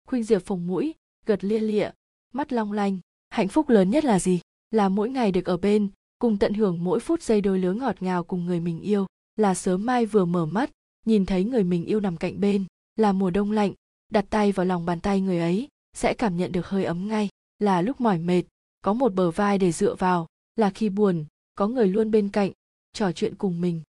Khuynh 0.07 0.23
diệp 0.23 0.43
phồng 0.43 0.67
mũi, 0.67 0.95
gật 1.27 1.45
lia 1.45 1.59
lịa, 1.59 1.91
mắt 2.33 2.53
long 2.53 2.73
lanh. 2.73 2.99
Hạnh 3.31 3.49
phúc 3.49 3.69
lớn 3.69 3.91
nhất 3.91 4.05
là 4.05 4.19
gì? 4.19 4.41
Là 4.71 4.89
mỗi 4.89 5.11
ngày 5.11 5.33
được 5.33 5.45
ở 5.45 5.57
bên, 5.57 5.89
cùng 6.19 6.39
tận 6.39 6.55
hưởng 6.55 6.85
mỗi 6.85 7.01
phút 7.01 7.23
giây 7.23 7.41
đôi 7.41 7.59
lứa 7.59 7.73
ngọt 7.73 8.03
ngào 8.03 8.25
cùng 8.25 8.47
người 8.47 8.61
mình 8.61 8.81
yêu. 8.81 9.07
Là 9.37 9.55
sớm 9.55 9.87
mai 9.87 10.07
vừa 10.07 10.25
mở 10.25 10.47
mắt, 10.47 10.71
nhìn 11.07 11.27
thấy 11.27 11.45
người 11.45 11.65
mình 11.65 11.85
yêu 11.85 12.01
nằm 12.01 12.17
cạnh 12.17 12.41
bên. 12.41 12.65
Là 12.97 13.13
mùa 13.13 13.31
đông 13.31 13.53
lạnh, 13.53 13.73
đặt 14.09 14.25
tay 14.31 14.53
vào 14.53 14.67
lòng 14.67 14.87
bàn 14.87 15.01
tay 15.01 15.21
người 15.21 15.39
ấy, 15.39 15.69
sẽ 15.95 16.15
cảm 16.15 16.37
nhận 16.37 16.53
được 16.53 16.67
hơi 16.67 16.85
ấm 16.85 17.09
ngay. 17.09 17.29
Là 17.59 17.83
lúc 17.83 18.01
mỏi 18.01 18.19
mệt, 18.19 18.43
có 18.83 18.93
một 18.93 19.15
bờ 19.15 19.31
vai 19.31 19.59
để 19.59 19.73
dựa 19.73 19.95
vào. 19.95 20.27
Là 20.57 20.71
khi 20.71 20.89
buồn, 20.89 21.25
có 21.55 21.69
người 21.69 21.89
luôn 21.89 22.11
bên 22.11 22.29
cạnh, 22.29 22.53
trò 22.93 23.13
chuyện 23.13 23.35
cùng 23.35 23.61
mình 23.61 23.83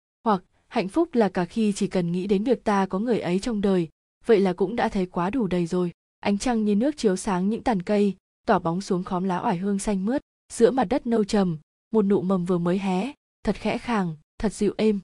hạnh 0.77 0.87
phúc 0.87 1.15
là 1.15 1.29
cả 1.29 1.45
khi 1.45 1.73
chỉ 1.73 1.87
cần 1.87 2.11
nghĩ 2.11 2.27
đến 2.27 2.43
việc 2.43 2.63
ta 2.63 2.85
có 2.85 2.99
người 2.99 3.19
ấy 3.19 3.39
trong 3.39 3.61
đời. 3.61 3.87
Vậy 4.25 4.39
là 4.39 4.53
cũng 4.53 4.75
đã 4.75 4.89
thấy 4.89 5.05
quá 5.05 5.29
đủ 5.29 5.47
đầy 5.47 5.65
rồi. 5.65 5.91
Ánh 6.19 6.37
trăng 6.37 6.65
như 6.65 6.75
nước 6.75 6.97
chiếu 6.97 7.15
sáng 7.15 7.49
những 7.49 7.63
tàn 7.63 7.81
cây, 7.81 8.15
tỏa 8.47 8.59
bóng 8.59 8.81
xuống 8.81 9.03
khóm 9.03 9.23
lá 9.23 9.41
oải 9.41 9.57
hương 9.57 9.79
xanh 9.79 10.05
mướt, 10.05 10.21
giữa 10.53 10.71
mặt 10.71 10.83
đất 10.83 11.07
nâu 11.07 11.23
trầm. 11.23 11.57
Một 11.91 12.05
nụ 12.05 12.21
mầm 12.21 12.45
vừa 12.45 12.57
mới 12.57 12.79
hé, 12.79 13.13
thật 13.43 13.55
khẽ 13.55 13.77
khàng, 13.77 14.15
thật 14.39 14.53
dịu 14.53 14.73
êm. 14.77 14.99